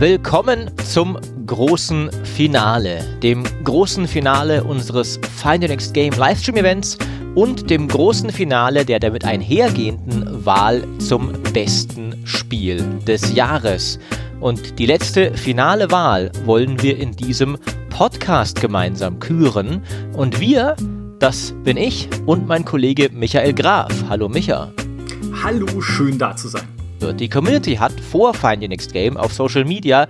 Willkommen 0.00 0.70
zum 0.82 1.18
großen 1.44 2.10
Finale, 2.24 3.04
dem 3.22 3.44
großen 3.64 4.08
Finale 4.08 4.64
unseres 4.64 5.20
Find 5.36 5.62
the 5.62 5.68
Next 5.68 5.92
Game 5.92 6.14
Livestream 6.14 6.56
Events 6.56 6.96
und 7.34 7.68
dem 7.68 7.86
großen 7.86 8.30
Finale 8.30 8.86
der 8.86 8.98
damit 8.98 9.26
einhergehenden 9.26 10.46
Wahl 10.46 10.82
zum 11.00 11.30
besten 11.52 12.14
Spiel 12.24 12.82
des 13.06 13.34
Jahres. 13.34 13.98
Und 14.40 14.78
die 14.78 14.86
letzte 14.86 15.34
finale 15.34 15.90
Wahl 15.90 16.32
wollen 16.46 16.82
wir 16.82 16.96
in 16.96 17.12
diesem 17.12 17.58
Podcast 17.90 18.58
gemeinsam 18.58 19.18
küren. 19.18 19.82
Und 20.14 20.40
wir, 20.40 20.76
das 21.18 21.54
bin 21.62 21.76
ich 21.76 22.08
und 22.24 22.48
mein 22.48 22.64
Kollege 22.64 23.10
Michael 23.12 23.52
Graf. 23.52 23.92
Hallo 24.08 24.30
Micha. 24.30 24.72
Hallo, 25.44 25.82
schön 25.82 26.16
da 26.16 26.34
zu 26.34 26.48
sein. 26.48 26.79
Die 27.00 27.30
Community 27.30 27.76
hat 27.76 27.98
vor 27.98 28.34
Find 28.34 28.62
Your 28.62 28.68
Next 28.68 28.92
Game 28.92 29.16
auf 29.16 29.32
Social 29.32 29.64
Media 29.64 30.06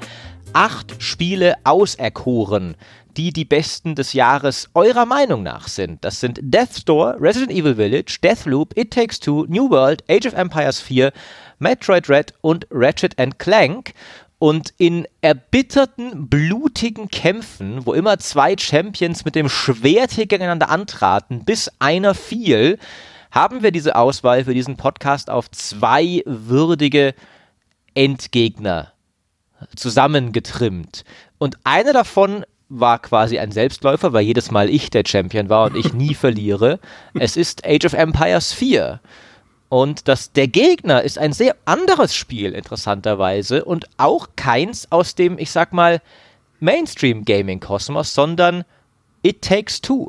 acht 0.53 1.01
Spiele 1.01 1.55
auserkoren, 1.63 2.75
die 3.17 3.33
die 3.33 3.45
besten 3.45 3.95
des 3.95 4.13
Jahres 4.13 4.69
eurer 4.75 5.07
Meinung 5.07 5.45
nach 5.45 5.69
sind. 5.69 6.05
Das 6.05 6.19
sind 6.19 6.41
Death 6.43 6.79
Store, 6.81 7.17
Resident 7.21 7.53
Evil 7.53 7.77
Village, 7.77 8.19
Deathloop, 8.23 8.77
It 8.77 8.93
Takes 8.93 9.21
Two, 9.21 9.47
New 9.49 9.71
World, 9.71 10.03
Age 10.11 10.27
of 10.27 10.35
Empires 10.35 10.81
4, 10.81 11.13
Metroid 11.61 12.09
Red 12.09 12.35
und 12.41 12.67
Ratchet 12.73 13.15
Clank. 13.39 13.93
Und 14.41 14.75
in 14.79 15.07
erbitterten, 15.21 16.29
blutigen 16.29 17.09
Kämpfen, 17.09 17.87
wo 17.87 17.93
immer 17.93 18.19
zwei 18.19 18.57
Champions 18.59 19.25
mit 19.25 19.37
dem 19.37 19.49
Schwert 19.49 20.17
gegeneinander 20.17 20.71
antraten, 20.71 21.45
bis 21.45 21.71
einer 21.79 22.15
fiel, 22.15 22.79
haben 23.31 23.63
wir 23.63 23.71
diese 23.71 23.97
Auswahl 23.97 24.45
für 24.45 24.55
diesen 24.55 24.77
Podcast 24.77 25.31
auf 25.31 25.51
zwei 25.51 26.23
würdige 26.27 27.15
Endgegner 27.95 28.93
zusammengetrimmt. 29.77 31.05
Und 31.39 31.59
einer 31.65 31.93
davon 31.93 32.45
war 32.69 33.01
quasi 33.01 33.39
ein 33.39 33.53
Selbstläufer, 33.53 34.13
weil 34.13 34.25
jedes 34.25 34.51
Mal 34.51 34.71
ich 34.71 34.91
der 34.91 35.03
Champion 35.07 35.49
war 35.49 35.67
und 35.67 35.77
ich 35.77 35.93
nie 35.93 36.15
verliere. 36.15 36.79
Es 37.15 37.37
ist 37.37 37.67
Age 37.67 37.85
of 37.85 37.93
Empires 37.93 38.53
4. 38.53 39.01
Und 39.69 40.09
das, 40.09 40.33
der 40.33 40.49
Gegner 40.49 41.03
ist 41.03 41.19
ein 41.19 41.33
sehr 41.33 41.55
anderes 41.65 42.15
Spiel, 42.15 42.55
interessanterweise, 42.55 43.65
und 43.65 43.87
auch 43.99 44.31
keins 44.35 44.91
aus 44.91 45.15
dem, 45.15 45.39
ich 45.39 45.53
sag 45.53 45.73
mal, 45.73 46.01
Mainstream-Gaming-Kosmos, 46.59 48.13
sondern 48.13 48.65
It 49.23 49.43
Takes 49.43 49.81
Two. 49.81 50.09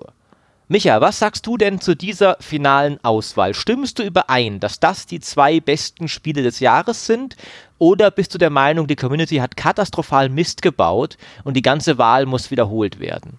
Micha, 0.72 1.02
was 1.02 1.20
sagst 1.20 1.46
du 1.48 1.58
denn 1.58 1.82
zu 1.82 1.98
dieser 1.98 2.38
finalen 2.40 2.98
Auswahl? 3.04 3.54
Stimmst 3.54 4.00
du 4.00 4.04
überein, 4.04 4.62
dass 4.62 4.80
das 4.80 5.06
die 5.06 5.20
zwei 5.20 5.60
besten 5.60 6.08
Spiele 6.08 6.44
des 6.44 6.62
Jahres 6.62 7.06
sind? 7.06 7.36
Oder 7.78 8.10
bist 8.10 8.34
du 8.34 8.38
der 8.38 8.52
Meinung, 8.52 8.88
die 8.88 8.96
Community 8.96 9.36
hat 9.36 9.58
katastrophal 9.58 10.30
Mist 10.30 10.62
gebaut 10.62 11.18
und 11.44 11.56
die 11.56 11.62
ganze 11.62 11.98
Wahl 11.98 12.26
muss 12.26 12.52
wiederholt 12.52 13.02
werden? 13.02 13.34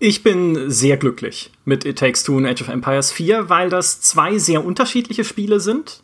Ich 0.00 0.24
bin 0.24 0.68
sehr 0.68 0.96
glücklich 0.96 1.52
mit 1.64 1.84
It 1.84 2.00
Takes 2.00 2.24
Two 2.24 2.38
und 2.38 2.46
Age 2.46 2.62
of 2.62 2.68
Empires 2.70 3.12
4, 3.12 3.48
weil 3.48 3.70
das 3.70 4.00
zwei 4.00 4.38
sehr 4.38 4.64
unterschiedliche 4.64 5.22
Spiele 5.22 5.60
sind. 5.60 6.02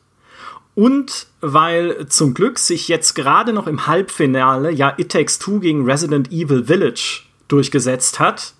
Und 0.76 1.26
weil 1.40 2.06
zum 2.06 2.34
Glück 2.34 2.60
sich 2.60 2.86
jetzt 2.86 3.14
gerade 3.14 3.52
noch 3.52 3.66
im 3.66 3.88
Halbfinale 3.88 4.70
ja 4.70 4.94
It 4.98 5.10
Takes 5.10 5.40
Two 5.40 5.58
gegen 5.58 5.84
Resident 5.84 6.30
Evil 6.30 6.64
Village 6.64 7.22
durchgesetzt 7.48 8.20
hat 8.20 8.52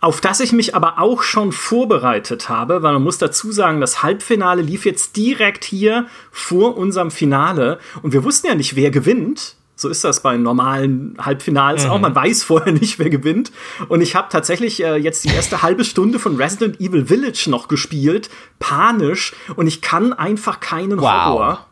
auf 0.00 0.20
das 0.20 0.40
ich 0.40 0.52
mich 0.52 0.74
aber 0.74 1.00
auch 1.00 1.22
schon 1.22 1.52
vorbereitet 1.52 2.48
habe, 2.48 2.82
weil 2.82 2.92
man 2.92 3.02
muss 3.02 3.18
dazu 3.18 3.50
sagen, 3.50 3.80
das 3.80 4.02
Halbfinale 4.02 4.62
lief 4.62 4.84
jetzt 4.84 5.16
direkt 5.16 5.64
hier 5.64 6.06
vor 6.30 6.76
unserem 6.76 7.10
Finale 7.10 7.78
und 8.02 8.12
wir 8.12 8.24
wussten 8.24 8.46
ja 8.46 8.54
nicht, 8.54 8.76
wer 8.76 8.90
gewinnt. 8.90 9.56
So 9.78 9.90
ist 9.90 10.04
das 10.04 10.20
bei 10.22 10.38
normalen 10.38 11.16
Halbfinals 11.20 11.84
mhm. 11.84 11.90
auch. 11.90 12.00
Man 12.00 12.14
weiß 12.14 12.44
vorher 12.44 12.72
nicht, 12.72 12.98
wer 12.98 13.10
gewinnt. 13.10 13.52
Und 13.88 14.00
ich 14.00 14.16
habe 14.16 14.28
tatsächlich 14.30 14.82
äh, 14.82 14.96
jetzt 14.96 15.24
die 15.24 15.28
erste 15.28 15.60
halbe 15.60 15.84
Stunde 15.84 16.18
von 16.18 16.36
Resident 16.36 16.80
Evil 16.80 17.06
Village 17.06 17.48
noch 17.48 17.68
gespielt, 17.68 18.30
panisch. 18.58 19.34
Und 19.54 19.66
ich 19.66 19.82
kann 19.82 20.14
einfach 20.14 20.60
keinen 20.60 20.98
wow. 20.98 21.26
Horror. 21.26 21.66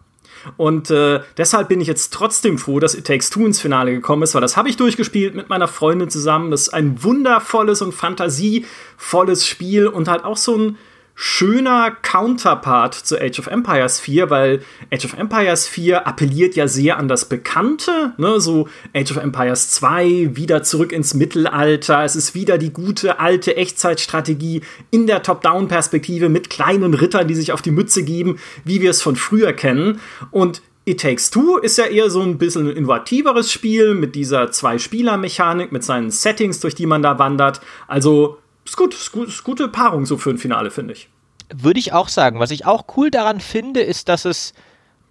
Und 0.56 0.90
äh, 0.90 1.20
deshalb 1.36 1.68
bin 1.68 1.80
ich 1.80 1.88
jetzt 1.88 2.12
trotzdem 2.12 2.58
froh, 2.58 2.80
dass 2.80 2.94
It 2.94 3.06
Takes 3.06 3.30
Two 3.30 3.46
ins 3.46 3.60
Finale 3.60 3.92
gekommen 3.92 4.22
ist, 4.22 4.34
weil 4.34 4.40
das 4.40 4.56
habe 4.56 4.68
ich 4.68 4.76
durchgespielt 4.76 5.34
mit 5.34 5.48
meiner 5.48 5.68
Freundin 5.68 6.10
zusammen. 6.10 6.50
Das 6.50 6.62
ist 6.62 6.74
ein 6.74 7.02
wundervolles 7.02 7.82
und 7.82 7.92
fantasievolles 7.92 9.46
Spiel 9.46 9.86
und 9.86 10.08
halt 10.08 10.24
auch 10.24 10.36
so 10.36 10.56
ein 10.56 10.78
schöner 11.14 11.92
Counterpart 12.02 12.94
zu 12.94 13.20
Age 13.20 13.38
of 13.38 13.46
Empires 13.46 14.00
4, 14.00 14.30
weil 14.30 14.62
Age 14.92 15.04
of 15.04 15.14
Empires 15.14 15.68
4 15.68 16.06
appelliert 16.06 16.56
ja 16.56 16.66
sehr 16.66 16.98
an 16.98 17.06
das 17.06 17.28
Bekannte, 17.28 18.14
ne? 18.16 18.40
so 18.40 18.68
Age 18.94 19.12
of 19.12 19.16
Empires 19.18 19.70
2, 19.70 20.30
wieder 20.34 20.64
zurück 20.64 20.92
ins 20.92 21.14
Mittelalter, 21.14 22.02
es 22.04 22.16
ist 22.16 22.34
wieder 22.34 22.58
die 22.58 22.72
gute 22.72 23.20
alte 23.20 23.56
Echtzeitstrategie 23.56 24.62
in 24.90 25.06
der 25.06 25.22
Top-Down-Perspektive 25.22 26.28
mit 26.28 26.50
kleinen 26.50 26.94
Rittern, 26.94 27.28
die 27.28 27.34
sich 27.34 27.52
auf 27.52 27.62
die 27.62 27.70
Mütze 27.70 28.02
geben, 28.02 28.38
wie 28.64 28.80
wir 28.80 28.90
es 28.90 29.02
von 29.02 29.14
früher 29.14 29.52
kennen. 29.52 30.00
Und 30.32 30.62
It 30.86 31.00
Takes 31.00 31.30
Two 31.30 31.56
ist 31.56 31.78
ja 31.78 31.86
eher 31.86 32.10
so 32.10 32.20
ein 32.20 32.36
bisschen 32.36 32.68
ein 32.68 32.76
innovativeres 32.76 33.50
Spiel 33.50 33.94
mit 33.94 34.14
dieser 34.14 34.50
Zwei-Spieler-Mechanik, 34.50 35.72
mit 35.72 35.82
seinen 35.82 36.10
Settings, 36.10 36.60
durch 36.60 36.74
die 36.74 36.84
man 36.84 37.02
da 37.02 37.18
wandert. 37.18 37.62
Also 37.86 38.38
ist 38.64 38.76
gut, 38.76 38.94
ist 38.94 39.12
gut, 39.12 39.28
ist 39.28 39.44
gute 39.44 39.68
Paarung 39.68 40.06
so 40.06 40.16
für 40.16 40.30
ein 40.30 40.38
Finale, 40.38 40.70
finde 40.70 40.94
ich. 40.94 41.08
Würde 41.54 41.78
ich 41.78 41.92
auch 41.92 42.08
sagen. 42.08 42.40
Was 42.40 42.50
ich 42.50 42.66
auch 42.66 42.84
cool 42.96 43.10
daran 43.10 43.40
finde, 43.40 43.80
ist, 43.80 44.08
dass 44.08 44.24
es 44.24 44.54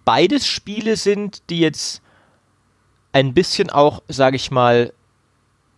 beides 0.04 0.46
Spiele 0.46 0.96
sind, 0.96 1.42
die 1.50 1.60
jetzt 1.60 2.02
ein 3.12 3.32
bisschen 3.32 3.70
auch, 3.70 4.02
sage 4.08 4.36
ich 4.36 4.50
mal, 4.50 4.92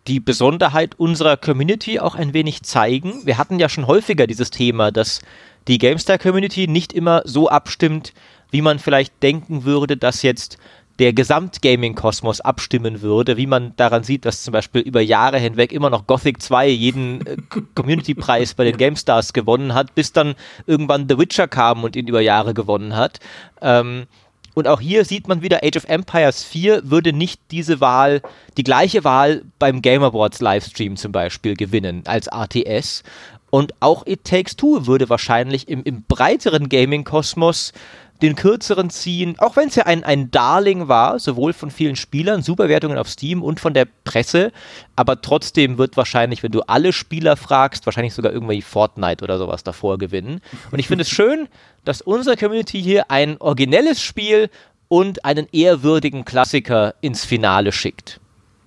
die 0.07 0.21
Besonderheit 0.21 0.95
unserer 0.99 1.37
Community 1.37 1.99
auch 1.99 2.15
ein 2.15 2.33
wenig 2.33 2.63
zeigen. 2.63 3.27
Wir 3.27 3.39
hatten 3.39 3.59
ja 3.59 3.69
schon 3.69 3.87
häufiger 3.87 4.27
dieses 4.27 4.51
Thema, 4.51 4.91
dass 4.93 5.21
die 5.69 5.79
GameStar-Community 5.79 6.69
nicht 6.69 6.93
immer 6.93 7.23
so 7.25 7.49
abstimmt, 7.49 8.13
wie 8.51 8.63
man 8.63 8.79
vielleicht 8.79 9.23
denken 9.23 9.65
würde, 9.65 9.97
dass 9.97 10.23
jetzt 10.23 10.59
der 10.99 11.13
Gesamt-Gaming-Kosmos 11.13 12.41
abstimmen 12.41 13.03
würde, 13.03 13.37
wie 13.37 13.47
man 13.47 13.75
daran 13.77 14.03
sieht, 14.03 14.25
dass 14.25 14.43
zum 14.43 14.53
Beispiel 14.53 14.81
über 14.81 15.01
Jahre 15.01 15.39
hinweg 15.39 15.73
immer 15.73 15.91
noch 15.91 16.07
Gothic 16.07 16.41
2 16.41 16.69
jeden 16.69 17.27
äh, 17.27 17.37
Community-Preis 17.75 18.55
bei 18.55 18.65
den 18.65 18.77
GameStars 18.77 19.33
gewonnen 19.33 19.75
hat, 19.75 19.95
bis 19.95 20.13
dann 20.13 20.35
irgendwann 20.67 21.07
The 21.09 21.19
Witcher 21.19 21.49
kam 21.49 21.85
und 21.85 21.97
ihn 21.97 22.09
über 22.09 22.21
Jahre 22.21 22.55
gewonnen 22.55 22.97
hat. 22.97 23.21
Ähm, 23.61 24.07
und 24.55 24.69
auch 24.69 24.81
hier 24.81 25.05
sieht 25.05 25.29
man 25.29 25.43
wieder, 25.43 25.61
Age 25.63 25.77
of 25.77 25.85
Empires 25.85 26.43
4 26.43 26.91
würde 26.91 27.13
nicht 27.13 27.43
diese 27.51 27.83
Wahl, 27.83 28.23
die 28.57 28.65
gleiche 28.65 29.05
Wahl 29.05 29.43
beim 29.59 29.83
Game 29.83 30.03
Awards 30.03 30.41
Livestream 30.41 30.97
zum 30.97 31.13
Beispiel 31.13 31.57
gewinnen 31.57 32.05
als 32.07 32.29
ATS. 32.29 33.03
Und 33.51 33.75
auch 33.81 34.07
It 34.07 34.25
Takes 34.25 34.57
Two 34.57 34.87
würde 34.87 35.11
wahrscheinlich 35.11 35.69
im, 35.69 35.83
im 35.83 36.05
breiteren 36.05 36.71
Gaming-Kosmos 36.71 37.75
den 38.23 38.35
kürzeren 38.35 38.91
ziehen, 38.91 39.37
auch 39.39 39.57
wenn 39.57 39.69
es 39.69 39.75
ja 39.75 39.85
ein, 39.85 40.05
ein 40.05 40.31
Darling 40.31 40.89
war, 40.89 41.19
sowohl 41.19 41.53
von 41.53 41.71
vielen 41.71 41.97
Spielern, 41.97 42.43
Superwertungen 42.43 42.99
auf 42.99 43.09
Steam 43.09 43.43
und 43.43 43.61
von 43.61 43.75
der 43.75 43.87
Presse, 44.05 44.53
aber 44.95 45.21
trotzdem 45.21 45.79
wird 45.79 45.97
wahrscheinlich, 45.97 46.43
wenn 46.43 46.53
du 46.53 46.63
alle 46.63 46.93
Spieler 46.93 47.37
fragst, 47.37 47.87
wahrscheinlich 47.87 48.15
sogar 48.15 48.33
irgendwie 48.33 48.63
Fortnite 48.63 49.23
oder 49.23 49.39
sowas 49.39 49.65
davor 49.65 49.99
gewinnen. 49.99 50.41
Und 50.71 50.79
ich 50.79 50.89
finde 50.89 51.03
es 51.03 51.11
schön, 51.11 51.49
dass 51.85 52.01
unsere 52.01 52.37
Community 52.37 52.83
hier 52.83 53.11
ein 53.11 53.37
originelles 53.39 54.01
Spiel 54.03 54.51
und 54.89 55.25
einen 55.25 55.47
ehrwürdigen 55.53 56.25
Klassiker 56.25 56.95
ins 57.01 57.25
Finale 57.25 57.73
schickt. 57.73 58.21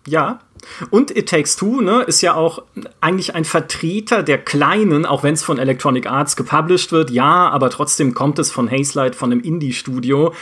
Ja, 0.07 0.39
und 0.89 1.15
It 1.15 1.29
Takes 1.29 1.55
Two 1.55 1.81
ne, 1.81 2.01
ist 2.03 2.21
ja 2.21 2.33
auch 2.33 2.63
eigentlich 3.01 3.35
ein 3.35 3.45
Vertreter 3.45 4.23
der 4.23 4.37
Kleinen, 4.37 5.05
auch 5.05 5.23
wenn 5.23 5.33
es 5.33 5.43
von 5.43 5.57
Electronic 5.57 6.07
Arts 6.07 6.35
gepublished 6.35 6.91
wird. 6.91 7.09
Ja, 7.09 7.49
aber 7.49 7.69
trotzdem 7.69 8.13
kommt 8.13 8.39
es 8.39 8.51
von 8.51 8.69
Hazelight, 8.69 9.15
von 9.15 9.31
einem 9.31 9.41
Indie-Studio. 9.41 10.33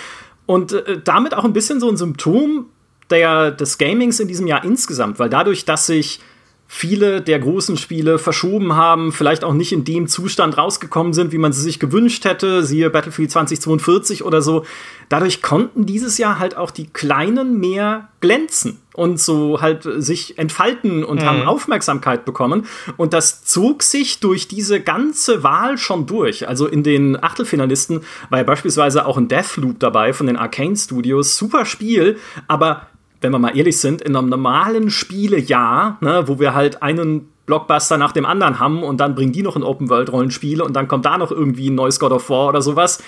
Und 0.46 0.74
äh, 0.74 1.00
damit 1.04 1.36
auch 1.36 1.44
ein 1.44 1.54
bisschen 1.54 1.80
so 1.80 1.90
ein 1.90 1.98
Symptom 1.98 2.68
der, 3.10 3.52
des 3.52 3.78
Gamings 3.78 4.20
in 4.20 4.28
diesem 4.28 4.48
Jahr 4.48 4.64
insgesamt, 4.64 5.20
weil 5.20 5.30
dadurch, 5.30 5.66
dass 5.66 5.86
sich 5.86 6.20
viele 6.68 7.22
der 7.22 7.40
großen 7.40 7.78
Spiele 7.78 8.20
verschoben 8.20 8.76
haben, 8.76 9.14
vielleicht 9.14 9.44
auch 9.44 9.54
nicht 9.54 9.72
in 9.72 9.86
dem 9.86 10.08
Zustand 10.08 10.58
rausgekommen 10.58 11.14
sind, 11.14 11.32
wie 11.32 11.38
man 11.38 11.54
sie 11.54 11.62
sich 11.62 11.80
gewünscht 11.80 12.26
hätte, 12.26 12.64
siehe 12.64 12.90
Battlefield 12.90 13.32
2042 13.32 14.24
oder 14.24 14.42
so. 14.42 14.66
Dadurch 15.08 15.42
konnten 15.42 15.86
dieses 15.86 16.18
Jahr 16.18 16.40
halt 16.40 16.58
auch 16.58 16.72
die 16.72 16.88
Kleinen 16.88 17.60
mehr 17.60 18.10
glänzen 18.20 18.80
und 18.94 19.20
so 19.20 19.62
halt 19.62 19.88
sich 19.98 20.38
entfalten 20.38 21.06
und 21.06 21.22
mhm. 21.22 21.26
haben 21.26 21.42
Aufmerksamkeit 21.44 22.26
bekommen. 22.26 22.66
Und 22.98 23.14
das 23.14 23.46
zog 23.46 23.84
sich 23.84 24.20
durch 24.20 24.50
diese 24.50 24.82
ganze 24.82 25.44
Wahl 25.44 25.78
schon 25.78 26.06
durch. 26.06 26.50
Also 26.50 26.68
in 26.68 26.84
den 26.84 27.22
Achtelfinalisten 27.24 28.02
war 28.30 28.40
ja 28.40 28.44
beispielsweise 28.44 29.06
auch 29.06 29.18
ein 29.18 29.30
Deathloop 29.30 29.80
dabei 29.80 30.12
von 30.12 30.28
den 30.28 30.36
Arcane 30.36 30.76
Studios. 30.76 31.38
Super 31.38 31.66
Spiel, 31.66 32.18
aber 32.50 32.88
wenn 33.22 33.32
wir 33.32 33.40
mal 33.40 33.58
ehrlich 33.58 33.80
sind, 33.80 34.02
in 34.02 34.16
einem 34.16 34.30
normalen 34.30 34.90
Spielejahr, 34.90 35.98
ne, 36.02 36.24
wo 36.28 36.40
wir 36.40 36.54
halt 36.54 36.82
einen 36.82 37.30
Blockbuster 37.46 37.98
nach 37.98 38.12
dem 38.12 38.26
anderen 38.26 38.60
haben 38.60 38.84
und 38.84 38.98
dann 38.98 39.16
bringen 39.16 39.32
die 39.32 39.42
noch 39.42 39.56
ein 39.56 39.64
Open-World-Rollenspiel 39.64 40.62
und 40.62 40.74
dann 40.74 40.88
kommt 40.88 41.06
da 41.06 41.18
noch 41.18 41.32
irgendwie 41.32 41.70
ein 41.70 41.76
neues 41.76 42.00
God 42.00 42.12
of 42.12 42.30
War 42.30 42.50
oder 42.50 42.62
sowas. 42.62 43.02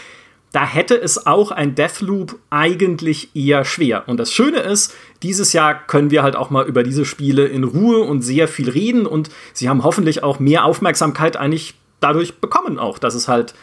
da 0.51 0.65
hätte 0.65 0.99
es 0.99 1.27
auch 1.27 1.51
ein 1.51 1.75
Deathloop 1.75 2.39
eigentlich 2.49 3.35
eher 3.35 3.65
schwer. 3.65 4.03
Und 4.07 4.17
das 4.17 4.33
Schöne 4.33 4.59
ist, 4.59 4.95
dieses 5.21 5.53
Jahr 5.53 5.75
können 5.75 6.09
wir 6.09 6.23
halt 6.23 6.35
auch 6.35 6.49
mal 6.49 6.65
über 6.65 6.81
diese 6.81 7.05
Spiele 7.05 7.45
in 7.45 7.63
Ruhe 7.63 7.99
und 7.99 8.23
sehr 8.23 8.47
viel 8.47 8.69
reden 8.69 9.05
und 9.05 9.29
sie 9.53 9.69
haben 9.69 9.83
hoffentlich 9.83 10.23
auch 10.23 10.39
mehr 10.39 10.65
Aufmerksamkeit 10.65 11.37
eigentlich 11.37 11.75
dadurch 11.99 12.39
bekommen 12.39 12.79
auch, 12.79 12.97
dass 12.97 13.13
es 13.13 13.27
halt 13.27 13.53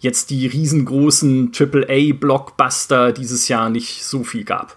jetzt 0.00 0.30
die 0.30 0.46
riesengroßen 0.46 1.52
AAA-Blockbuster 1.58 3.12
dieses 3.12 3.48
Jahr 3.48 3.70
nicht 3.70 4.04
so 4.04 4.22
viel 4.22 4.44
gab. 4.44 4.76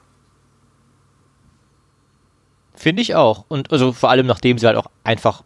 Finde 2.78 3.02
ich 3.02 3.16
auch. 3.16 3.46
Und 3.48 3.72
also 3.72 3.92
vor 3.92 4.10
allem, 4.10 4.28
nachdem 4.28 4.58
sie 4.58 4.68
halt 4.68 4.78
auch 4.78 4.88
einfach 5.04 5.44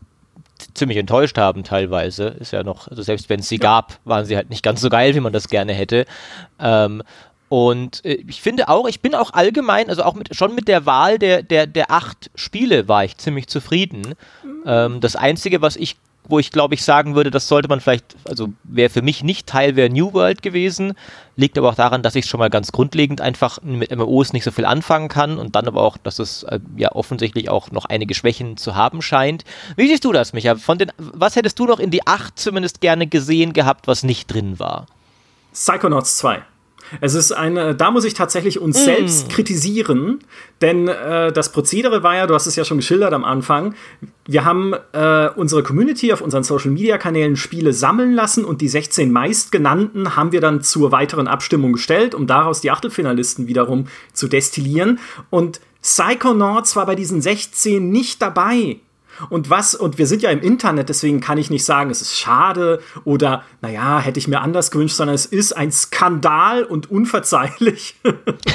ziemlich 0.74 0.98
enttäuscht 0.98 1.38
haben 1.38 1.64
teilweise. 1.64 2.28
Ist 2.28 2.52
ja 2.52 2.64
noch, 2.64 2.88
also 2.88 3.02
selbst 3.02 3.30
wenn 3.30 3.40
es 3.40 3.50
sie 3.50 3.56
ja. 3.56 3.62
gab, 3.62 4.00
waren 4.06 4.26
sie 4.26 4.36
halt 4.36 4.50
nicht 4.50 4.64
ganz 4.64 4.82
so 4.82 4.90
geil, 4.90 5.16
wie 5.16 5.20
man 5.20 5.34
das 5.34 5.48
gerne 5.48 5.74
hätte. 5.74 6.06
Ähm, 6.60 7.02
und 7.50 8.06
äh, 8.06 8.24
ich 8.28 8.42
finde 8.42 8.70
auch, 8.70 8.88
ich 8.88 9.02
bin 9.02 9.16
auch 9.16 9.34
allgemein, 9.34 9.90
also 9.90 10.04
auch 10.04 10.14
mit, 10.14 10.36
schon 10.36 10.56
mit 10.56 10.68
der 10.68 10.86
Wahl 10.86 11.18
der, 11.20 11.42
der, 11.42 11.68
der 11.68 11.92
acht 11.92 12.30
Spiele 12.36 12.88
war 12.88 13.04
ich 13.04 13.18
ziemlich 13.18 13.48
zufrieden. 13.48 14.14
Mhm. 14.44 14.64
Ähm, 14.66 15.00
das 15.00 15.16
Einzige, 15.16 15.62
was 15.62 15.76
ich 15.76 15.98
wo 16.28 16.40
ich 16.40 16.52
glaube 16.52 16.76
ich 16.76 16.84
sagen 16.84 17.16
würde, 17.16 17.32
das 17.32 17.48
sollte 17.48 17.68
man 17.68 17.80
vielleicht, 17.80 18.16
also 18.26 18.50
wäre 18.64 18.90
für 18.90 19.02
mich 19.02 19.24
nicht 19.24 19.48
Teil 19.48 19.76
wäre 19.76 19.90
New 19.90 20.14
World 20.14 20.42
gewesen, 20.42 20.94
liegt 21.36 21.58
aber 21.58 21.70
auch 21.70 21.76
daran, 21.76 22.04
dass 22.04 22.16
ich 22.16 22.26
schon 22.26 22.40
mal 22.40 22.50
ganz 22.50 22.72
grundlegend 22.72 23.22
einfach 23.22 23.62
mit 23.64 23.96
MMOs 23.96 24.34
nicht 24.34 24.44
so 24.44 24.52
viel 24.52 24.66
anfangen 24.66 25.08
kann 25.08 25.38
und 25.38 25.56
dann 25.56 25.68
aber 25.68 25.82
auch, 25.82 25.98
dass 25.98 26.20
es 26.20 26.44
äh, 26.44 26.60
ja 26.78 26.92
offensichtlich 26.94 27.50
auch 27.50 27.72
noch 27.72 27.86
einige 27.86 28.14
Schwächen 28.14 28.58
zu 28.58 28.76
haben 28.76 29.02
scheint. 29.02 29.44
Wie 29.76 29.88
siehst 29.88 30.06
du 30.06 30.12
das, 30.12 30.34
Micha? 30.34 30.56
Von 30.56 30.78
den, 30.78 30.92
was 30.98 31.36
hättest 31.36 31.60
du 31.60 31.66
noch 31.66 31.80
in 31.80 31.92
die 31.92 32.06
8 32.06 32.38
zumindest 32.38 32.82
gerne 32.82 33.08
gesehen 33.08 33.54
gehabt, 33.54 33.88
was 33.88 34.04
nicht 34.04 34.32
drin 34.32 34.60
war? 34.60 34.86
Psychonauts 35.54 36.18
2. 36.18 36.42
Es 37.00 37.14
ist 37.14 37.32
eine, 37.32 37.76
da 37.76 37.92
muss 37.92 38.06
ich 38.06 38.14
tatsächlich 38.14 38.60
uns 38.60 38.80
mm. 38.82 38.84
selbst 38.84 39.30
kritisieren, 39.30 40.20
denn 40.62 40.88
äh, 40.88 41.32
das 41.32 41.52
Prozedere 41.52 42.04
war 42.04 42.16
ja, 42.16 42.28
du 42.28 42.34
hast 42.34 42.48
es 42.48 42.56
ja 42.56 42.66
schon 42.66 42.78
geschildert 42.78 43.14
am 43.14 43.24
Anfang, 43.24 43.76
wir 44.26 44.46
haben 44.46 44.74
äh, 44.94 45.30
unsere 45.36 45.64
Community 45.64 46.14
auf 46.14 46.22
unseren 46.22 46.44
Social 46.44 46.72
Media 46.72 46.98
Kanälen 46.98 47.36
Spiele 47.36 47.74
sammeln 47.74 48.14
lassen 48.14 48.46
und 48.46 48.62
die 48.62 48.68
16 48.68 49.12
meistgenannten 49.12 50.16
haben 50.16 50.32
wir 50.32 50.42
dann 50.42 50.62
zur 50.62 50.92
weiteren 50.92 51.28
Abstimmung 51.28 51.74
gestellt, 51.74 52.14
um 52.14 52.28
daraus 52.28 52.62
die 52.62 52.72
Achtelfinalisten 52.72 53.48
wiederum 53.48 53.88
zu 54.14 54.28
destillieren. 54.28 55.00
Und 55.30 55.60
Psychonauts 55.82 56.76
war 56.76 56.86
bei 56.86 56.96
diesen 56.96 57.22
16 57.22 57.90
nicht 57.90 58.22
dabei. 58.22 58.78
Und 59.30 59.50
was, 59.50 59.76
und 59.76 59.98
wir 59.98 60.08
sind 60.08 60.22
ja 60.22 60.32
im 60.32 60.42
Internet, 60.42 60.90
deswegen 60.90 61.20
kann 61.20 61.38
ich 61.38 61.50
nicht 61.50 61.66
sagen, 61.66 61.90
es 61.90 62.02
ist 62.02 62.18
schade 62.18 62.82
oder, 63.04 63.44
naja, 63.62 64.00
hätte 64.00 64.20
ich 64.20 64.28
mir 64.28 64.42
anders 64.42 64.72
gewünscht, 64.72 64.96
sondern 64.96 65.16
es 65.16 65.26
ist 65.26 65.54
ein 65.54 65.72
Skandal 65.72 66.64
und 66.64 66.90
unverzeihlich. 66.90 67.96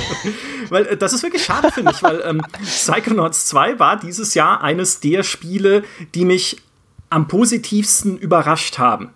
weil 0.68 0.86
äh, 0.86 0.96
das 0.96 1.12
ist 1.12 1.22
wirklich 1.22 1.44
schade, 1.44 1.70
finde 1.70 1.92
ich, 1.92 2.02
weil 2.02 2.22
ähm, 2.24 2.42
Psychonauts 2.62 3.46
2 3.46 3.78
war 3.78 3.96
dieses 3.96 4.34
Jahr 4.34 4.62
eines 4.62 5.00
der 5.00 5.22
Spiele, 5.22 5.84
die 6.14 6.24
mich 6.24 6.62
am 7.10 7.28
positivsten 7.28 8.18
überrascht 8.18 8.78
haben. 8.78 9.10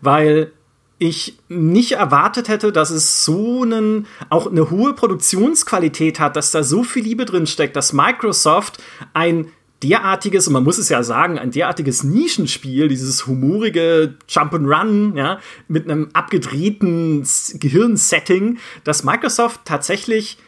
Weil 0.00 0.52
ich 0.98 1.38
nicht 1.48 1.92
erwartet 1.92 2.48
hätte, 2.48 2.72
dass 2.72 2.90
es 2.90 3.24
so 3.24 3.62
einen, 3.62 4.06
auch 4.30 4.48
eine 4.48 4.70
hohe 4.70 4.94
Produktionsqualität 4.94 6.18
hat, 6.18 6.34
dass 6.34 6.50
da 6.50 6.64
so 6.64 6.82
viel 6.82 7.04
Liebe 7.04 7.24
drin 7.24 7.46
steckt, 7.46 7.76
dass 7.76 7.92
Microsoft 7.92 8.82
ein 9.14 9.52
derartiges, 9.82 10.46
und 10.46 10.54
man 10.54 10.64
muss 10.64 10.78
es 10.78 10.88
ja 10.88 11.02
sagen, 11.02 11.38
ein 11.38 11.50
derartiges 11.50 12.02
Nischenspiel, 12.02 12.88
dieses 12.88 13.26
humorige 13.26 14.14
Jump'n'Run, 14.28 15.16
ja, 15.16 15.38
mit 15.68 15.84
einem 15.84 16.08
abgedrehten 16.12 17.26
Gehirnsetting, 17.54 18.58
dass 18.84 19.04
Microsoft 19.04 19.60
tatsächlich 19.64 20.38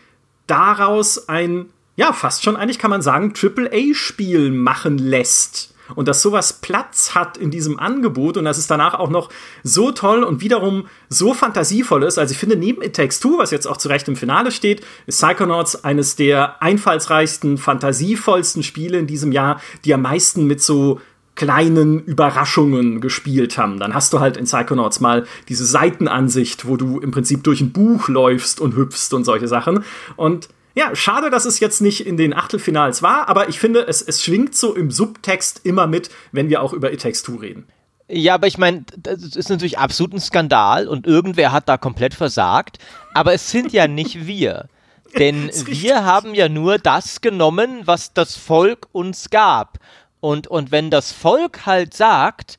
daraus 0.47 1.29
ein, 1.29 1.67
ja, 1.97 2.13
fast 2.13 2.43
schon 2.43 2.57
eigentlich 2.57 2.79
kann 2.79 2.91
man 2.91 3.03
sagen, 3.03 3.33
AAA-Spiel 3.35 4.51
machen 4.51 4.99
lässt 4.99 5.75
und 5.95 6.09
dass 6.09 6.23
sowas 6.23 6.55
Platz 6.55 7.15
hat 7.15 7.37
in 7.37 7.51
diesem 7.51 7.79
Angebot 7.79 8.37
und 8.37 8.45
dass 8.45 8.59
es 8.59 8.67
danach 8.67 8.95
auch 8.95 9.11
noch 9.11 9.31
so 9.63 9.93
toll 9.93 10.23
und 10.23 10.41
wiederum 10.41 10.87
so 11.09 11.35
fantasievoll 11.35 12.03
ist. 12.03 12.19
Also 12.19 12.33
ich 12.33 12.39
finde, 12.39 12.57
neben 12.57 12.83
It 12.83 12.97
Takes 12.97 13.21
Two, 13.21 13.39
was 13.39 13.51
jetzt 13.51 13.67
auch 13.67 13.77
zu 13.77 13.89
Recht 13.89 14.09
im 14.09 14.17
Finale 14.17 14.51
steht, 14.51 14.83
ist 15.07 15.21
Psychonauts 15.21 15.85
eines 15.85 16.17
der 16.17 16.63
einfallsreichsten, 16.63 17.59
fantasievollsten 17.59 18.63
Spiele 18.63 18.99
in 18.99 19.07
diesem 19.07 19.33
Jahr, 19.33 19.61
die 19.85 19.95
am 19.95 20.03
meisten 20.03 20.47
mit 20.47 20.63
so 20.63 21.01
kleinen 21.41 22.05
Überraschungen 22.05 23.01
gespielt 23.01 23.57
haben. 23.57 23.79
Dann 23.79 23.95
hast 23.95 24.13
du 24.13 24.21
halt 24.21 24.37
in 24.37 24.45
Psychonauts 24.45 25.01
mal 25.01 25.27
diese 25.49 25.65
Seitenansicht, 25.65 26.67
wo 26.67 26.77
du 26.77 26.99
im 27.01 27.13
Prinzip 27.13 27.45
durch 27.45 27.63
ein 27.63 27.73
Buch 27.73 28.09
läufst 28.09 28.61
und 28.61 28.77
hüpfst 28.77 29.15
und 29.15 29.25
solche 29.25 29.49
Sachen. 29.49 29.85
Und 30.17 30.49
ja, 30.75 30.95
schade, 30.95 31.31
dass 31.31 31.45
es 31.45 31.61
jetzt 31.61 31.81
nicht 31.81 32.07
in 32.07 32.17
den 32.17 32.33
Achtelfinals 32.33 33.03
war, 33.03 33.29
aber 33.29 33.49
ich 33.49 33.59
finde, 33.59 33.87
es, 33.87 34.03
es 34.03 34.23
schwingt 34.23 34.55
so 34.55 34.75
im 34.75 34.91
Subtext 34.91 35.61
immer 35.65 35.87
mit, 35.87 36.11
wenn 36.33 36.49
wir 36.49 36.63
auch 36.63 36.73
über 36.73 36.93
It 36.93 37.03
Takes 37.03 37.23
Two 37.23 37.37
reden. 37.37 37.67
Ja, 38.13 38.35
aber 38.35 38.49
ich 38.49 38.59
meine, 38.59 38.85
das 38.97 39.37
ist 39.37 39.51
natürlich 39.51 39.79
absolut 39.79 40.15
ein 40.15 40.21
Skandal 40.21 40.89
und 40.89 41.07
irgendwer 41.07 41.53
hat 41.53 41.69
da 41.69 41.77
komplett 41.77 42.15
versagt. 42.15 42.79
Aber 43.15 43.33
es 43.33 43.51
sind 43.51 43.73
ja 43.73 43.87
nicht 43.87 44.27
wir. 44.27 44.69
Denn 45.19 45.51
wir 45.67 46.05
haben 46.05 46.35
ja 46.35 46.49
nur 46.49 46.79
das 46.79 47.21
genommen, 47.21 47.83
was 47.85 48.13
das 48.13 48.37
Volk 48.37 48.89
uns 48.93 49.31
gab. 49.31 49.79
Und, 50.21 50.47
und 50.47 50.71
wenn 50.71 50.91
das 50.91 51.13
Volk 51.13 51.67
halt 51.67 51.95
sagt, 51.95 52.59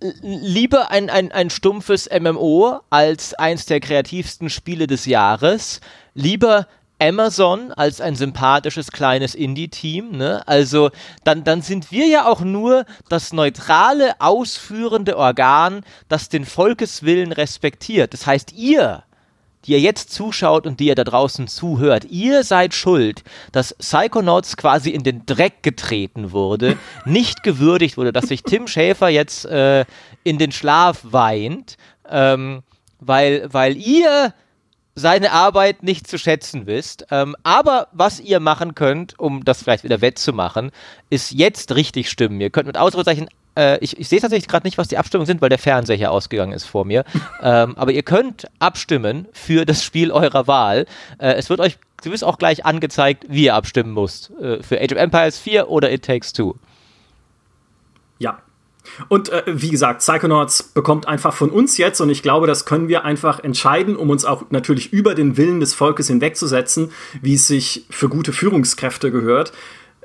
lieber 0.00 0.90
ein, 0.90 1.10
ein, 1.10 1.32
ein 1.32 1.50
stumpfes 1.50 2.08
MMO 2.10 2.80
als 2.90 3.34
eins 3.34 3.66
der 3.66 3.80
kreativsten 3.80 4.50
Spiele 4.50 4.86
des 4.86 5.06
Jahres, 5.06 5.80
lieber 6.14 6.66
Amazon 6.98 7.72
als 7.72 8.00
ein 8.00 8.16
sympathisches 8.16 8.90
kleines 8.90 9.34
Indie-Team, 9.34 10.12
ne? 10.12 10.46
Also 10.46 10.90
dann, 11.24 11.44
dann 11.44 11.60
sind 11.60 11.92
wir 11.92 12.06
ja 12.06 12.26
auch 12.26 12.40
nur 12.40 12.86
das 13.08 13.32
neutrale, 13.32 14.14
ausführende 14.18 15.16
Organ, 15.16 15.82
das 16.08 16.28
den 16.28 16.46
Volkeswillen 16.46 17.32
respektiert. 17.32 18.14
Das 18.14 18.26
heißt, 18.26 18.52
ihr, 18.54 19.02
die 19.64 19.72
ihr 19.72 19.80
jetzt 19.80 20.10
zuschaut 20.10 20.66
und 20.66 20.80
die 20.80 20.86
ihr 20.86 20.94
da 20.94 21.04
draußen 21.04 21.48
zuhört, 21.48 22.06
ihr 22.06 22.44
seid 22.44 22.72
schuld, 22.72 23.24
dass 23.52 23.74
Psychonauts 23.74 24.56
quasi 24.56 24.90
in 24.90 25.02
den 25.02 25.26
Dreck 25.26 25.62
getreten 25.62 26.32
wurde, 26.32 26.78
nicht 27.04 27.42
gewürdigt 27.42 27.98
wurde, 27.98 28.12
dass 28.12 28.28
sich 28.28 28.42
Tim 28.42 28.68
Schäfer 28.68 29.08
jetzt 29.08 29.44
äh, 29.44 29.84
in 30.24 30.38
den 30.38 30.52
Schlaf 30.52 31.00
weint, 31.02 31.76
ähm, 32.08 32.62
weil, 33.00 33.52
weil 33.52 33.76
ihr 33.76 34.32
seine 34.96 35.30
Arbeit 35.32 35.82
nicht 35.82 36.08
zu 36.08 36.18
schätzen 36.18 36.66
wisst. 36.66 37.06
Ähm, 37.10 37.36
aber 37.44 37.88
was 37.92 38.18
ihr 38.18 38.40
machen 38.40 38.74
könnt, 38.74 39.18
um 39.18 39.44
das 39.44 39.62
vielleicht 39.62 39.84
wieder 39.84 40.00
wettzumachen, 40.00 40.72
ist 41.10 41.32
jetzt 41.32 41.76
richtig 41.76 42.10
stimmen. 42.10 42.40
Ihr 42.40 42.50
könnt 42.50 42.66
mit 42.66 42.78
Ausrufezeichen 42.78 43.28
äh, 43.56 43.78
ich, 43.78 43.98
ich 43.98 44.08
sehe 44.08 44.20
tatsächlich 44.20 44.48
gerade 44.48 44.66
nicht, 44.66 44.78
was 44.78 44.88
die 44.88 44.98
Abstimmungen 44.98 45.26
sind, 45.26 45.40
weil 45.40 45.48
der 45.48 45.58
Fernseher 45.58 45.96
hier 45.96 46.10
ausgegangen 46.10 46.52
ist 46.52 46.64
vor 46.64 46.84
mir. 46.84 47.04
ähm, 47.42 47.74
aber 47.76 47.92
ihr 47.92 48.02
könnt 48.02 48.46
abstimmen 48.58 49.26
für 49.32 49.64
das 49.64 49.82
Spiel 49.82 50.12
eurer 50.12 50.46
Wahl. 50.46 50.86
Äh, 51.18 51.34
es 51.34 51.50
wird 51.50 51.60
euch 51.60 51.78
gewiss 52.02 52.22
auch 52.22 52.38
gleich 52.38 52.64
angezeigt, 52.64 53.24
wie 53.28 53.44
ihr 53.44 53.54
abstimmen 53.54 53.94
müsst. 53.94 54.30
Äh, 54.38 54.62
für 54.62 54.80
Age 54.80 54.92
of 54.92 54.98
Empires 54.98 55.38
4 55.38 55.68
oder 55.70 55.90
It 55.90 56.04
Takes 56.04 56.32
Two. 56.32 56.54
Ja, 58.18 58.38
und 59.08 59.28
äh, 59.28 59.42
wie 59.46 59.70
gesagt, 59.70 60.00
Psychonauts 60.00 60.62
bekommt 60.62 61.08
einfach 61.08 61.34
von 61.34 61.50
uns 61.50 61.78
jetzt, 61.78 62.00
und 62.00 62.10
ich 62.10 62.22
glaube, 62.22 62.46
das 62.46 62.64
können 62.64 62.88
wir 62.88 63.04
einfach 63.04 63.42
entscheiden, 63.42 63.96
um 63.96 64.10
uns 64.10 64.24
auch 64.24 64.44
natürlich 64.50 64.92
über 64.92 65.14
den 65.14 65.36
Willen 65.36 65.60
des 65.60 65.74
Volkes 65.74 66.08
hinwegzusetzen, 66.08 66.92
wie 67.22 67.34
es 67.34 67.46
sich 67.46 67.86
für 67.90 68.08
gute 68.08 68.32
Führungskräfte 68.32 69.10
gehört. 69.10 69.52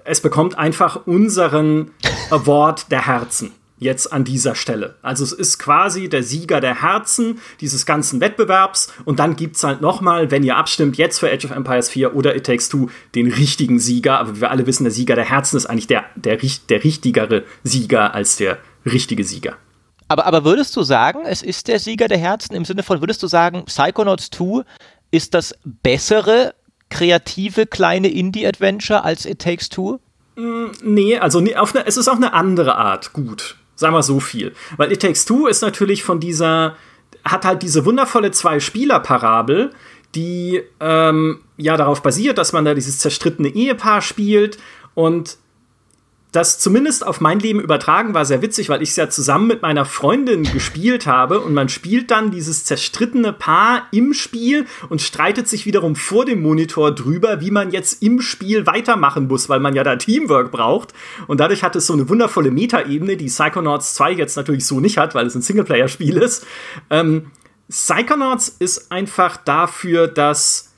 Es 0.03 0.21
bekommt 0.21 0.57
einfach 0.57 1.05
unseren 1.05 1.91
Award 2.31 2.91
der 2.91 3.05
Herzen 3.05 3.51
jetzt 3.81 4.13
an 4.13 4.23
dieser 4.23 4.53
Stelle. 4.53 4.95
Also 5.01 5.23
es 5.23 5.33
ist 5.33 5.57
quasi 5.57 6.07
der 6.07 6.21
Sieger 6.21 6.61
der 6.61 6.83
Herzen 6.83 7.39
dieses 7.59 7.87
ganzen 7.87 8.21
Wettbewerbs 8.21 8.93
und 9.05 9.19
dann 9.19 9.35
gibt 9.35 9.55
es 9.55 9.63
halt 9.63 9.81
nochmal, 9.81 10.29
wenn 10.29 10.43
ihr 10.43 10.55
abstimmt, 10.55 10.97
jetzt 10.97 11.19
für 11.19 11.29
Age 11.29 11.45
of 11.45 11.51
Empires 11.51 11.89
4 11.89 12.15
oder 12.15 12.35
It 12.35 12.45
Takes 12.45 12.69
Two, 12.69 12.89
den 13.15 13.33
richtigen 13.33 13.79
Sieger. 13.79 14.19
Aber 14.19 14.39
wir 14.39 14.51
alle 14.51 14.67
wissen, 14.67 14.83
der 14.83 14.91
Sieger 14.91 15.15
der 15.15 15.25
Herzen 15.25 15.57
ist 15.57 15.65
eigentlich 15.65 15.87
der, 15.87 16.05
der, 16.15 16.37
der 16.69 16.83
richtigere 16.83 17.43
Sieger 17.63 18.13
als 18.13 18.35
der 18.35 18.59
richtige 18.85 19.23
Sieger. 19.23 19.57
Aber, 20.07 20.25
aber 20.25 20.43
würdest 20.43 20.75
du 20.75 20.83
sagen, 20.83 21.21
es 21.25 21.41
ist 21.41 21.67
der 21.67 21.79
Sieger 21.79 22.07
der 22.07 22.17
Herzen 22.17 22.53
im 22.53 22.65
Sinne 22.65 22.83
von, 22.83 23.01
würdest 23.01 23.23
du 23.23 23.27
sagen, 23.27 23.63
Psychonauts 23.65 24.29
2 24.31 24.63
ist 25.11 25.33
das 25.33 25.55
bessere 25.63 26.53
kreative 26.89 27.65
kleine 27.65 28.09
Indie-Adventure 28.09 29.03
als 29.03 29.25
It 29.25 29.39
Takes 29.39 29.69
Two? 29.69 29.99
Mm, 30.35 30.65
nee, 30.83 31.17
also 31.17 31.39
nee, 31.39 31.55
auf 31.55 31.73
eine, 31.73 31.85
es 31.87 31.97
ist 31.97 32.07
auch 32.07 32.17
eine 32.17 32.33
andere 32.33 32.75
Art 32.75 33.13
gut. 33.13 33.55
Sagen 33.75 33.95
wir 33.95 34.03
so 34.03 34.19
viel. 34.19 34.53
Weil 34.77 34.91
It 34.91 35.01
Takes 35.01 35.25
Two 35.25 35.47
ist 35.47 35.61
natürlich 35.61 36.03
von 36.03 36.19
dieser, 36.19 36.75
hat 37.23 37.45
halt 37.45 37.63
diese 37.63 37.85
wundervolle 37.85 38.31
Zwei-Spieler-Parabel, 38.31 39.71
die 40.13 40.61
ähm, 40.81 41.39
ja 41.57 41.77
darauf 41.77 42.03
basiert, 42.03 42.37
dass 42.37 42.51
man 42.51 42.65
da 42.65 42.73
dieses 42.73 42.99
zerstrittene 42.99 43.47
Ehepaar 43.47 44.01
spielt 44.01 44.57
und 44.93 45.37
das 46.31 46.59
zumindest 46.59 47.05
auf 47.05 47.19
mein 47.19 47.39
Leben 47.39 47.59
übertragen 47.59 48.13
war 48.13 48.23
sehr 48.23 48.41
witzig, 48.41 48.69
weil 48.69 48.81
ich 48.81 48.91
es 48.91 48.95
ja 48.95 49.09
zusammen 49.09 49.47
mit 49.47 49.61
meiner 49.61 49.83
Freundin 49.83 50.43
gespielt 50.43 51.05
habe 51.05 51.41
und 51.41 51.53
man 51.53 51.67
spielt 51.67 52.09
dann 52.09 52.31
dieses 52.31 52.63
zerstrittene 52.63 53.33
Paar 53.33 53.87
im 53.91 54.13
Spiel 54.13 54.65
und 54.87 55.01
streitet 55.01 55.49
sich 55.49 55.65
wiederum 55.65 55.97
vor 55.97 56.23
dem 56.23 56.41
Monitor 56.41 56.95
drüber, 56.95 57.41
wie 57.41 57.51
man 57.51 57.71
jetzt 57.71 58.01
im 58.01 58.21
Spiel 58.21 58.65
weitermachen 58.65 59.27
muss, 59.27 59.49
weil 59.49 59.59
man 59.59 59.75
ja 59.75 59.83
da 59.83 59.97
Teamwork 59.97 60.51
braucht. 60.51 60.93
Und 61.27 61.41
dadurch 61.41 61.63
hat 61.63 61.75
es 61.75 61.87
so 61.87 61.93
eine 61.93 62.07
wundervolle 62.07 62.51
Metaebene, 62.51 63.17
die 63.17 63.25
Psychonauts 63.25 63.93
2 63.95 64.13
jetzt 64.13 64.37
natürlich 64.37 64.65
so 64.65 64.79
nicht 64.79 64.97
hat, 64.97 65.13
weil 65.13 65.25
es 65.25 65.35
ein 65.35 65.41
Singleplayer-Spiel 65.41 66.15
ist. 66.17 66.45
Ähm, 66.89 67.31
Psychonauts 67.69 68.55
ist 68.59 68.89
einfach 68.89 69.35
dafür, 69.35 70.07
dass, 70.07 70.73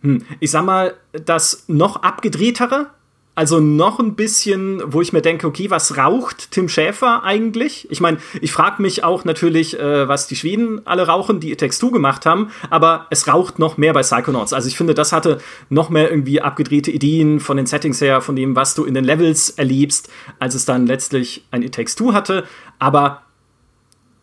hm, 0.00 0.24
ich 0.40 0.50
sag 0.50 0.64
mal, 0.64 0.94
das 1.12 1.64
noch 1.68 2.02
abgedrehtere 2.02 2.86
also 3.34 3.58
noch 3.58 3.98
ein 3.98 4.14
bisschen, 4.14 4.80
wo 4.86 5.00
ich 5.00 5.12
mir 5.12 5.20
denke, 5.20 5.46
okay, 5.46 5.70
was 5.70 5.96
raucht 5.96 6.52
Tim 6.52 6.68
Schäfer 6.68 7.24
eigentlich? 7.24 7.88
Ich 7.90 8.00
meine, 8.00 8.18
ich 8.40 8.52
frage 8.52 8.80
mich 8.80 9.02
auch 9.02 9.24
natürlich, 9.24 9.78
äh, 9.78 10.06
was 10.06 10.28
die 10.28 10.36
Schweden 10.36 10.86
alle 10.86 11.06
rauchen, 11.06 11.40
die 11.40 11.50
It 11.50 11.60
2 11.60 11.88
gemacht 11.88 12.26
haben, 12.26 12.50
aber 12.70 13.06
es 13.10 13.26
raucht 13.26 13.58
noch 13.58 13.76
mehr 13.76 13.92
bei 13.92 14.02
Psychonauts. 14.02 14.52
Also 14.52 14.68
ich 14.68 14.76
finde, 14.76 14.94
das 14.94 15.12
hatte 15.12 15.38
noch 15.68 15.90
mehr 15.90 16.10
irgendwie 16.10 16.40
abgedrehte 16.40 16.92
Ideen 16.92 17.40
von 17.40 17.56
den 17.56 17.66
Settings 17.66 18.00
her, 18.00 18.20
von 18.20 18.36
dem, 18.36 18.54
was 18.54 18.74
du 18.74 18.84
in 18.84 18.94
den 18.94 19.04
Levels 19.04 19.50
erlebst, 19.50 20.10
als 20.38 20.54
es 20.54 20.64
dann 20.64 20.86
letztlich 20.86 21.44
ein 21.50 21.62
It 21.62 21.74
2 21.74 22.12
hatte. 22.12 22.44
Aber 22.78 23.22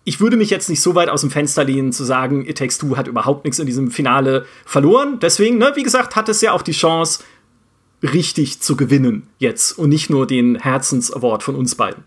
ich 0.03 0.19
würde 0.19 0.37
mich 0.37 0.49
jetzt 0.49 0.69
nicht 0.69 0.81
so 0.81 0.95
weit 0.95 1.09
aus 1.09 1.21
dem 1.21 1.29
Fenster 1.29 1.63
lehnen, 1.63 1.91
zu 1.91 2.03
sagen, 2.03 2.47
It 2.47 2.57
Takes 2.57 2.79
Two 2.79 2.97
hat 2.97 3.07
überhaupt 3.07 3.45
nichts 3.45 3.59
in 3.59 3.67
diesem 3.67 3.91
Finale 3.91 4.45
verloren. 4.65 5.19
Deswegen, 5.21 5.57
ne, 5.57 5.73
wie 5.75 5.83
gesagt, 5.83 6.15
hat 6.15 6.27
es 6.27 6.41
ja 6.41 6.53
auch 6.53 6.63
die 6.63 6.71
Chance, 6.71 7.23
richtig 8.03 8.61
zu 8.61 8.75
gewinnen 8.75 9.27
jetzt 9.37 9.77
und 9.77 9.89
nicht 9.89 10.09
nur 10.09 10.27
den 10.27 10.55
Herzens-Award 10.55 11.43
von 11.43 11.55
uns 11.55 11.75
beiden. 11.75 12.03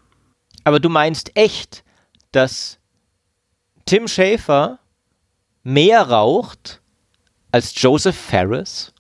Aber 0.65 0.81
du 0.81 0.89
meinst 0.89 1.33
echt, 1.35 1.85
dass 2.33 2.79
Tim 3.87 4.09
Schafer 4.09 4.79
mehr 5.63 6.03
raucht 6.03 6.81
als 7.53 7.81
Joseph 7.81 8.17
Ferris? 8.17 8.93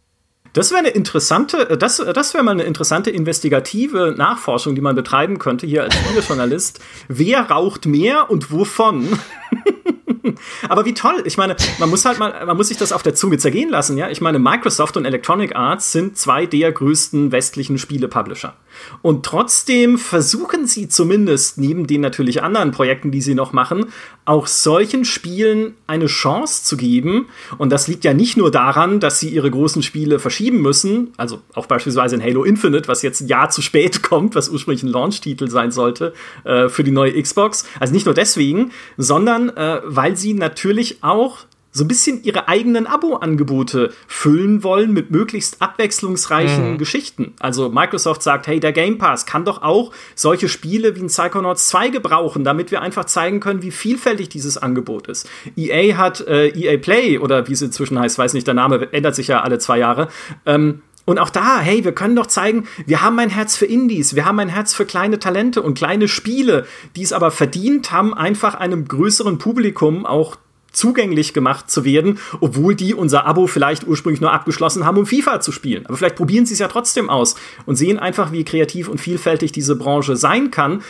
Das 0.52 0.70
wäre 0.70 0.80
eine 0.80 0.90
interessante, 0.90 1.76
das, 1.76 1.96
das 1.96 2.32
wäre 2.32 2.44
mal 2.44 2.52
eine 2.52 2.62
interessante 2.62 3.10
investigative 3.10 4.14
Nachforschung, 4.16 4.76
die 4.76 4.80
man 4.80 4.94
betreiben 4.94 5.40
könnte 5.40 5.66
hier 5.66 5.82
als 5.82 5.96
Videojournalist. 6.08 6.78
Wer 7.08 7.50
raucht 7.50 7.86
mehr 7.86 8.30
und 8.30 8.52
wovon? 8.52 9.18
Aber 10.68 10.84
wie 10.84 10.94
toll. 10.94 11.22
Ich 11.24 11.36
meine, 11.36 11.56
man 11.78 11.90
muss 11.90 12.04
halt 12.04 12.18
mal, 12.18 12.44
man 12.46 12.56
muss 12.56 12.68
sich 12.68 12.76
das 12.76 12.92
auf 12.92 13.02
der 13.02 13.14
Zunge 13.14 13.38
zergehen 13.38 13.70
lassen, 13.70 13.96
ja. 13.96 14.08
Ich 14.08 14.20
meine, 14.20 14.38
Microsoft 14.38 14.96
und 14.96 15.04
Electronic 15.04 15.54
Arts 15.54 15.92
sind 15.92 16.16
zwei 16.16 16.46
der 16.46 16.72
größten 16.72 17.32
westlichen 17.32 17.78
Spiele-Publisher. 17.78 18.54
Und 19.02 19.24
trotzdem 19.24 19.98
versuchen 19.98 20.66
sie 20.66 20.88
zumindest, 20.88 21.58
neben 21.58 21.86
den 21.86 22.00
natürlich 22.00 22.42
anderen 22.42 22.70
Projekten, 22.70 23.10
die 23.10 23.20
sie 23.20 23.34
noch 23.34 23.52
machen, 23.52 23.86
auch 24.24 24.46
solchen 24.46 25.04
Spielen 25.04 25.74
eine 25.86 26.06
Chance 26.06 26.64
zu 26.64 26.76
geben. 26.76 27.26
Und 27.58 27.70
das 27.70 27.88
liegt 27.88 28.04
ja 28.04 28.14
nicht 28.14 28.36
nur 28.36 28.50
daran, 28.50 29.00
dass 29.00 29.20
sie 29.20 29.28
ihre 29.28 29.50
großen 29.50 29.82
Spiele 29.82 30.18
verschieben 30.18 30.62
müssen, 30.62 31.12
also 31.16 31.40
auch 31.54 31.66
beispielsweise 31.66 32.16
in 32.16 32.22
Halo 32.22 32.44
Infinite, 32.44 32.88
was 32.88 33.02
jetzt 33.02 33.20
ein 33.20 33.28
Jahr 33.28 33.50
zu 33.50 33.62
spät 33.62 34.02
kommt, 34.08 34.34
was 34.34 34.48
ursprünglich 34.48 34.82
ein 34.82 34.88
Launch-Titel 34.88 35.48
sein 35.48 35.70
sollte 35.70 36.14
äh, 36.44 36.68
für 36.68 36.84
die 36.84 36.90
neue 36.90 37.20
Xbox. 37.20 37.66
Also 37.80 37.92
nicht 37.92 38.06
nur 38.06 38.14
deswegen, 38.14 38.72
sondern 38.96 39.50
äh, 39.50 39.80
weil 39.84 40.16
sie 40.16 40.34
natürlich 40.34 41.02
auch 41.02 41.40
so 41.74 41.82
ein 41.84 41.88
bisschen 41.88 42.22
ihre 42.22 42.46
eigenen 42.46 42.86
Abo-Angebote 42.86 43.92
füllen 44.06 44.62
wollen 44.62 44.92
mit 44.92 45.10
möglichst 45.10 45.60
abwechslungsreichen 45.60 46.72
mhm. 46.72 46.78
Geschichten. 46.78 47.34
Also 47.40 47.68
Microsoft 47.68 48.22
sagt, 48.22 48.46
hey, 48.46 48.60
der 48.60 48.72
Game 48.72 48.96
Pass 48.96 49.26
kann 49.26 49.44
doch 49.44 49.60
auch 49.60 49.90
solche 50.14 50.48
Spiele 50.48 50.94
wie 50.94 51.00
ein 51.00 51.08
Psychonauts 51.08 51.68
2 51.68 51.88
gebrauchen, 51.88 52.44
damit 52.44 52.70
wir 52.70 52.80
einfach 52.80 53.06
zeigen 53.06 53.40
können, 53.40 53.62
wie 53.62 53.72
vielfältig 53.72 54.28
dieses 54.28 54.56
Angebot 54.56 55.08
ist. 55.08 55.28
EA 55.56 55.96
hat 55.96 56.20
äh, 56.28 56.48
EA 56.48 56.78
Play 56.78 57.18
oder 57.18 57.48
wie 57.48 57.52
es 57.52 57.60
inzwischen 57.60 57.98
heißt, 57.98 58.18
weiß 58.18 58.34
nicht, 58.34 58.46
der 58.46 58.54
Name 58.54 58.92
ändert 58.92 59.16
sich 59.16 59.26
ja 59.26 59.40
alle 59.40 59.58
zwei 59.58 59.78
Jahre. 59.78 60.08
Ähm, 60.46 60.82
und 61.06 61.18
auch 61.18 61.30
da, 61.30 61.58
hey, 61.58 61.84
wir 61.84 61.92
können 61.92 62.14
doch 62.14 62.28
zeigen, 62.28 62.66
wir 62.86 63.02
haben 63.02 63.18
ein 63.18 63.30
Herz 63.30 63.56
für 63.56 63.66
Indies, 63.66 64.14
wir 64.14 64.24
haben 64.24 64.38
ein 64.38 64.48
Herz 64.48 64.74
für 64.74 64.86
kleine 64.86 65.18
Talente 65.18 65.60
und 65.60 65.76
kleine 65.76 66.06
Spiele, 66.06 66.66
die 66.94 67.02
es 67.02 67.12
aber 67.12 67.32
verdient 67.32 67.90
haben, 67.90 68.14
einfach 68.14 68.54
einem 68.54 68.86
größeren 68.86 69.38
Publikum 69.38 70.06
auch 70.06 70.36
zugänglich 70.76 71.32
gemacht 71.32 71.70
zu 71.70 71.84
werden, 71.84 72.18
obwohl 72.40 72.74
die 72.74 72.94
unser 72.94 73.26
Abo 73.26 73.46
vielleicht 73.46 73.86
ursprünglich 73.86 74.20
nur 74.20 74.32
abgeschlossen 74.32 74.84
haben, 74.84 74.98
um 74.98 75.06
FIFA 75.06 75.40
zu 75.40 75.52
spielen. 75.52 75.86
Aber 75.86 75.96
vielleicht 75.96 76.16
probieren 76.16 76.46
sie 76.46 76.54
es 76.54 76.60
ja 76.60 76.68
trotzdem 76.68 77.10
aus 77.10 77.34
und 77.66 77.76
sehen 77.76 77.98
einfach, 77.98 78.32
wie 78.32 78.44
kreativ 78.44 78.88
und 78.88 79.00
vielfältig 79.00 79.52
diese 79.52 79.76
Branche 79.76 80.16
sein 80.16 80.50
kann. 80.50 80.82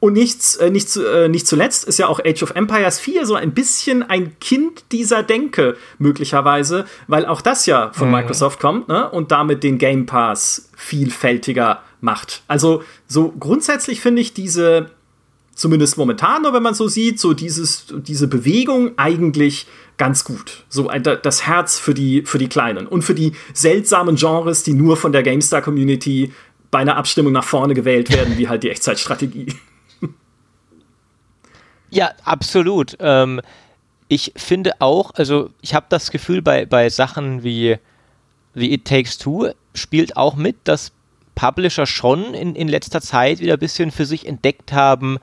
Und 0.00 0.14
nichts, 0.14 0.56
äh, 0.56 0.68
nicht, 0.68 0.96
äh, 0.96 1.28
nicht 1.28 1.46
zuletzt 1.46 1.84
ist 1.84 2.00
ja 2.00 2.08
auch 2.08 2.18
Age 2.18 2.42
of 2.42 2.56
Empires 2.56 2.98
4 2.98 3.24
so 3.24 3.36
ein 3.36 3.52
bisschen 3.52 4.02
ein 4.02 4.36
Kind 4.40 4.82
dieser 4.90 5.22
Denke, 5.22 5.76
möglicherweise, 6.00 6.86
weil 7.06 7.24
auch 7.24 7.40
das 7.40 7.66
ja 7.66 7.92
von 7.92 8.08
mhm. 8.08 8.14
Microsoft 8.14 8.58
kommt 8.58 8.88
ne? 8.88 9.08
und 9.08 9.30
damit 9.30 9.62
den 9.62 9.78
Game 9.78 10.06
Pass 10.06 10.70
vielfältiger 10.76 11.82
macht. 12.00 12.42
Also, 12.48 12.82
so 13.06 13.32
grundsätzlich 13.38 14.00
finde 14.00 14.22
ich 14.22 14.34
diese 14.34 14.90
zumindest 15.54 15.98
momentan, 15.98 16.44
wenn 16.44 16.62
man 16.62 16.74
so 16.74 16.88
sieht, 16.88 17.20
so 17.20 17.34
dieses, 17.34 17.86
diese 17.90 18.28
Bewegung 18.28 18.92
eigentlich 18.96 19.66
ganz 19.98 20.24
gut. 20.24 20.64
So 20.68 20.88
das 20.88 21.46
Herz 21.46 21.78
für 21.78 21.94
die, 21.94 22.22
für 22.22 22.38
die 22.38 22.48
Kleinen 22.48 22.86
und 22.86 23.02
für 23.02 23.14
die 23.14 23.32
seltsamen 23.52 24.16
Genres, 24.16 24.62
die 24.62 24.72
nur 24.72 24.96
von 24.96 25.12
der 25.12 25.22
GameStar-Community 25.22 26.32
bei 26.70 26.78
einer 26.80 26.96
Abstimmung 26.96 27.32
nach 27.32 27.44
vorne 27.44 27.74
gewählt 27.74 28.10
werden, 28.10 28.38
wie 28.38 28.48
halt 28.48 28.62
die 28.62 28.70
Echtzeitstrategie. 28.70 29.46
Ja, 31.94 32.12
absolut. 32.24 32.96
Ähm, 33.00 33.42
ich 34.08 34.32
finde 34.34 34.80
auch, 34.80 35.10
also 35.14 35.50
ich 35.60 35.74
habe 35.74 35.84
das 35.90 36.10
Gefühl, 36.10 36.40
bei, 36.40 36.64
bei 36.64 36.88
Sachen 36.88 37.44
wie, 37.44 37.76
wie 38.54 38.72
It 38.72 38.86
Takes 38.86 39.18
Two 39.18 39.50
spielt 39.74 40.16
auch 40.16 40.34
mit, 40.34 40.56
dass 40.64 40.92
Publisher 41.42 41.86
schon 41.86 42.34
in, 42.34 42.54
in 42.54 42.68
letzter 42.68 43.00
Zeit 43.00 43.40
wieder 43.40 43.54
ein 43.54 43.58
bisschen 43.58 43.90
für 43.90 44.06
sich 44.06 44.28
entdeckt 44.28 44.72
haben, 44.72 45.18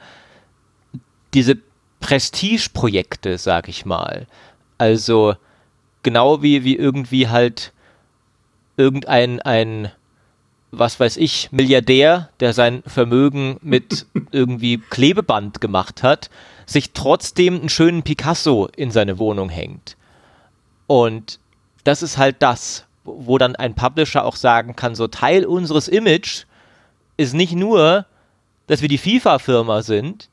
diese 1.34 1.58
Prestigeprojekte, 2.02 3.38
sag 3.38 3.70
ich 3.70 3.86
mal. 3.86 4.28
Also 4.78 5.36
genau 6.04 6.42
wie, 6.44 6.66
wie 6.66 6.76
irgendwie 6.76 7.30
halt 7.30 7.72
irgendein 8.76 9.42
ein, 9.42 9.94
was 10.72 11.00
weiß 11.00 11.16
ich, 11.16 11.54
Milliardär, 11.54 12.28
der 12.42 12.52
sein 12.52 12.84
Vermögen 12.86 13.58
mit 13.62 14.06
irgendwie 14.34 14.78
Klebeband 14.78 15.62
gemacht 15.62 16.04
hat, 16.04 16.30
sich 16.66 16.92
trotzdem 16.92 17.62
einen 17.62 17.70
schönen 17.70 18.04
Picasso 18.04 18.68
in 18.76 18.92
seine 18.92 19.20
Wohnung 19.20 19.48
hängt. 19.48 19.96
Und 20.86 21.40
das 21.86 22.04
ist 22.04 22.18
halt 22.18 22.38
das, 22.40 22.89
wo 23.18 23.38
dann 23.38 23.56
ein 23.56 23.76
Publisher 23.76 24.26
auch 24.26 24.36
sagen 24.36 24.76
kann, 24.76 24.96
so 24.96 25.08
Teil 25.08 25.46
unseres 25.46 25.88
Image 25.88 26.46
ist 27.18 27.34
nicht 27.34 27.54
nur, 27.54 28.06
dass 28.68 28.82
wir 28.82 28.90
die 28.90 28.98
FIFA-Firma 28.98 29.82
sind, 29.82 30.30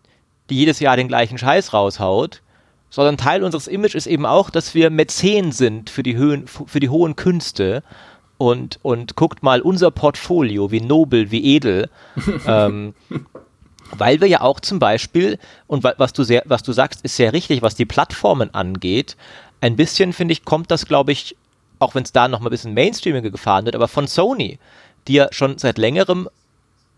die 0.50 0.56
jedes 0.56 0.80
Jahr 0.80 0.97
den 0.97 1.09
gleichen 1.09 1.38
Scheiß 1.38 1.73
raushaut, 1.73 2.42
sondern 2.90 3.16
Teil 3.16 3.42
unseres 3.42 3.66
Image 3.66 3.95
ist 3.95 4.06
eben 4.06 4.26
auch, 4.26 4.50
dass 4.50 4.75
wir 4.75 4.90
Mäzen 4.90 5.52
sind 5.52 5.90
für 5.90 6.02
die, 6.02 6.16
Höhen, 6.16 6.47
für 6.47 6.80
die 6.80 6.88
hohen 6.88 7.16
Künste 7.16 7.83
und, 8.38 8.78
und 8.83 9.16
guckt 9.16 9.42
mal 9.42 9.61
unser 9.61 9.90
Portfolio, 9.90 10.71
wie 10.71 10.80
nobel, 10.80 11.30
wie 11.30 11.56
edel. 11.56 11.90
ähm, 12.47 12.95
weil 13.97 14.21
wir 14.21 14.28
ja 14.28 14.40
auch 14.40 14.61
zum 14.61 14.78
Beispiel, 14.78 15.38
und 15.66 15.85
was 15.85 16.12
du, 16.12 16.25
sehr, 16.25 16.42
was 16.47 16.62
du 16.62 16.73
sagst, 16.73 17.02
ist 17.02 17.16
sehr 17.16 17.33
richtig, 17.33 17.62
was 17.62 17.75
die 17.75 17.85
Plattformen 17.85 18.52
angeht, 18.54 19.16
ein 19.61 19.76
bisschen, 19.76 20.12
finde 20.12 20.33
ich, 20.33 20.45
kommt 20.45 20.71
das, 20.71 20.87
glaube 20.87 21.12
ich, 21.12 21.37
auch 21.78 21.95
wenn 21.95 22.02
es 22.02 22.12
da 22.12 22.28
noch 22.28 22.40
mal 22.40 22.49
ein 22.49 22.50
bisschen 22.50 22.75
Mainstreaming 22.75 23.30
gefahren 23.30 23.64
wird, 23.64 23.75
aber 23.75 23.88
von 23.88 24.06
Sony, 24.06 24.59
die 25.09 25.14
ja 25.14 25.28
schon 25.30 25.59
seit 25.59 25.78
längerem 25.78 26.28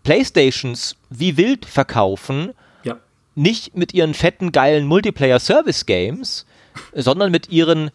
Playstations 0.03 0.95
wie 1.09 1.37
wild 1.37 1.65
verkaufen, 1.65 2.53
ja. 2.83 2.97
nicht 3.35 3.75
mit 3.75 3.93
ihren 3.93 4.13
fetten, 4.13 4.51
geilen 4.51 4.85
Multiplayer-Service-Games, 4.87 6.45
sondern 6.93 7.31
mit 7.31 7.49
ihren 7.49 7.91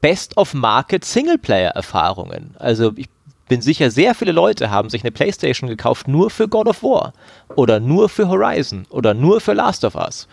Best-of-Market 0.00 1.04
Singleplayer-Erfahrungen. 1.04 2.54
Also 2.58 2.92
ich 2.96 3.08
bin 3.48 3.60
sicher, 3.60 3.90
sehr 3.90 4.14
viele 4.14 4.32
Leute 4.32 4.70
haben 4.70 4.90
sich 4.90 5.02
eine 5.02 5.10
Playstation 5.10 5.68
gekauft 5.68 6.08
nur 6.08 6.30
für 6.30 6.48
God 6.48 6.68
of 6.68 6.82
War 6.82 7.12
oder 7.56 7.80
nur 7.80 8.08
für 8.08 8.28
Horizon 8.28 8.86
oder 8.90 9.12
nur 9.12 9.40
für 9.40 9.52
Last 9.52 9.84
of 9.84 9.96
Us. 9.96 10.28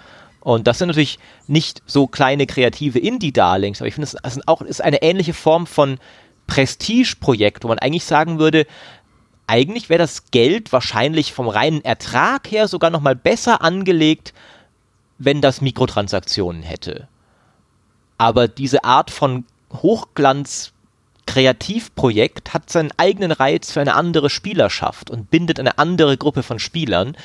Und 0.48 0.66
das 0.66 0.78
sind 0.78 0.88
natürlich 0.88 1.20
nicht 1.48 1.84
so 1.88 2.08
kleine 2.08 2.48
kreative 2.48 3.00
Indie-Darlings, 3.00 3.82
aber 3.82 3.90
ich 3.90 3.96
finde, 3.96 4.08
es 4.24 4.38
ist 4.70 4.82
eine 4.82 5.02
ähnliche 5.02 5.34
Form 5.34 5.68
von 5.68 6.00
Prestige-Projekt, 6.48 7.66
wo 7.66 7.68
man 7.68 7.80
eigentlich 7.80 8.06
sagen 8.06 8.40
würde, 8.40 8.66
eigentlich 9.46 9.90
wäre 9.90 9.98
das 9.98 10.32
Geld 10.32 10.72
wahrscheinlich 10.72 11.34
vom 11.34 11.50
reinen 11.50 11.84
Ertrag 11.84 12.50
her 12.50 12.70
sogar 12.70 12.92
noch 12.92 13.02
mal 13.02 13.14
besser 13.14 13.62
angelegt, 13.62 14.34
wenn 15.18 15.42
das 15.42 15.60
Mikrotransaktionen 15.60 16.64
hätte. 16.64 17.10
Aber 18.18 18.48
diese 18.48 18.86
Art 18.86 19.12
von 19.12 19.44
Hochglanz 19.74 20.72
Kreativprojekt 21.26 22.54
hat 22.54 22.70
seinen 22.70 22.94
eigenen 22.96 23.34
Reiz 23.34 23.74
für 23.74 23.82
eine 23.82 23.96
andere 23.96 24.30
Spielerschaft 24.30 25.10
und 25.10 25.30
bindet 25.30 25.60
eine 25.60 25.78
andere 25.78 26.16
Gruppe 26.16 26.42
von 26.42 26.58
Spielern. 26.58 27.18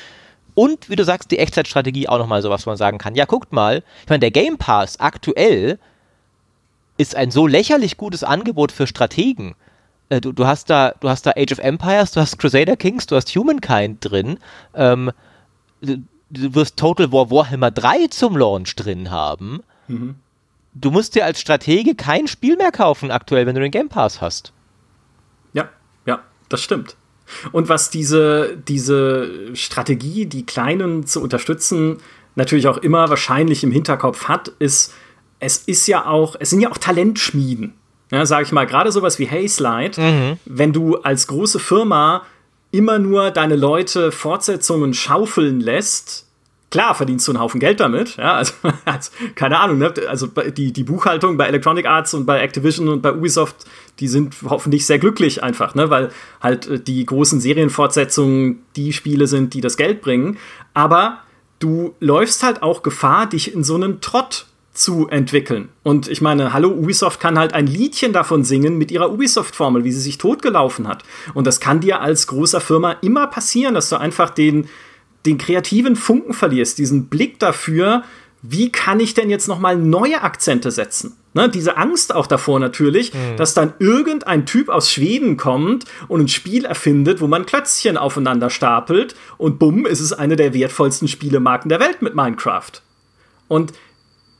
Und 0.55 0.89
wie 0.89 0.95
du 0.95 1.03
sagst, 1.03 1.31
die 1.31 1.39
Echtzeitstrategie 1.39 2.07
auch 2.07 2.17
nochmal 2.17 2.41
so 2.41 2.49
was 2.49 2.65
man 2.65 2.77
sagen 2.77 2.97
kann. 2.97 3.15
Ja, 3.15 3.25
guckt 3.25 3.51
mal, 3.51 3.83
ich 4.03 4.09
meine, 4.09 4.19
der 4.19 4.31
Game 4.31 4.57
Pass 4.57 4.99
aktuell 4.99 5.79
ist 6.97 7.15
ein 7.15 7.31
so 7.31 7.47
lächerlich 7.47 7.97
gutes 7.97 8.23
Angebot 8.23 8.71
für 8.71 8.87
Strategen. 8.87 9.55
Äh, 10.09 10.21
du, 10.21 10.31
du, 10.31 10.45
hast 10.45 10.69
da, 10.69 10.93
du 10.99 11.09
hast 11.09 11.25
da 11.25 11.31
Age 11.31 11.53
of 11.53 11.59
Empires, 11.59 12.11
du 12.11 12.19
hast 12.19 12.37
Crusader 12.37 12.75
Kings, 12.75 13.07
du 13.07 13.15
hast 13.15 13.35
Humankind 13.35 13.97
drin. 14.01 14.37
Ähm, 14.75 15.11
du, 15.81 16.03
du, 16.29 16.55
wirst 16.55 16.77
Total 16.77 17.11
War 17.11 17.31
Warhammer 17.31 17.71
3 17.71 18.07
zum 18.07 18.37
Launch 18.37 18.75
drin 18.75 19.09
haben. 19.09 19.63
Mhm. 19.87 20.15
Du 20.75 20.91
musst 20.91 21.15
dir 21.15 21.25
als 21.25 21.39
Stratege 21.39 21.95
kein 21.95 22.27
Spiel 22.27 22.57
mehr 22.57 22.71
kaufen 22.71 23.11
aktuell, 23.11 23.45
wenn 23.45 23.55
du 23.55 23.61
den 23.61 23.71
Game 23.71 23.89
Pass 23.89 24.21
hast. 24.21 24.53
Ja, 25.53 25.69
ja, 26.05 26.19
das 26.49 26.61
stimmt. 26.61 26.95
Und 27.51 27.69
was 27.69 27.89
diese, 27.89 28.57
diese 28.67 29.55
Strategie, 29.55 30.25
die 30.25 30.45
Kleinen 30.45 31.05
zu 31.05 31.21
unterstützen, 31.21 31.97
natürlich 32.35 32.67
auch 32.67 32.77
immer 32.77 33.09
wahrscheinlich 33.09 33.63
im 33.63 33.71
Hinterkopf 33.71 34.27
hat, 34.27 34.49
ist, 34.59 34.93
es 35.39 35.57
ist 35.57 35.87
ja 35.87 36.05
auch, 36.05 36.35
es 36.39 36.49
sind 36.49 36.61
ja 36.61 36.71
auch 36.71 36.77
Talentschmieden. 36.77 37.73
Ja, 38.11 38.25
sag 38.25 38.43
ich 38.43 38.51
mal, 38.51 38.67
gerade 38.67 38.91
sowas 38.91 39.17
wie 39.17 39.27
Hayslide, 39.27 39.99
mhm. 39.99 40.37
wenn 40.45 40.71
du 40.71 40.97
als 40.97 41.27
große 41.27 41.59
Firma 41.59 42.23
immer 42.69 42.99
nur 42.99 43.31
deine 43.31 43.55
Leute 43.55 44.11
Fortsetzungen 44.11 44.93
schaufeln 44.93 45.59
lässt, 45.59 46.27
klar 46.73 46.95
verdienst 46.95 47.27
du 47.27 47.33
einen 47.33 47.39
Haufen 47.39 47.59
Geld 47.59 47.79
damit, 47.79 48.17
ja, 48.17 48.33
also, 48.33 48.53
also 48.85 49.11
keine 49.35 49.59
Ahnung, 49.59 49.77
ne? 49.77 49.93
also 50.09 50.25
die, 50.25 50.73
die 50.73 50.83
Buchhaltung 50.83 51.37
bei 51.37 51.45
Electronic 51.45 51.85
Arts 51.85 52.15
und 52.15 52.25
bei 52.25 52.39
Activision 52.41 52.87
und 52.87 53.03
bei 53.03 53.13
Ubisoft, 53.13 53.57
die 53.99 54.07
sind 54.07 54.35
hoffentlich 54.43 54.87
sehr 54.87 54.97
glücklich 54.97 55.43
einfach, 55.43 55.75
ne, 55.75 55.91
weil 55.91 56.09
halt 56.41 56.65
äh, 56.67 56.79
die 56.79 57.05
großen 57.05 57.39
Serienfortsetzungen 57.39 58.63
die 58.75 58.91
Spiele 58.91 59.27
sind, 59.27 59.53
die 59.53 59.61
das 59.61 59.77
Geld 59.77 60.01
bringen, 60.01 60.39
aber 60.73 61.19
du 61.59 61.93
läufst 61.99 62.41
halt 62.41 62.63
auch 62.63 62.81
Gefahr, 62.81 63.29
dich 63.29 63.53
in 63.53 63.63
so 63.63 63.75
einen 63.75 64.01
Trott 64.01 64.47
zu 64.73 65.07
entwickeln. 65.09 65.69
Und 65.83 66.07
ich 66.07 66.21
meine, 66.21 66.53
hallo, 66.53 66.69
Ubisoft 66.69 67.19
kann 67.19 67.37
halt 67.37 67.53
ein 67.53 67.67
Liedchen 67.67 68.13
davon 68.13 68.43
singen 68.43 68.79
mit 68.79 68.91
ihrer 68.91 69.11
Ubisoft-Formel, 69.11 69.83
wie 69.83 69.91
sie 69.91 70.01
sich 70.01 70.17
totgelaufen 70.17 70.87
hat. 70.87 71.03
Und 71.35 71.45
das 71.45 71.59
kann 71.59 71.81
dir 71.81 72.01
als 72.01 72.25
großer 72.25 72.61
Firma 72.61 72.93
immer 73.01 73.27
passieren, 73.27 73.75
dass 73.75 73.89
du 73.89 73.97
einfach 73.97 74.31
den, 74.31 74.67
den 75.25 75.37
kreativen 75.37 75.95
Funken 75.95 76.33
verlierst, 76.33 76.77
diesen 76.77 77.07
Blick 77.07 77.39
dafür, 77.39 78.03
wie 78.41 78.71
kann 78.71 78.99
ich 78.99 79.13
denn 79.13 79.29
jetzt 79.29 79.47
nochmal 79.47 79.77
neue 79.77 80.21
Akzente 80.21 80.69
setzen? 80.69 81.15
Ne, 81.35 81.49
diese 81.49 81.77
Angst 81.77 82.13
auch 82.13 82.27
davor 82.27 82.59
natürlich, 82.59 83.11
mhm. 83.11 83.37
dass 83.37 83.55
dann 83.55 83.73
irgendein 83.79 84.45
Typ 84.45 84.69
aus 84.69 84.91
Schweden 84.91 85.35
kommt 85.35 85.85
und 86.07 86.21
ein 86.21 86.27
Spiel 86.27 86.65
erfindet, 86.65 87.21
wo 87.21 87.27
man 87.27 87.47
Klötzchen 87.47 87.97
aufeinander 87.97 88.51
stapelt 88.51 89.15
und 89.39 89.57
bumm, 89.57 89.87
ist 89.87 89.99
es 89.99 90.13
eine 90.13 90.35
der 90.35 90.53
wertvollsten 90.53 91.07
Spielemarken 91.07 91.69
der 91.69 91.79
Welt 91.79 92.03
mit 92.03 92.13
Minecraft. 92.13 92.71
Und 93.47 93.73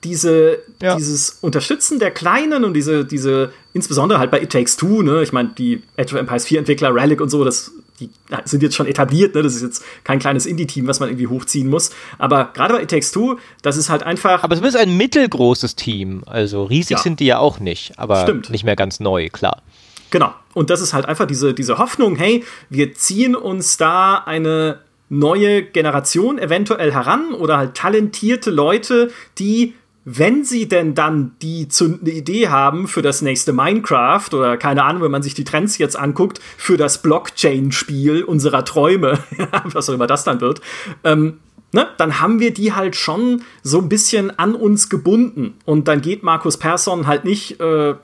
diese, 0.04 0.60
ja. 0.82 0.96
dieses 0.96 1.40
Unterstützen 1.42 1.98
der 1.98 2.12
Kleinen 2.12 2.64
und 2.64 2.74
diese, 2.74 3.06
diese, 3.06 3.54
insbesondere 3.74 4.20
halt 4.20 4.30
bei 4.30 4.42
It 4.42 4.52
Takes 4.52 4.78
Two, 4.78 5.02
ne, 5.02 5.24
ich 5.24 5.32
meine, 5.32 5.50
die 5.58 5.82
Age 5.98 6.14
of 6.14 6.20
Empires 6.20 6.46
4 6.46 6.60
Entwickler, 6.60 6.94
Relic 6.94 7.22
und 7.22 7.30
so, 7.30 7.44
das, 7.44 7.72
die 8.08 8.36
sind 8.46 8.64
jetzt 8.64 8.76
schon 8.76 8.88
etabliert, 8.88 9.36
ne, 9.36 9.42
das 9.42 9.56
ist 9.56 9.62
jetzt 9.62 9.84
kein 10.04 10.20
kleines 10.20 10.46
Indie-Team, 10.46 10.88
was 10.88 11.00
man 11.00 11.10
irgendwie 11.10 11.28
hochziehen 11.28 11.70
muss, 11.70 11.92
aber 12.18 12.52
gerade 12.54 12.74
bei 12.74 12.84
It 12.84 12.90
Takes 12.90 13.12
Two, 13.12 13.38
das 13.62 13.78
ist 13.78 13.90
halt 13.90 14.04
einfach. 14.04 14.44
Aber 14.44 14.56
es 14.56 14.62
ist 14.62 14.76
ein 14.76 14.98
mittelgroßes 14.98 15.76
Team, 15.76 16.24
also 16.26 16.64
riesig 16.64 16.98
ja. 16.98 17.04
sind 17.04 17.20
die 17.20 17.26
ja 17.26 17.40
auch 17.40 17.60
nicht, 17.60 17.98
aber 17.98 18.24
Stimmt. 18.24 18.50
nicht 18.50 18.64
mehr 18.64 18.76
ganz 18.76 19.00
neu, 19.00 19.30
klar. 19.30 19.62
Genau. 20.10 20.32
Und 20.54 20.70
das 20.70 20.82
ist 20.82 20.94
halt 20.94 21.08
einfach 21.08 21.26
diese, 21.26 21.56
diese 21.56 21.80
Hoffnung, 21.80 22.16
hey, 22.16 22.44
wir 22.70 22.94
ziehen 22.94 23.36
uns 23.36 23.78
da 23.78 24.18
eine 24.18 24.80
neue 25.10 25.64
Generation 25.64 26.38
eventuell 26.38 26.92
heran 26.92 27.34
oder 27.34 27.58
halt 27.58 27.76
talentierte 27.76 28.52
Leute, 28.52 29.12
die 29.40 29.74
wenn 30.06 30.44
sie 30.44 30.68
denn 30.68 30.96
dann 30.96 31.36
die 31.42 31.68
zündende 31.68 32.12
Idee 32.12 32.50
haben 32.50 32.88
für 32.88 33.02
das 33.02 33.22
nächste 33.22 33.54
Minecraft 33.54 34.34
oder 34.34 34.58
keine 34.58 34.84
Ahnung, 34.84 35.02
wenn 35.04 35.12
man 35.12 35.24
sich 35.24 35.34
die 35.34 35.46
Trends 35.46 35.78
jetzt 35.78 35.98
anguckt, 35.98 36.40
für 36.58 36.78
das 36.78 37.02
Blockchain-Spiel 37.02 38.24
unserer 38.24 38.66
Träume, 38.66 39.20
was 39.66 39.90
auch 39.90 39.94
immer 39.94 40.08
das 40.08 40.24
dann 40.24 40.42
wird, 40.42 40.62
ähm, 41.04 41.40
ne, 41.72 41.88
dann 41.98 42.20
haben 42.20 42.40
wir 42.40 42.54
die 42.54 42.74
halt 42.74 42.96
schon 42.96 43.44
so 43.62 43.80
ein 43.80 43.90
bisschen 43.90 44.38
an 44.38 44.56
uns 44.56 44.90
gebunden. 44.90 45.56
Und 45.66 45.88
dann 45.88 46.02
geht 46.02 46.24
Markus 46.24 46.58
Persson 46.58 47.08
halt 47.08 47.24
nicht 47.24 47.62
äh, 47.62 47.96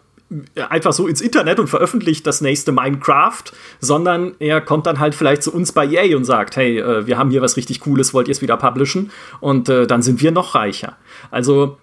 einfach 0.69 0.93
so 0.93 1.07
ins 1.07 1.21
Internet 1.21 1.59
und 1.59 1.67
veröffentlicht 1.67 2.25
das 2.27 2.39
nächste 2.39 2.71
Minecraft, 2.71 3.43
sondern 3.79 4.35
er 4.39 4.62
kommt 4.62 4.85
dann 4.85 4.99
halt 4.99 5.15
vielleicht 5.15 5.43
zu 5.43 5.53
uns 5.53 5.71
bei 5.71 5.85
EA 5.85 6.15
und 6.15 6.23
sagt, 6.23 6.55
hey, 6.55 6.79
äh, 6.79 7.07
wir 7.07 7.17
haben 7.17 7.31
hier 7.31 7.41
was 7.41 7.57
richtig 7.57 7.81
Cooles, 7.81 8.13
wollt 8.13 8.27
ihr 8.27 8.33
es 8.33 8.41
wieder 8.41 8.57
publishen? 8.57 9.12
Und 9.39 9.67
äh, 9.69 9.88
dann 9.88 10.01
sind 10.01 10.21
wir 10.21 10.31
noch 10.31 10.55
reicher. 10.55 10.95
Also 11.31 11.77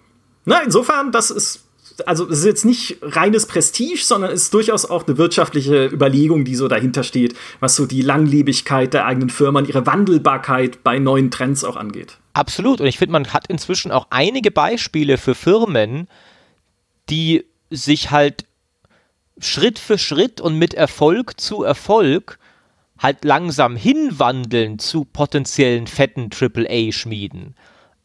na, 0.47 0.61
insofern, 0.63 1.11
das 1.11 1.29
ist 1.29 1.65
also 2.05 2.29
es 2.29 2.39
ist 2.39 2.45
jetzt 2.45 2.65
nicht 2.65 2.97
reines 3.01 3.47
Prestige, 3.47 3.99
sondern 4.03 4.31
es 4.31 4.43
ist 4.43 4.53
durchaus 4.53 4.85
auch 4.85 5.07
eine 5.07 5.17
wirtschaftliche 5.17 5.87
Überlegung, 5.87 6.45
die 6.45 6.55
so 6.55 6.67
dahinter 6.67 7.03
steht, 7.03 7.35
was 7.59 7.75
so 7.75 7.85
die 7.85 8.01
Langlebigkeit 8.01 8.93
der 8.93 9.05
eigenen 9.05 9.29
Firma 9.29 9.59
und 9.59 9.67
ihre 9.67 9.85
Wandelbarkeit 9.85 10.83
bei 10.83 10.99
neuen 10.99 11.31
Trends 11.31 11.63
auch 11.63 11.75
angeht. 11.75 12.17
Absolut. 12.33 12.81
Und 12.81 12.87
ich 12.87 12.97
finde, 12.97 13.13
man 13.13 13.33
hat 13.33 13.47
inzwischen 13.47 13.91
auch 13.91 14.07
einige 14.09 14.51
Beispiele 14.51 15.17
für 15.17 15.33
Firmen, 15.33 16.07
die 17.09 17.45
sich 17.71 18.11
halt 18.11 18.45
Schritt 19.39 19.79
für 19.79 19.97
Schritt 19.97 20.39
und 20.39 20.57
mit 20.57 20.73
Erfolg 20.73 21.39
zu 21.39 21.63
Erfolg 21.63 22.39
halt 22.99 23.23
langsam 23.23 23.75
hinwandeln 23.75 24.79
zu 24.79 25.05
potenziellen 25.05 25.87
fetten 25.87 26.29
AAA-Schmieden. 26.31 27.55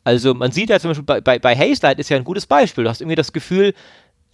Also 0.04 0.34
man 0.34 0.52
sieht 0.52 0.70
ja 0.70 0.80
zum 0.80 0.90
Beispiel 0.90 1.04
bei, 1.04 1.20
bei, 1.20 1.38
bei 1.38 1.56
Hazelight 1.56 1.98
ist 1.98 2.08
ja 2.08 2.16
ein 2.16 2.24
gutes 2.24 2.46
Beispiel. 2.46 2.84
Du 2.84 2.90
hast 2.90 3.00
irgendwie 3.00 3.16
das 3.16 3.32
Gefühl, 3.32 3.74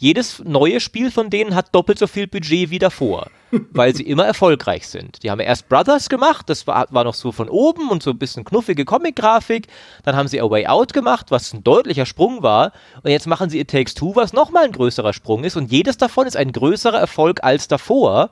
jedes 0.00 0.38
neue 0.44 0.78
Spiel 0.78 1.10
von 1.10 1.28
denen 1.28 1.56
hat 1.56 1.74
doppelt 1.74 1.98
so 1.98 2.06
viel 2.06 2.28
Budget 2.28 2.70
wie 2.70 2.78
davor, 2.78 3.30
weil 3.72 3.94
sie 3.96 4.04
immer 4.04 4.24
erfolgreich 4.24 4.86
sind. 4.86 5.22
Die 5.24 5.30
haben 5.30 5.40
erst 5.40 5.68
Brothers 5.68 6.08
gemacht, 6.08 6.48
das 6.48 6.68
war, 6.68 6.86
war 6.90 7.02
noch 7.02 7.14
so 7.14 7.32
von 7.32 7.48
oben 7.48 7.90
und 7.90 8.02
so 8.02 8.10
ein 8.10 8.18
bisschen 8.18 8.44
knuffige 8.44 8.84
Comic-Grafik. 8.84 9.66
Dann 10.04 10.14
haben 10.14 10.28
sie 10.28 10.40
A 10.40 10.48
Way 10.48 10.68
Out 10.68 10.92
gemacht, 10.92 11.26
was 11.30 11.52
ein 11.52 11.64
deutlicher 11.64 12.06
Sprung 12.06 12.44
war. 12.44 12.72
Und 13.02 13.10
jetzt 13.10 13.26
machen 13.26 13.50
sie 13.50 13.58
It 13.58 13.70
Takes 13.70 13.94
Two, 13.94 14.14
was 14.14 14.32
nochmal 14.32 14.64
ein 14.64 14.72
größerer 14.72 15.12
Sprung 15.12 15.42
ist. 15.42 15.56
Und 15.56 15.72
jedes 15.72 15.96
davon 15.96 16.28
ist 16.28 16.36
ein 16.36 16.52
größerer 16.52 16.98
Erfolg 16.98 17.42
als 17.42 17.66
davor. 17.66 18.30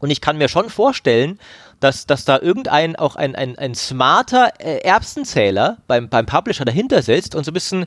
Und 0.00 0.10
ich 0.10 0.20
kann 0.20 0.38
mir 0.38 0.48
schon 0.48 0.70
vorstellen, 0.70 1.38
dass, 1.84 2.06
dass 2.06 2.24
da 2.24 2.38
irgendein, 2.40 2.96
auch 2.96 3.14
ein, 3.14 3.36
ein, 3.36 3.58
ein 3.58 3.74
smarter 3.74 4.52
äh, 4.58 4.78
Erbsenzähler 4.78 5.76
beim, 5.86 6.08
beim 6.08 6.24
Publisher 6.24 6.64
dahinter 6.64 7.02
sitzt 7.02 7.34
und 7.34 7.44
so 7.44 7.50
ein 7.50 7.54
bisschen, 7.54 7.84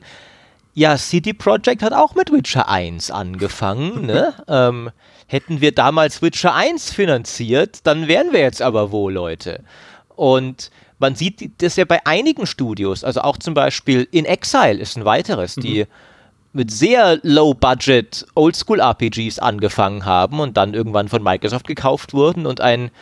ja, 0.72 0.96
City 0.96 1.34
Project 1.34 1.82
hat 1.82 1.92
auch 1.92 2.14
mit 2.14 2.30
Witcher 2.30 2.68
1 2.68 3.10
angefangen, 3.10 4.06
ne? 4.06 4.34
ähm, 4.46 4.90
hätten 5.26 5.60
wir 5.60 5.74
damals 5.74 6.22
Witcher 6.22 6.54
1 6.54 6.92
finanziert, 6.92 7.80
dann 7.82 8.06
wären 8.06 8.32
wir 8.32 8.38
jetzt 8.38 8.62
aber 8.62 8.92
wo, 8.92 9.08
Leute. 9.08 9.64
Und 10.14 10.70
man 11.00 11.16
sieht 11.16 11.60
das 11.60 11.74
ja 11.74 11.84
bei 11.84 12.06
einigen 12.06 12.46
Studios, 12.46 13.02
also 13.02 13.22
auch 13.22 13.36
zum 13.36 13.54
Beispiel 13.54 14.06
In 14.12 14.26
Exile 14.26 14.78
ist 14.78 14.96
ein 14.96 15.04
weiteres, 15.04 15.56
mhm. 15.56 15.62
die 15.62 15.86
mit 16.52 16.70
sehr 16.70 17.18
low-budget 17.24 18.26
Oldschool-RPGs 18.36 19.40
angefangen 19.40 20.04
haben 20.04 20.38
und 20.38 20.56
dann 20.56 20.72
irgendwann 20.72 21.08
von 21.08 21.22
Microsoft 21.22 21.66
gekauft 21.66 22.14
wurden 22.14 22.46
und 22.46 22.60
ein 22.60 22.92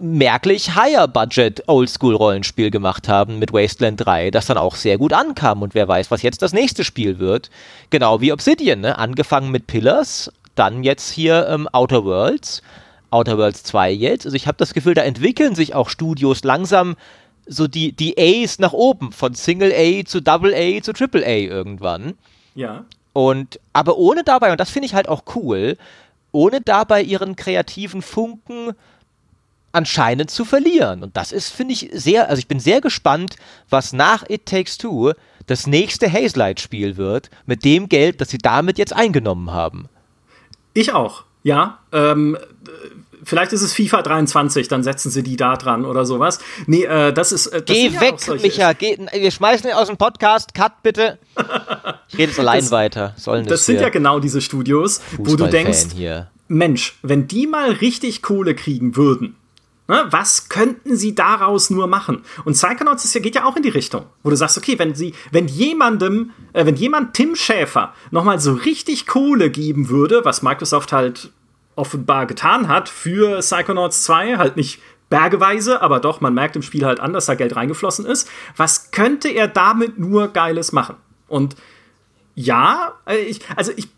merklich 0.00 0.74
higher 0.74 1.06
budget 1.06 1.62
Oldschool 1.68 2.14
Rollenspiel 2.14 2.70
gemacht 2.70 3.08
haben 3.08 3.38
mit 3.38 3.52
Wasteland 3.52 4.04
3, 4.04 4.30
das 4.30 4.46
dann 4.46 4.56
auch 4.56 4.76
sehr 4.76 4.98
gut 4.98 5.12
ankam 5.12 5.62
und 5.62 5.74
wer 5.74 5.88
weiß, 5.88 6.10
was 6.10 6.22
jetzt 6.22 6.42
das 6.42 6.52
nächste 6.52 6.84
Spiel 6.84 7.18
wird. 7.18 7.50
Genau 7.90 8.20
wie 8.20 8.32
Obsidian, 8.32 8.80
ne? 8.80 8.98
angefangen 8.98 9.50
mit 9.50 9.66
Pillars, 9.66 10.32
dann 10.54 10.82
jetzt 10.82 11.10
hier 11.10 11.46
ähm, 11.48 11.68
Outer 11.72 12.04
Worlds, 12.04 12.62
Outer 13.10 13.36
Worlds 13.36 13.62
2 13.64 13.90
jetzt. 13.92 14.24
Also 14.24 14.36
ich 14.36 14.46
habe 14.46 14.56
das 14.58 14.74
Gefühl, 14.74 14.94
da 14.94 15.02
entwickeln 15.02 15.54
sich 15.54 15.74
auch 15.74 15.88
Studios 15.88 16.44
langsam 16.44 16.96
so 17.46 17.66
die, 17.66 17.92
die 17.92 18.16
A's 18.18 18.58
nach 18.58 18.72
oben, 18.72 19.12
von 19.12 19.34
Single 19.34 19.72
A 19.72 20.04
zu 20.04 20.20
Double 20.20 20.54
A 20.54 20.80
zu 20.82 20.92
Triple 20.92 21.24
A 21.24 21.36
irgendwann. 21.36 22.14
Ja. 22.54 22.84
Und 23.12 23.60
aber 23.72 23.98
ohne 23.98 24.24
dabei, 24.24 24.52
und 24.52 24.60
das 24.60 24.70
finde 24.70 24.86
ich 24.86 24.94
halt 24.94 25.08
auch 25.08 25.24
cool, 25.34 25.76
ohne 26.30 26.60
dabei 26.60 27.02
ihren 27.02 27.36
kreativen 27.36 28.00
Funken 28.00 28.72
anscheinend 29.72 30.30
zu 30.30 30.44
verlieren. 30.44 31.02
Und 31.02 31.16
das 31.16 31.32
ist, 31.32 31.50
finde 31.50 31.74
ich, 31.74 31.90
sehr, 31.92 32.28
also 32.28 32.38
ich 32.38 32.48
bin 32.48 32.60
sehr 32.60 32.80
gespannt, 32.80 33.36
was 33.68 33.92
nach 33.92 34.24
It 34.28 34.46
Takes 34.46 34.78
Two 34.78 35.12
das 35.46 35.66
nächste 35.66 36.10
Hazelight-Spiel 36.12 36.96
wird, 36.96 37.30
mit 37.46 37.64
dem 37.64 37.88
Geld, 37.88 38.20
das 38.20 38.30
sie 38.30 38.38
damit 38.38 38.78
jetzt 38.78 38.94
eingenommen 38.94 39.52
haben. 39.52 39.88
Ich 40.74 40.92
auch, 40.92 41.24
ja. 41.42 41.78
Ähm, 41.92 42.38
vielleicht 43.24 43.52
ist 43.52 43.62
es 43.62 43.74
FIFA 43.74 44.02
23, 44.02 44.68
dann 44.68 44.82
setzen 44.82 45.10
sie 45.10 45.22
die 45.22 45.36
da 45.36 45.56
dran 45.56 45.84
oder 45.84 46.04
sowas. 46.04 46.38
Nee, 46.66 46.84
äh, 46.84 47.12
das 47.12 47.32
ist. 47.32 47.48
Äh, 47.48 47.62
das 47.62 47.76
Geh 47.76 47.92
weg, 48.00 48.14
ja 48.26 48.34
Micha, 48.34 48.72
geh, 48.72 48.98
wir 49.12 49.30
schmeißen 49.30 49.68
ihn 49.68 49.74
aus 49.74 49.88
dem 49.88 49.96
Podcast, 49.96 50.54
cut 50.54 50.82
bitte. 50.82 51.18
Ich 52.08 52.18
rede 52.18 52.28
jetzt 52.28 52.40
allein 52.40 52.60
das, 52.60 52.70
weiter. 52.70 53.14
Sollen 53.16 53.46
das 53.46 53.64
sind 53.64 53.80
ja 53.80 53.88
genau 53.88 54.20
diese 54.20 54.42
Studios, 54.42 55.00
wo 55.16 55.34
du 55.34 55.46
denkst, 55.46 55.86
hier. 55.94 56.28
Mensch, 56.46 56.98
wenn 57.00 57.26
die 57.26 57.46
mal 57.46 57.70
richtig 57.70 58.20
Kohle 58.20 58.54
kriegen 58.54 58.96
würden, 58.96 59.34
ne, 59.92 60.06
was 60.10 60.48
könnten 60.48 60.96
sie 60.96 61.14
daraus 61.14 61.70
nur 61.70 61.86
machen? 61.86 62.24
Und 62.44 62.54
Psychonauts 62.54 63.04
ist 63.04 63.14
ja, 63.14 63.20
geht 63.20 63.34
ja 63.34 63.44
auch 63.44 63.56
in 63.56 63.62
die 63.62 63.68
Richtung, 63.68 64.06
wo 64.22 64.30
du 64.30 64.36
sagst, 64.36 64.58
okay, 64.58 64.78
wenn 64.78 64.94
sie, 64.94 65.14
wenn 65.30 65.48
jemandem, 65.48 66.30
äh, 66.52 66.66
wenn 66.66 66.76
jemand 66.76 67.14
Tim 67.14 67.36
Schäfer 67.36 67.92
nochmal 68.10 68.40
so 68.40 68.54
richtig 68.54 69.06
Kohle 69.06 69.50
geben 69.50 69.88
würde, 69.88 70.24
was 70.24 70.42
Microsoft 70.42 70.92
halt 70.92 71.30
offenbar 71.76 72.26
getan 72.26 72.68
hat 72.68 72.88
für 72.88 73.38
Psychonauts 73.40 74.02
2, 74.04 74.38
halt 74.38 74.56
nicht 74.56 74.80
bergeweise, 75.08 75.82
aber 75.82 76.00
doch, 76.00 76.20
man 76.20 76.32
merkt 76.32 76.56
im 76.56 76.62
Spiel 76.62 76.86
halt 76.86 76.98
an, 77.00 77.12
dass 77.12 77.26
da 77.26 77.34
Geld 77.34 77.54
reingeflossen 77.54 78.06
ist. 78.06 78.28
Was 78.56 78.92
könnte 78.92 79.28
er 79.28 79.46
damit 79.46 79.98
nur 79.98 80.28
Geiles 80.28 80.72
machen? 80.72 80.96
Und 81.28 81.56
ja, 82.34 82.94
äh, 83.06 83.16
ich, 83.16 83.40
also 83.56 83.72
ich, 83.76 83.88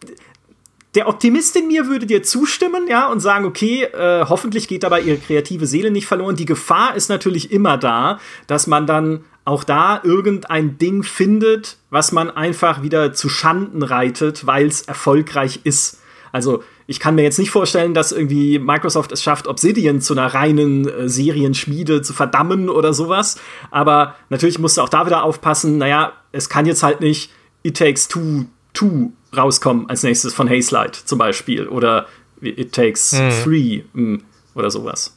der 0.94 1.08
Optimist 1.08 1.56
in 1.56 1.66
mir 1.66 1.86
würde 1.86 2.06
dir 2.06 2.22
zustimmen, 2.22 2.86
ja, 2.88 3.10
und 3.10 3.20
sagen, 3.20 3.44
okay, 3.44 3.84
äh, 3.84 4.24
hoffentlich 4.28 4.68
geht 4.68 4.82
dabei 4.82 5.00
ihre 5.00 5.18
kreative 5.18 5.66
Seele 5.66 5.90
nicht 5.90 6.06
verloren. 6.06 6.36
Die 6.36 6.44
Gefahr 6.44 6.94
ist 6.94 7.08
natürlich 7.08 7.50
immer 7.50 7.76
da, 7.76 8.20
dass 8.46 8.66
man 8.66 8.86
dann 8.86 9.24
auch 9.44 9.64
da 9.64 10.00
irgendein 10.02 10.78
Ding 10.78 11.02
findet, 11.02 11.78
was 11.90 12.12
man 12.12 12.30
einfach 12.30 12.82
wieder 12.82 13.12
zu 13.12 13.28
Schanden 13.28 13.82
reitet, 13.82 14.46
weil 14.46 14.66
es 14.66 14.82
erfolgreich 14.82 15.60
ist. 15.64 16.00
Also 16.32 16.62
ich 16.86 17.00
kann 17.00 17.14
mir 17.14 17.22
jetzt 17.22 17.38
nicht 17.38 17.50
vorstellen, 17.50 17.94
dass 17.94 18.12
irgendwie 18.12 18.58
Microsoft 18.58 19.12
es 19.12 19.22
schafft, 19.22 19.46
Obsidian 19.46 20.00
zu 20.00 20.14
einer 20.14 20.32
reinen 20.32 20.88
äh, 20.88 21.08
Serienschmiede 21.08 22.02
zu 22.02 22.12
verdammen 22.12 22.68
oder 22.68 22.92
sowas. 22.92 23.38
Aber 23.70 24.14
natürlich 24.30 24.58
musst 24.58 24.76
du 24.76 24.82
auch 24.82 24.88
da 24.88 25.06
wieder 25.06 25.22
aufpassen, 25.22 25.78
naja, 25.78 26.12
es 26.32 26.48
kann 26.48 26.66
jetzt 26.66 26.82
halt 26.82 27.00
nicht 27.00 27.30
It 27.62 27.76
Takes 27.76 28.08
Two, 28.08 28.46
Two 28.72 29.12
rauskommen 29.36 29.88
als 29.88 30.02
nächstes 30.02 30.34
von 30.34 30.48
Hazelight 30.48 30.94
zum 30.94 31.18
Beispiel 31.18 31.68
oder 31.68 32.06
It 32.40 32.72
Takes 32.72 33.12
hm. 33.12 33.30
Three 33.42 33.82
hm, 33.92 34.24
oder 34.54 34.70
sowas. 34.70 35.16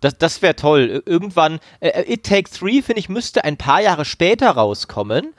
Das, 0.00 0.18
das 0.18 0.42
wäre 0.42 0.54
toll. 0.54 1.02
Irgendwann, 1.06 1.60
äh, 1.80 1.88
äh, 1.88 2.12
It 2.12 2.24
Takes 2.24 2.52
Three, 2.52 2.82
finde 2.82 3.00
ich, 3.00 3.08
müsste 3.08 3.44
ein 3.44 3.56
paar 3.56 3.80
Jahre 3.80 4.04
später 4.04 4.50
rauskommen 4.50 5.32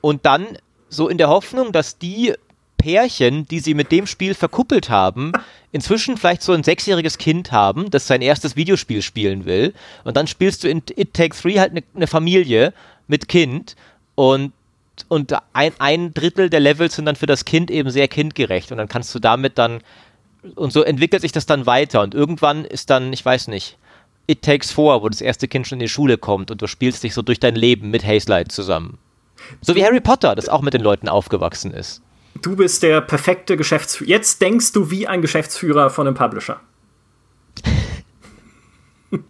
und 0.00 0.24
dann 0.24 0.46
so 0.88 1.08
in 1.08 1.18
der 1.18 1.28
Hoffnung, 1.28 1.72
dass 1.72 1.98
die 1.98 2.32
Pärchen, 2.78 3.46
die 3.48 3.58
sie 3.58 3.74
mit 3.74 3.92
dem 3.92 4.06
Spiel 4.06 4.32
verkuppelt 4.34 4.88
haben, 4.88 5.32
inzwischen 5.72 6.16
vielleicht 6.16 6.42
so 6.42 6.52
ein 6.52 6.62
sechsjähriges 6.62 7.18
Kind 7.18 7.52
haben, 7.52 7.90
das 7.90 8.06
sein 8.06 8.22
erstes 8.22 8.56
Videospiel 8.56 9.02
spielen 9.02 9.44
will. 9.44 9.74
Und 10.04 10.16
dann 10.16 10.26
spielst 10.26 10.64
du 10.64 10.68
in 10.68 10.82
It 10.96 11.12
Takes 11.12 11.42
Three 11.42 11.58
halt 11.58 11.72
eine 11.72 11.82
ne 11.92 12.06
Familie 12.06 12.72
mit 13.08 13.28
Kind 13.28 13.76
und 14.14 14.52
und 15.08 15.34
ein, 15.52 15.72
ein 15.78 16.14
Drittel 16.14 16.50
der 16.50 16.60
Levels 16.60 16.96
sind 16.96 17.06
dann 17.06 17.16
für 17.16 17.26
das 17.26 17.44
Kind 17.44 17.70
eben 17.70 17.90
sehr 17.90 18.08
kindgerecht 18.08 18.72
und 18.72 18.78
dann 18.78 18.88
kannst 18.88 19.14
du 19.14 19.18
damit 19.18 19.58
dann 19.58 19.80
und 20.54 20.72
so 20.72 20.82
entwickelt 20.82 21.22
sich 21.22 21.32
das 21.32 21.46
dann 21.46 21.66
weiter 21.66 22.02
und 22.02 22.14
irgendwann 22.14 22.64
ist 22.64 22.90
dann, 22.90 23.12
ich 23.12 23.24
weiß 23.24 23.48
nicht, 23.48 23.76
It 24.26 24.42
Takes 24.42 24.70
Four, 24.70 25.02
wo 25.02 25.08
das 25.08 25.20
erste 25.20 25.48
Kind 25.48 25.66
schon 25.66 25.76
in 25.76 25.86
die 25.86 25.88
Schule 25.88 26.18
kommt 26.18 26.50
und 26.50 26.60
du 26.60 26.66
spielst 26.66 27.02
dich 27.02 27.14
so 27.14 27.22
durch 27.22 27.40
dein 27.40 27.54
Leben 27.54 27.90
mit 27.90 28.06
Hazelight 28.06 28.52
zusammen. 28.52 28.98
So 29.60 29.74
wie 29.74 29.84
Harry 29.84 30.00
Potter, 30.00 30.34
das 30.34 30.48
auch 30.48 30.60
mit 30.62 30.74
den 30.74 30.82
Leuten 30.82 31.08
aufgewachsen 31.08 31.72
ist. 31.72 32.02
Du 32.42 32.54
bist 32.54 32.82
der 32.82 33.00
perfekte 33.00 33.56
Geschäftsführer. 33.56 34.10
Jetzt 34.10 34.42
denkst 34.42 34.72
du 34.72 34.90
wie 34.90 35.06
ein 35.06 35.22
Geschäftsführer 35.22 35.90
von 35.90 36.06
einem 36.06 36.14
Publisher. 36.14 36.60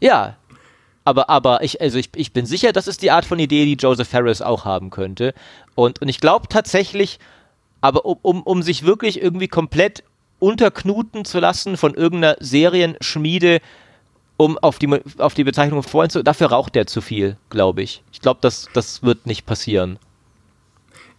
ja, 0.00 0.36
aber, 1.06 1.30
aber 1.30 1.62
ich, 1.62 1.80
also 1.80 1.98
ich, 1.98 2.10
ich 2.16 2.32
bin 2.32 2.46
sicher, 2.46 2.72
das 2.72 2.88
ist 2.88 3.00
die 3.00 3.12
Art 3.12 3.24
von 3.24 3.38
Idee, 3.38 3.64
die 3.64 3.74
Joseph 3.74 4.12
Harris 4.12 4.42
auch 4.42 4.64
haben 4.64 4.90
könnte. 4.90 5.34
Und, 5.76 6.02
und 6.02 6.08
ich 6.08 6.18
glaube 6.18 6.48
tatsächlich, 6.48 7.20
aber 7.80 8.04
um, 8.04 8.18
um, 8.22 8.42
um 8.42 8.62
sich 8.62 8.84
wirklich 8.84 9.22
irgendwie 9.22 9.46
komplett 9.46 10.02
unterknuten 10.40 11.24
zu 11.24 11.38
lassen 11.38 11.76
von 11.76 11.94
irgendeiner 11.94 12.36
Serienschmiede, 12.40 13.60
um 14.36 14.58
auf 14.58 14.80
die, 14.80 15.00
auf 15.18 15.34
die 15.34 15.44
Bezeichnung 15.44 15.84
vorhin 15.84 16.10
zu, 16.10 16.24
dafür 16.24 16.48
raucht 16.48 16.74
der 16.74 16.88
zu 16.88 17.00
viel, 17.00 17.36
glaube 17.50 17.82
ich. 17.82 18.02
Ich 18.12 18.20
glaube, 18.20 18.40
das, 18.42 18.68
das 18.74 19.04
wird 19.04 19.26
nicht 19.26 19.46
passieren. 19.46 20.00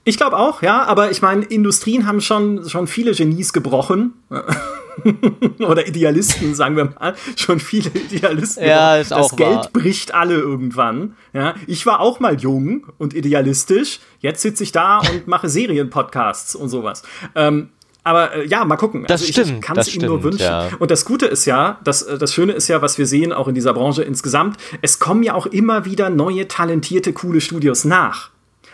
Ich 0.03 0.17
glaube 0.17 0.37
auch, 0.37 0.61
ja, 0.61 0.83
aber 0.83 1.11
ich 1.11 1.21
meine, 1.21 1.45
Industrien 1.45 2.05
haben 2.05 2.19
schon, 2.19 2.67
schon 2.67 2.87
viele 2.87 3.13
Genies 3.13 3.53
gebrochen. 3.53 4.15
Oder 5.59 5.87
Idealisten, 5.87 6.55
sagen 6.55 6.75
wir 6.75 6.85
mal. 6.85 7.15
Schon 7.35 7.59
viele 7.59 7.89
Idealisten. 7.89 8.65
Ja, 8.65 8.97
ist 8.97 9.11
das 9.11 9.17
auch 9.17 9.35
Geld 9.35 9.55
wahr. 9.55 9.69
bricht 9.73 10.13
alle 10.13 10.35
irgendwann. 10.35 11.15
Ja, 11.33 11.55
ich 11.67 11.85
war 11.85 11.99
auch 11.99 12.19
mal 12.19 12.39
jung 12.39 12.87
und 12.97 13.13
idealistisch. 13.13 13.99
Jetzt 14.19 14.41
sitze 14.41 14.63
ich 14.63 14.71
da 14.71 14.99
und 14.99 15.27
mache 15.27 15.49
Serienpodcasts 15.49 16.55
und 16.55 16.69
sowas. 16.69 17.03
Ähm, 17.35 17.69
aber 18.07 18.35
äh, 18.35 18.47
ja, 18.47 18.63
mal 18.63 18.77
gucken. 18.77 19.03
Das 19.05 19.21
also 19.21 19.33
stimmt, 19.33 19.51
ich 19.51 19.61
kann 19.61 19.77
es 19.77 19.93
ihm 19.93 20.03
nur 20.03 20.23
wünschen. 20.23 20.43
ja. 20.43 20.69
Und 20.79 20.91
das 20.91 21.03
Gute 21.03 21.25
ist 21.25 21.45
ja, 21.45 21.79
das, 21.83 22.03
äh, 22.03 22.17
das 22.17 22.33
Schöne 22.33 22.53
ist 22.53 22.69
ja, 22.69 22.81
was 22.81 22.97
wir 22.97 23.05
sehen, 23.05 23.33
auch 23.33 23.49
in 23.49 23.55
dieser 23.55 23.73
Branche 23.73 24.01
insgesamt, 24.01 24.57
es 24.81 24.99
kommen 24.99 25.23
ja 25.23 25.33
auch 25.33 25.45
immer 25.45 25.83
wieder 25.83 26.09
neue, 26.09 26.47
talentierte, 26.47 27.11
coole 27.11 27.41
Studios 27.41 27.83
nach. 27.83 28.29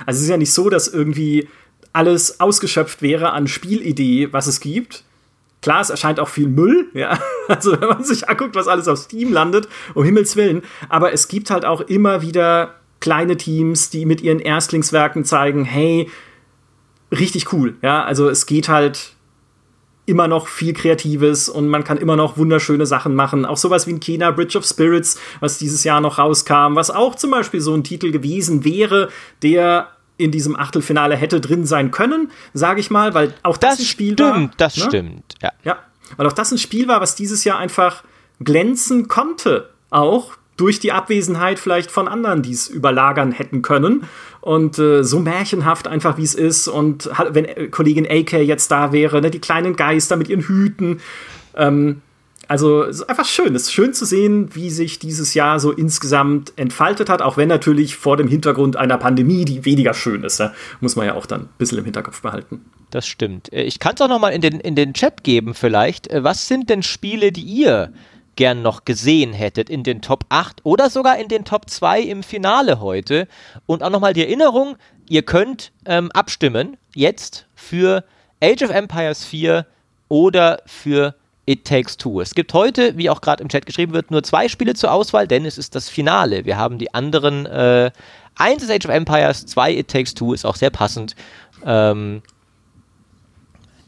Also 0.05 0.17
es 0.19 0.23
ist 0.25 0.29
ja 0.29 0.37
nicht 0.37 0.53
so, 0.53 0.69
dass 0.69 0.87
irgendwie 0.87 1.47
alles 1.93 2.39
ausgeschöpft 2.39 3.01
wäre 3.01 3.31
an 3.31 3.47
Spielidee, 3.47 4.31
was 4.31 4.45
es 4.45 4.59
gibt. 4.59 5.03
Klar, 5.63 5.79
es 5.79 5.89
erscheint 5.89 6.19
auch 6.19 6.27
viel 6.27 6.47
Müll, 6.47 6.89
ja. 6.93 7.17
Also 7.47 7.79
wenn 7.79 7.89
man 7.89 8.03
sich 8.03 8.29
anguckt, 8.29 8.55
was 8.55 8.67
alles 8.67 8.87
auf 8.87 8.99
Steam 8.99 9.33
landet, 9.33 9.67
um 9.95 10.03
Himmels 10.03 10.35
Willen. 10.35 10.61
Aber 10.87 11.11
es 11.11 11.27
gibt 11.27 11.49
halt 11.49 11.65
auch 11.65 11.81
immer 11.81 12.21
wieder 12.21 12.75
kleine 12.99 13.35
Teams, 13.35 13.89
die 13.89 14.05
mit 14.05 14.21
ihren 14.21 14.39
Erstlingswerken 14.39 15.25
zeigen, 15.25 15.65
hey, 15.65 16.09
richtig 17.11 17.51
cool, 17.51 17.75
ja. 17.81 18.03
Also 18.03 18.29
es 18.29 18.45
geht 18.45 18.69
halt 18.69 19.15
immer 20.05 20.27
noch 20.27 20.47
viel 20.47 20.73
Kreatives 20.73 21.47
und 21.47 21.69
man 21.69 21.85
kann 21.85 21.97
immer 21.97 22.17
noch 22.17 22.37
wunderschöne 22.37 22.85
Sachen 22.85 23.15
machen. 23.15 23.45
Auch 23.45 23.57
sowas 23.57 23.87
wie 23.87 23.93
ein 23.93 24.01
Kena 24.01 24.31
Bridge 24.31 24.57
of 24.57 24.65
Spirits, 24.65 25.17
was 25.39 25.57
dieses 25.57 25.85
Jahr 25.85 26.01
noch 26.01 26.17
rauskam, 26.17 26.75
was 26.75 26.91
auch 26.91 27.15
zum 27.15 27.31
Beispiel 27.31 27.61
so 27.61 27.73
ein 27.73 27.85
Titel 27.85 28.11
gewesen 28.11 28.65
wäre, 28.65 29.09
der 29.41 29.92
in 30.17 30.31
diesem 30.31 30.55
Achtelfinale 30.55 31.15
hätte 31.15 31.41
drin 31.41 31.65
sein 31.65 31.91
können, 31.91 32.31
sage 32.53 32.79
ich 32.79 32.91
mal, 32.91 33.13
weil 33.13 33.33
auch 33.43 33.57
das, 33.57 33.77
Das 33.77 33.79
ein 33.79 33.85
Spiel 33.85 34.13
stimmt, 34.13 34.29
war. 34.29 34.51
das 34.57 34.77
ne? 34.77 34.83
stimmt, 34.83 35.35
ja. 35.41 35.51
Ja, 35.63 35.79
weil 36.17 36.27
auch 36.27 36.33
das 36.33 36.51
ein 36.51 36.57
Spiel 36.57 36.87
war, 36.87 37.01
was 37.01 37.15
dieses 37.15 37.43
Jahr 37.43 37.57
einfach 37.57 38.03
glänzen 38.39 39.07
konnte, 39.07 39.69
auch 39.89 40.33
durch 40.57 40.79
die 40.79 40.91
Abwesenheit 40.91 41.59
vielleicht 41.59 41.89
von 41.89 42.07
anderen, 42.07 42.43
die 42.43 42.51
es 42.51 42.67
überlagern 42.67 43.31
hätten 43.31 43.61
können. 43.63 44.03
Und 44.39 44.77
äh, 44.77 45.03
so 45.03 45.19
märchenhaft 45.19 45.87
einfach, 45.87 46.17
wie 46.17 46.23
es 46.23 46.35
ist. 46.35 46.67
Und 46.67 47.09
wenn 47.29 47.45
äh, 47.45 47.67
Kollegin 47.69 48.05
AK 48.05 48.33
jetzt 48.33 48.69
da 48.69 48.91
wäre, 48.91 49.21
ne, 49.21 49.31
die 49.31 49.39
kleinen 49.39 49.75
Geister 49.75 50.15
mit 50.15 50.29
ihren 50.29 50.41
Hüten. 50.41 50.99
Ähm, 51.55 52.01
also 52.47 52.83
es 52.83 52.97
ist 52.97 53.09
einfach 53.09 53.25
schön. 53.25 53.55
Es 53.55 53.63
ist 53.63 53.73
schön 53.73 53.93
zu 53.93 54.05
sehen, 54.05 54.53
wie 54.53 54.69
sich 54.69 54.99
dieses 54.99 55.33
Jahr 55.33 55.59
so 55.59 55.71
insgesamt 55.71 56.53
entfaltet 56.57 57.09
hat, 57.09 57.21
auch 57.21 57.37
wenn 57.37 57.47
natürlich 57.47 57.95
vor 57.95 58.17
dem 58.17 58.27
Hintergrund 58.27 58.75
einer 58.75 58.97
Pandemie, 58.97 59.45
die 59.45 59.65
weniger 59.65 59.93
schön 59.93 60.23
ist. 60.23 60.39
Ne? 60.39 60.53
Muss 60.81 60.95
man 60.95 61.05
ja 61.05 61.15
auch 61.15 61.25
dann 61.25 61.41
ein 61.41 61.49
bisschen 61.57 61.77
im 61.77 61.85
Hinterkopf 61.85 62.21
behalten. 62.21 62.65
Das 62.89 63.07
stimmt. 63.07 63.51
Äh, 63.51 63.63
Ich 63.63 63.79
kann 63.79 63.95
es 63.95 64.01
auch 64.01 64.07
noch 64.07 64.19
mal 64.19 64.29
in 64.29 64.41
den, 64.41 64.59
in 64.59 64.75
den 64.75 64.93
Chat 64.93 65.23
geben 65.23 65.53
vielleicht. 65.53 66.07
Äh, 66.07 66.23
Was 66.23 66.47
sind 66.47 66.69
denn 66.69 66.83
Spiele, 66.83 67.31
die 67.31 67.41
ihr 67.41 67.91
gern 68.35 68.61
noch 68.61 68.85
gesehen 68.85 69.33
hättet 69.33 69.69
in 69.69 69.83
den 69.83 70.01
Top 70.01 70.25
8 70.29 70.61
oder 70.63 70.89
sogar 70.89 71.17
in 71.19 71.27
den 71.27 71.45
Top 71.45 71.69
2 71.69 72.01
im 72.01 72.23
Finale 72.23 72.79
heute? 72.79 73.27
Und 73.65 73.83
auch 73.83 73.89
noch 73.89 73.99
mal 73.99 74.13
die 74.13 74.23
Erinnerung, 74.23 74.75
ihr 75.07 75.23
könnt 75.23 75.71
ähm, 75.85 76.11
abstimmen 76.11 76.77
jetzt 76.95 77.47
für 77.55 78.03
Age 78.41 78.63
of 78.63 78.69
Empires 78.71 79.23
4 79.23 79.65
oder 80.09 80.61
für 80.65 81.15
It 81.45 81.65
Takes 81.65 81.97
Two. 81.97 82.21
Es 82.21 82.35
gibt 82.35 82.53
heute, 82.53 82.97
wie 82.97 83.09
auch 83.09 83.21
gerade 83.21 83.43
im 83.43 83.49
Chat 83.49 83.65
geschrieben 83.65 83.93
wird, 83.93 84.11
nur 84.11 84.23
zwei 84.23 84.47
Spiele 84.47 84.75
zur 84.75 84.91
Auswahl, 84.91 85.27
denn 85.27 85.45
es 85.45 85.57
ist 85.57 85.75
das 85.75 85.89
Finale. 85.89 86.45
Wir 86.45 86.57
haben 86.57 86.77
die 86.77 86.93
anderen, 86.93 87.45
äh, 87.45 87.91
eins 88.35 88.63
ist 88.63 88.71
Age 88.71 88.85
of 88.85 88.91
Empires, 88.91 89.45
zwei 89.45 89.73
It 89.73 89.89
Takes 89.89 90.13
Two, 90.13 90.33
ist 90.33 90.45
auch 90.45 90.55
sehr 90.55 90.69
passend. 90.69 91.15
Ähm, 91.65 92.21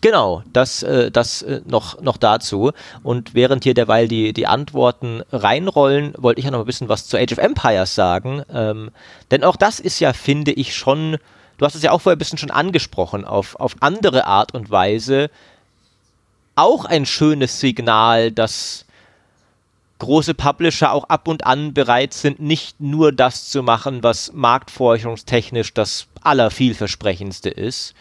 Genau, 0.05 0.43
das, 0.53 0.83
äh, 0.83 1.09
das 1.09 1.41
äh, 1.41 1.61
noch, 1.65 1.99
noch 1.99 2.17
dazu. 2.17 2.73
Und 3.01 3.33
während 3.33 3.63
hier 3.63 3.73
derweil 3.73 4.07
die, 4.07 4.33
die 4.33 4.45
Antworten 4.45 5.23
reinrollen, 5.31 6.13
wollte 6.19 6.37
ich 6.37 6.45
ja 6.45 6.51
noch 6.51 6.59
ein 6.59 6.65
bisschen 6.67 6.89
was 6.89 7.07
zu 7.07 7.17
Age 7.17 7.31
of 7.31 7.39
Empires 7.39 7.95
sagen. 7.95 8.43
Ähm, 8.53 8.91
denn 9.31 9.43
auch 9.43 9.55
das 9.55 9.79
ist 9.79 9.99
ja, 9.99 10.13
finde 10.13 10.51
ich, 10.51 10.75
schon, 10.75 11.17
du 11.57 11.65
hast 11.65 11.73
es 11.73 11.81
ja 11.81 11.89
auch 11.89 12.01
vorher 12.01 12.17
ein 12.17 12.19
bisschen 12.19 12.37
schon 12.37 12.51
angesprochen, 12.51 13.25
auf, 13.25 13.55
auf 13.55 13.77
andere 13.79 14.27
Art 14.27 14.53
und 14.53 14.69
Weise 14.69 15.31
auch 16.55 16.85
ein 16.85 17.05
schönes 17.05 17.59
Signal, 17.59 18.31
dass 18.31 18.85
große 19.99 20.33
Publisher 20.33 20.91
auch 20.91 21.05
ab 21.05 21.27
und 21.27 21.45
an 21.45 21.73
bereit 21.73 22.13
sind, 22.13 22.39
nicht 22.39 22.79
nur 22.79 23.11
das 23.11 23.49
zu 23.49 23.63
machen, 23.63 24.03
was 24.03 24.33
marktforschungstechnisch 24.33 25.73
das 25.73 26.07
allervielversprechendste 26.21 27.49
ist, 27.49 27.93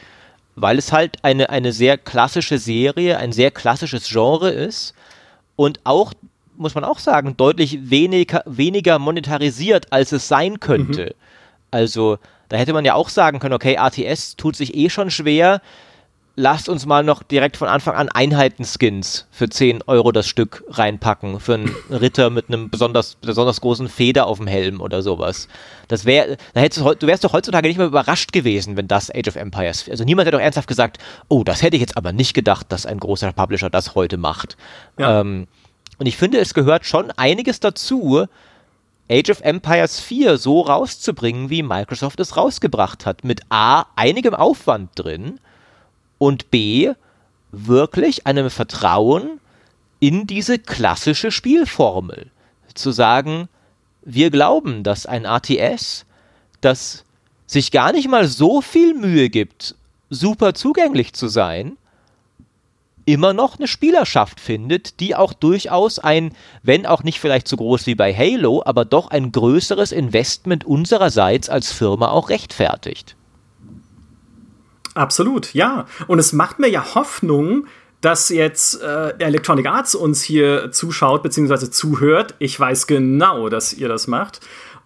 weil 0.56 0.78
es 0.78 0.92
halt 0.92 1.22
eine, 1.22 1.50
eine 1.50 1.72
sehr 1.72 1.98
klassische 1.98 2.58
Serie, 2.58 3.18
ein 3.18 3.32
sehr 3.32 3.50
klassisches 3.50 4.08
Genre 4.08 4.50
ist 4.50 4.94
und 5.56 5.80
auch, 5.84 6.12
muss 6.56 6.74
man 6.74 6.84
auch 6.84 6.98
sagen, 6.98 7.36
deutlich 7.36 7.90
weniger, 7.90 8.42
weniger 8.46 8.98
monetarisiert, 8.98 9.92
als 9.92 10.12
es 10.12 10.28
sein 10.28 10.60
könnte. 10.60 11.04
Mhm. 11.06 11.10
Also, 11.70 12.18
da 12.48 12.56
hätte 12.56 12.72
man 12.72 12.84
ja 12.84 12.94
auch 12.94 13.08
sagen 13.08 13.40
können, 13.40 13.54
okay, 13.54 13.78
ATS 13.78 14.36
tut 14.36 14.56
sich 14.56 14.74
eh 14.74 14.90
schon 14.90 15.10
schwer, 15.10 15.60
lasst 16.36 16.68
uns 16.68 16.84
mal 16.84 17.04
noch 17.04 17.22
direkt 17.22 17.56
von 17.56 17.68
Anfang 17.68 17.94
an 17.94 18.08
Einheitenskins 18.08 19.26
für 19.30 19.48
10 19.48 19.82
Euro 19.86 20.10
das 20.10 20.26
Stück 20.26 20.64
reinpacken. 20.68 21.38
Für 21.38 21.54
einen 21.54 21.74
Ritter 21.90 22.30
mit 22.30 22.48
einem 22.48 22.70
besonders, 22.70 23.16
besonders 23.16 23.60
großen 23.60 23.88
Feder 23.88 24.26
auf 24.26 24.38
dem 24.38 24.46
Helm 24.46 24.80
oder 24.80 25.02
sowas. 25.02 25.48
Das 25.88 26.04
wäre, 26.04 26.36
da 26.52 26.60
hättest 26.60 26.84
du, 26.84 26.94
du 26.94 27.06
wärst 27.06 27.24
doch 27.24 27.32
heutzutage 27.32 27.68
nicht 27.68 27.76
mehr 27.76 27.86
überrascht 27.86 28.32
gewesen, 28.32 28.76
wenn 28.76 28.88
das 28.88 29.10
Age 29.14 29.28
of 29.28 29.36
Empires, 29.36 29.88
also 29.88 30.04
niemand 30.04 30.26
hätte 30.26 30.36
doch 30.36 30.42
ernsthaft 30.42 30.68
gesagt, 30.68 30.98
oh, 31.28 31.44
das 31.44 31.62
hätte 31.62 31.76
ich 31.76 31.80
jetzt 31.80 31.96
aber 31.96 32.12
nicht 32.12 32.34
gedacht, 32.34 32.66
dass 32.70 32.86
ein 32.86 32.98
großer 32.98 33.32
Publisher 33.32 33.70
das 33.70 33.94
heute 33.94 34.16
macht. 34.16 34.56
Ja. 34.98 35.20
Ähm, 35.20 35.46
und 35.98 36.06
ich 36.06 36.16
finde, 36.16 36.38
es 36.38 36.54
gehört 36.54 36.84
schon 36.84 37.12
einiges 37.12 37.60
dazu, 37.60 38.26
Age 39.08 39.30
of 39.30 39.40
Empires 39.42 40.00
4 40.00 40.38
so 40.38 40.62
rauszubringen, 40.62 41.50
wie 41.50 41.62
Microsoft 41.62 42.18
es 42.20 42.36
rausgebracht 42.36 43.06
hat. 43.06 43.22
Mit 43.22 43.42
A, 43.50 43.84
einigem 43.94 44.34
Aufwand 44.34 44.90
drin 44.96 45.38
und 46.24 46.50
B, 46.50 46.92
wirklich 47.52 48.26
einem 48.26 48.48
Vertrauen 48.48 49.40
in 50.00 50.26
diese 50.26 50.58
klassische 50.58 51.30
Spielformel. 51.30 52.30
Zu 52.74 52.92
sagen, 52.92 53.48
wir 54.02 54.30
glauben, 54.30 54.82
dass 54.82 55.04
ein 55.06 55.26
ATS, 55.26 56.06
das 56.62 57.04
sich 57.46 57.70
gar 57.70 57.92
nicht 57.92 58.08
mal 58.08 58.26
so 58.26 58.62
viel 58.62 58.94
Mühe 58.94 59.28
gibt, 59.28 59.76
super 60.08 60.54
zugänglich 60.54 61.12
zu 61.12 61.28
sein, 61.28 61.76
immer 63.04 63.34
noch 63.34 63.58
eine 63.58 63.68
Spielerschaft 63.68 64.40
findet, 64.40 65.00
die 65.00 65.14
auch 65.14 65.34
durchaus 65.34 65.98
ein, 65.98 66.32
wenn 66.62 66.86
auch 66.86 67.02
nicht 67.02 67.20
vielleicht 67.20 67.48
so 67.48 67.58
groß 67.58 67.86
wie 67.86 67.94
bei 67.94 68.14
Halo, 68.14 68.62
aber 68.64 68.86
doch 68.86 69.08
ein 69.10 69.30
größeres 69.30 69.92
Investment 69.92 70.64
unsererseits 70.64 71.50
als 71.50 71.70
Firma 71.70 72.08
auch 72.08 72.30
rechtfertigt. 72.30 73.14
Absolut, 74.94 75.52
ja. 75.54 75.86
Und 76.06 76.18
es 76.18 76.32
macht 76.32 76.58
mir 76.58 76.68
ja 76.68 76.94
Hoffnung, 76.94 77.66
dass 78.00 78.28
jetzt 78.28 78.80
äh, 78.82 79.14
Electronic 79.18 79.66
Arts 79.66 79.94
uns 79.94 80.22
hier 80.22 80.70
zuschaut 80.72 81.22
bzw. 81.22 81.70
zuhört. 81.70 82.34
Ich 82.38 82.58
weiß 82.58 82.86
genau, 82.86 83.48
dass 83.48 83.72
ihr 83.72 83.88
das 83.88 84.06
macht 84.06 84.40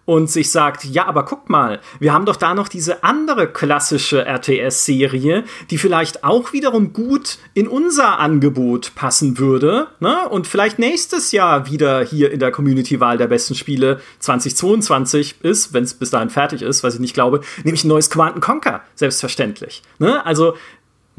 und 0.09 0.27
sich 0.27 0.49
sagt, 0.49 0.85
ja, 0.85 1.05
aber 1.05 1.23
guck 1.23 1.51
mal, 1.51 1.81
wir 1.99 2.13
haben 2.13 2.25
doch 2.25 2.35
da 2.35 2.55
noch 2.55 2.67
diese 2.67 3.03
andere 3.03 3.45
klassische 3.45 4.25
RTS-Serie, 4.25 5.43
die 5.69 5.77
vielleicht 5.77 6.23
auch 6.23 6.51
wiederum 6.51 6.93
gut 6.93 7.37
in 7.53 7.67
unser 7.67 8.17
Angebot 8.17 8.95
passen 8.95 9.37
würde, 9.37 9.85
ne? 9.99 10.27
Und 10.27 10.47
vielleicht 10.47 10.79
nächstes 10.79 11.31
Jahr 11.31 11.69
wieder 11.69 12.03
hier 12.03 12.31
in 12.31 12.39
der 12.39 12.49
Community-Wahl 12.49 13.19
der 13.19 13.27
besten 13.27 13.53
Spiele 13.53 14.01
2022 14.17 15.43
ist, 15.43 15.73
wenn 15.73 15.83
es 15.83 15.93
bis 15.93 16.09
dahin 16.09 16.31
fertig 16.31 16.63
ist, 16.63 16.83
was 16.83 16.95
ich 16.95 16.99
nicht 16.99 17.13
glaube, 17.13 17.41
nämlich 17.63 17.83
ein 17.83 17.89
neues 17.89 18.09
Command 18.09 18.41
Conquer, 18.41 18.81
selbstverständlich. 18.95 19.83
Ne? 19.99 20.25
Also 20.25 20.55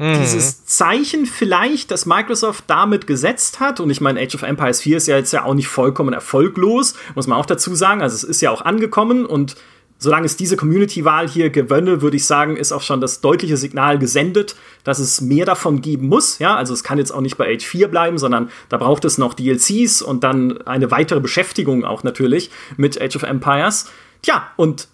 Mhm. 0.01 0.19
Dieses 0.19 0.65
Zeichen 0.65 1.27
vielleicht, 1.27 1.91
das 1.91 2.07
Microsoft 2.07 2.63
damit 2.65 3.05
gesetzt 3.05 3.59
hat, 3.59 3.79
und 3.79 3.91
ich 3.91 4.01
meine, 4.01 4.19
Age 4.19 4.33
of 4.33 4.41
Empires 4.41 4.81
4 4.81 4.97
ist 4.97 5.07
ja 5.07 5.15
jetzt 5.15 5.31
ja 5.31 5.43
auch 5.43 5.53
nicht 5.53 5.67
vollkommen 5.67 6.11
erfolglos, 6.11 6.95
muss 7.13 7.27
man 7.27 7.37
auch 7.37 7.45
dazu 7.45 7.75
sagen. 7.75 8.01
Also 8.01 8.15
es 8.15 8.23
ist 8.23 8.41
ja 8.41 8.49
auch 8.49 8.63
angekommen 8.63 9.27
und 9.27 9.55
solange 9.99 10.25
es 10.25 10.35
diese 10.35 10.57
Community-Wahl 10.57 11.29
hier 11.29 11.51
gewönne, 11.51 12.01
würde 12.01 12.17
ich 12.17 12.25
sagen, 12.25 12.57
ist 12.57 12.71
auch 12.71 12.81
schon 12.81 12.99
das 12.99 13.21
deutliche 13.21 13.57
Signal 13.57 13.99
gesendet, 13.99 14.55
dass 14.83 14.97
es 14.97 15.21
mehr 15.21 15.45
davon 15.45 15.81
geben 15.81 16.07
muss. 16.07 16.39
Ja, 16.39 16.55
also 16.55 16.73
es 16.73 16.83
kann 16.83 16.97
jetzt 16.97 17.11
auch 17.11 17.21
nicht 17.21 17.37
bei 17.37 17.53
Age 17.53 17.63
4 17.63 17.87
bleiben, 17.87 18.17
sondern 18.17 18.49
da 18.69 18.77
braucht 18.77 19.05
es 19.05 19.19
noch 19.19 19.35
DLCs 19.35 20.01
und 20.01 20.23
dann 20.23 20.63
eine 20.63 20.89
weitere 20.89 21.19
Beschäftigung 21.19 21.85
auch 21.85 22.01
natürlich 22.01 22.49
mit 22.75 22.99
Age 22.99 23.17
of 23.17 23.23
Empires. 23.23 23.85
Tja, 24.23 24.47
und 24.55 24.87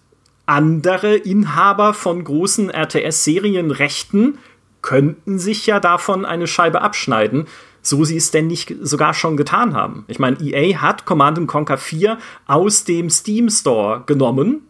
andere 0.44 1.16
Inhaber 1.16 1.94
von 1.94 2.22
großen 2.22 2.70
RTS-Serienrechten 2.70 4.36
könnten 4.82 5.38
sich 5.38 5.66
ja 5.66 5.80
davon 5.80 6.24
eine 6.24 6.46
Scheibe 6.46 6.82
abschneiden, 6.82 7.46
so 7.82 8.04
sie 8.04 8.16
es 8.16 8.30
denn 8.30 8.46
nicht 8.46 8.74
sogar 8.80 9.14
schon 9.14 9.36
getan 9.36 9.74
haben. 9.74 10.04
Ich 10.08 10.18
meine, 10.18 10.38
EA 10.40 10.80
hat 10.80 11.04
Command 11.04 11.46
Conquer 11.46 11.78
4 11.78 12.18
aus 12.46 12.84
dem 12.84 13.10
Steam 13.10 13.48
Store 13.48 14.02
genommen. 14.06 14.62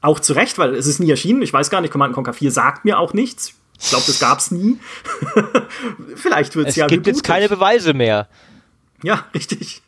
Auch 0.00 0.20
zu 0.20 0.32
Recht, 0.32 0.58
weil 0.58 0.74
es 0.74 0.86
ist 0.86 0.98
nie 0.98 1.10
erschienen. 1.10 1.42
Ich 1.42 1.52
weiß 1.52 1.70
gar 1.70 1.80
nicht, 1.80 1.92
Command 1.92 2.14
Conquer 2.14 2.32
4 2.32 2.50
sagt 2.50 2.84
mir 2.84 2.98
auch 2.98 3.14
nichts. 3.14 3.54
Ich 3.80 3.90
glaube, 3.90 4.04
das 4.06 4.20
gab 4.20 4.38
es 4.38 4.50
nie. 4.50 4.78
Vielleicht 6.16 6.54
wird 6.54 6.68
es 6.68 6.76
ja 6.76 6.86
Es 6.86 6.90
gibt 6.90 7.06
jetzt 7.06 7.24
keine 7.24 7.48
Beweise 7.48 7.94
mehr. 7.94 8.28
Ja, 9.02 9.24
richtig. 9.34 9.82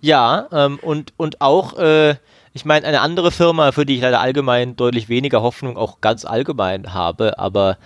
ja, 0.00 0.48
ähm, 0.50 0.78
und, 0.80 1.12
und 1.16 1.40
auch, 1.40 1.78
äh, 1.78 2.16
ich 2.52 2.64
meine, 2.64 2.86
eine 2.86 3.00
andere 3.00 3.30
Firma, 3.30 3.72
für 3.72 3.86
die 3.86 3.96
ich 3.96 4.02
leider 4.02 4.20
allgemein 4.20 4.76
deutlich 4.76 5.08
weniger 5.08 5.42
Hoffnung 5.42 5.76
auch 5.76 6.00
ganz 6.00 6.24
allgemein 6.24 6.92
habe, 6.92 7.38
aber 7.38 7.78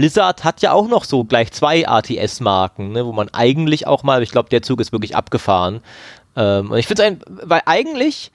Blizzard 0.00 0.44
hat 0.44 0.62
ja 0.62 0.72
auch 0.72 0.88
noch 0.88 1.04
so 1.04 1.24
gleich 1.24 1.52
zwei 1.52 1.86
ATS-Marken, 1.86 2.90
ne, 2.92 3.04
wo 3.04 3.12
man 3.12 3.28
eigentlich 3.34 3.86
auch 3.86 4.02
mal, 4.02 4.22
ich 4.22 4.30
glaube, 4.30 4.48
der 4.48 4.62
Zug 4.62 4.80
ist 4.80 4.92
wirklich 4.92 5.14
abgefahren. 5.14 5.82
Ähm, 6.36 6.70
und 6.70 6.78
ich 6.78 6.86
finde 6.86 7.02
es 7.02 7.06
ein, 7.06 7.20
weil 7.26 7.60
eigentlich, 7.66 8.32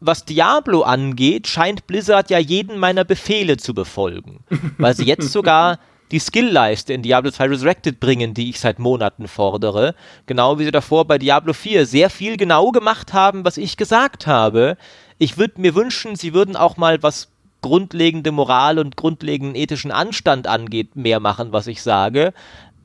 was 0.00 0.24
Diablo 0.24 0.82
angeht, 0.82 1.46
scheint 1.46 1.86
Blizzard 1.86 2.30
ja 2.30 2.40
jeden 2.40 2.80
meiner 2.80 3.04
Befehle 3.04 3.58
zu 3.58 3.74
befolgen. 3.74 4.40
weil 4.78 4.96
sie 4.96 5.04
jetzt 5.04 5.30
sogar 5.30 5.78
die 6.10 6.18
Skillleiste 6.18 6.92
in 6.92 7.02
Diablo 7.02 7.30
2 7.30 7.46
Resurrected 7.46 8.00
bringen, 8.00 8.34
die 8.34 8.50
ich 8.50 8.58
seit 8.58 8.80
Monaten 8.80 9.28
fordere. 9.28 9.94
Genau 10.26 10.58
wie 10.58 10.64
sie 10.64 10.72
davor 10.72 11.04
bei 11.04 11.18
Diablo 11.18 11.52
4 11.52 11.86
sehr 11.86 12.10
viel 12.10 12.36
genau 12.36 12.72
gemacht 12.72 13.12
haben, 13.12 13.44
was 13.44 13.56
ich 13.56 13.76
gesagt 13.76 14.26
habe. 14.26 14.76
Ich 15.18 15.38
würde 15.38 15.60
mir 15.60 15.76
wünschen, 15.76 16.16
sie 16.16 16.34
würden 16.34 16.56
auch 16.56 16.76
mal 16.76 17.04
was 17.04 17.28
grundlegende 17.66 18.30
Moral 18.30 18.78
und 18.78 18.96
grundlegenden 18.96 19.56
ethischen 19.56 19.90
Anstand 19.90 20.46
angeht, 20.46 20.94
mehr 20.94 21.18
machen, 21.18 21.52
was 21.52 21.66
ich 21.66 21.82
sage. 21.82 22.32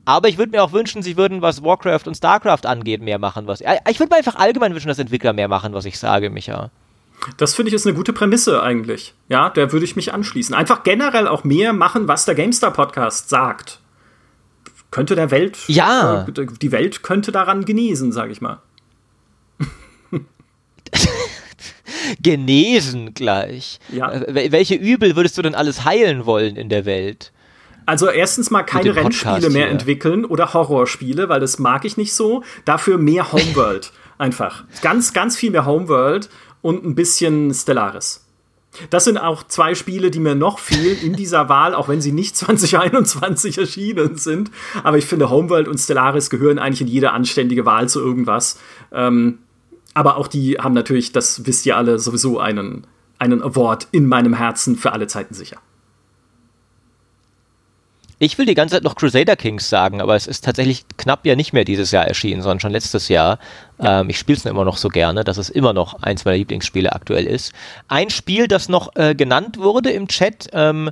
Aber 0.04 0.28
ich 0.28 0.38
würde 0.38 0.50
mir 0.50 0.64
auch 0.64 0.72
wünschen, 0.72 1.02
sie 1.02 1.16
würden, 1.16 1.40
was 1.40 1.62
Warcraft 1.62 2.06
und 2.06 2.16
Starcraft 2.16 2.66
angeht, 2.66 3.00
mehr 3.00 3.20
machen, 3.20 3.46
was. 3.46 3.60
Ich 3.60 4.00
würde 4.00 4.10
mir 4.10 4.16
einfach 4.16 4.34
allgemein 4.34 4.72
wünschen, 4.72 4.88
dass 4.88 4.98
Entwickler 4.98 5.32
mehr 5.32 5.46
machen, 5.46 5.72
was 5.72 5.84
ich 5.84 5.98
sage, 5.98 6.30
Micha. 6.30 6.70
Das 7.36 7.54
finde 7.54 7.68
ich 7.68 7.74
ist 7.74 7.86
eine 7.86 7.94
gute 7.94 8.12
Prämisse 8.12 8.60
eigentlich. 8.60 9.14
Ja, 9.28 9.50
der 9.50 9.70
würde 9.70 9.84
ich 9.84 9.94
mich 9.94 10.12
anschließen. 10.12 10.56
Einfach 10.56 10.82
generell 10.82 11.28
auch 11.28 11.44
mehr 11.44 11.72
machen, 11.72 12.08
was 12.08 12.24
der 12.24 12.34
GameStar 12.34 12.72
Podcast 12.72 13.28
sagt. 13.28 13.78
Könnte 14.90 15.14
der 15.14 15.30
Welt. 15.30 15.56
Ja. 15.68 16.26
Äh, 16.26 16.46
die 16.60 16.72
Welt 16.72 17.04
könnte 17.04 17.30
daran 17.30 17.64
genießen, 17.64 18.10
sage 18.10 18.32
ich 18.32 18.40
mal. 18.40 18.60
genesen 22.20 23.14
gleich. 23.14 23.78
Ja. 23.90 24.12
Äh, 24.12 24.52
welche 24.52 24.74
Übel 24.74 25.16
würdest 25.16 25.38
du 25.38 25.42
denn 25.42 25.54
alles 25.54 25.84
heilen 25.84 26.26
wollen 26.26 26.56
in 26.56 26.68
der 26.68 26.84
Welt? 26.84 27.32
Also 27.86 28.08
erstens 28.08 28.50
mal 28.50 28.62
keine 28.62 28.94
Rennspiele 28.94 29.50
mehr 29.50 29.64
hier. 29.64 29.68
entwickeln 29.68 30.24
oder 30.24 30.54
Horrorspiele, 30.54 31.28
weil 31.28 31.40
das 31.40 31.58
mag 31.58 31.84
ich 31.84 31.96
nicht 31.96 32.14
so. 32.14 32.44
Dafür 32.64 32.98
mehr 32.98 33.32
Homeworld 33.32 33.92
einfach. 34.18 34.64
Ganz, 34.82 35.12
ganz 35.12 35.36
viel 35.36 35.50
mehr 35.50 35.66
Homeworld 35.66 36.28
und 36.60 36.84
ein 36.84 36.94
bisschen 36.94 37.52
Stellaris. 37.52 38.24
Das 38.88 39.04
sind 39.04 39.18
auch 39.18 39.42
zwei 39.42 39.74
Spiele, 39.74 40.10
die 40.10 40.20
mir 40.20 40.34
noch 40.34 40.58
fehlen 40.58 40.96
in 41.02 41.12
dieser 41.12 41.48
Wahl, 41.48 41.74
auch 41.74 41.88
wenn 41.88 42.00
sie 42.00 42.12
nicht 42.12 42.36
2021 42.38 43.58
erschienen 43.58 44.16
sind. 44.16 44.50
Aber 44.82 44.96
ich 44.96 45.04
finde, 45.04 45.30
Homeworld 45.30 45.68
und 45.68 45.78
Stellaris 45.78 46.30
gehören 46.30 46.58
eigentlich 46.58 46.80
in 46.80 46.86
jede 46.86 47.12
anständige 47.12 47.66
Wahl 47.66 47.88
zu 47.88 48.00
irgendwas. 48.00 48.58
Ähm, 48.92 49.38
aber 49.94 50.16
auch 50.16 50.28
die 50.28 50.58
haben 50.58 50.74
natürlich, 50.74 51.12
das 51.12 51.46
wisst 51.46 51.66
ihr 51.66 51.76
alle, 51.76 51.98
sowieso 51.98 52.38
einen, 52.38 52.86
einen 53.18 53.42
Award 53.42 53.88
in 53.92 54.06
meinem 54.06 54.34
Herzen 54.34 54.76
für 54.76 54.92
alle 54.92 55.06
Zeiten 55.06 55.34
sicher. 55.34 55.58
Ich 58.24 58.38
will 58.38 58.46
die 58.46 58.54
ganze 58.54 58.76
Zeit 58.76 58.84
noch 58.84 58.94
Crusader 58.94 59.34
Kings 59.34 59.68
sagen, 59.68 60.00
aber 60.00 60.14
es 60.14 60.28
ist 60.28 60.44
tatsächlich 60.44 60.84
knapp 60.96 61.26
ja 61.26 61.34
nicht 61.34 61.52
mehr 61.52 61.64
dieses 61.64 61.90
Jahr 61.90 62.06
erschienen, 62.06 62.40
sondern 62.40 62.60
schon 62.60 62.70
letztes 62.70 63.08
Jahr. 63.08 63.40
Ja. 63.82 64.02
Ähm, 64.02 64.10
ich 64.10 64.18
spiele 64.18 64.38
es 64.38 64.44
immer 64.44 64.64
noch 64.64 64.76
so 64.76 64.90
gerne, 64.90 65.24
dass 65.24 65.38
es 65.38 65.50
immer 65.50 65.72
noch 65.72 66.00
eins 66.04 66.24
meiner 66.24 66.36
Lieblingsspiele 66.36 66.92
aktuell 66.92 67.26
ist. 67.26 67.52
Ein 67.88 68.10
Spiel, 68.10 68.46
das 68.46 68.68
noch 68.68 68.94
äh, 68.94 69.16
genannt 69.16 69.58
wurde 69.58 69.90
im 69.90 70.06
Chat, 70.06 70.50
ähm, 70.52 70.90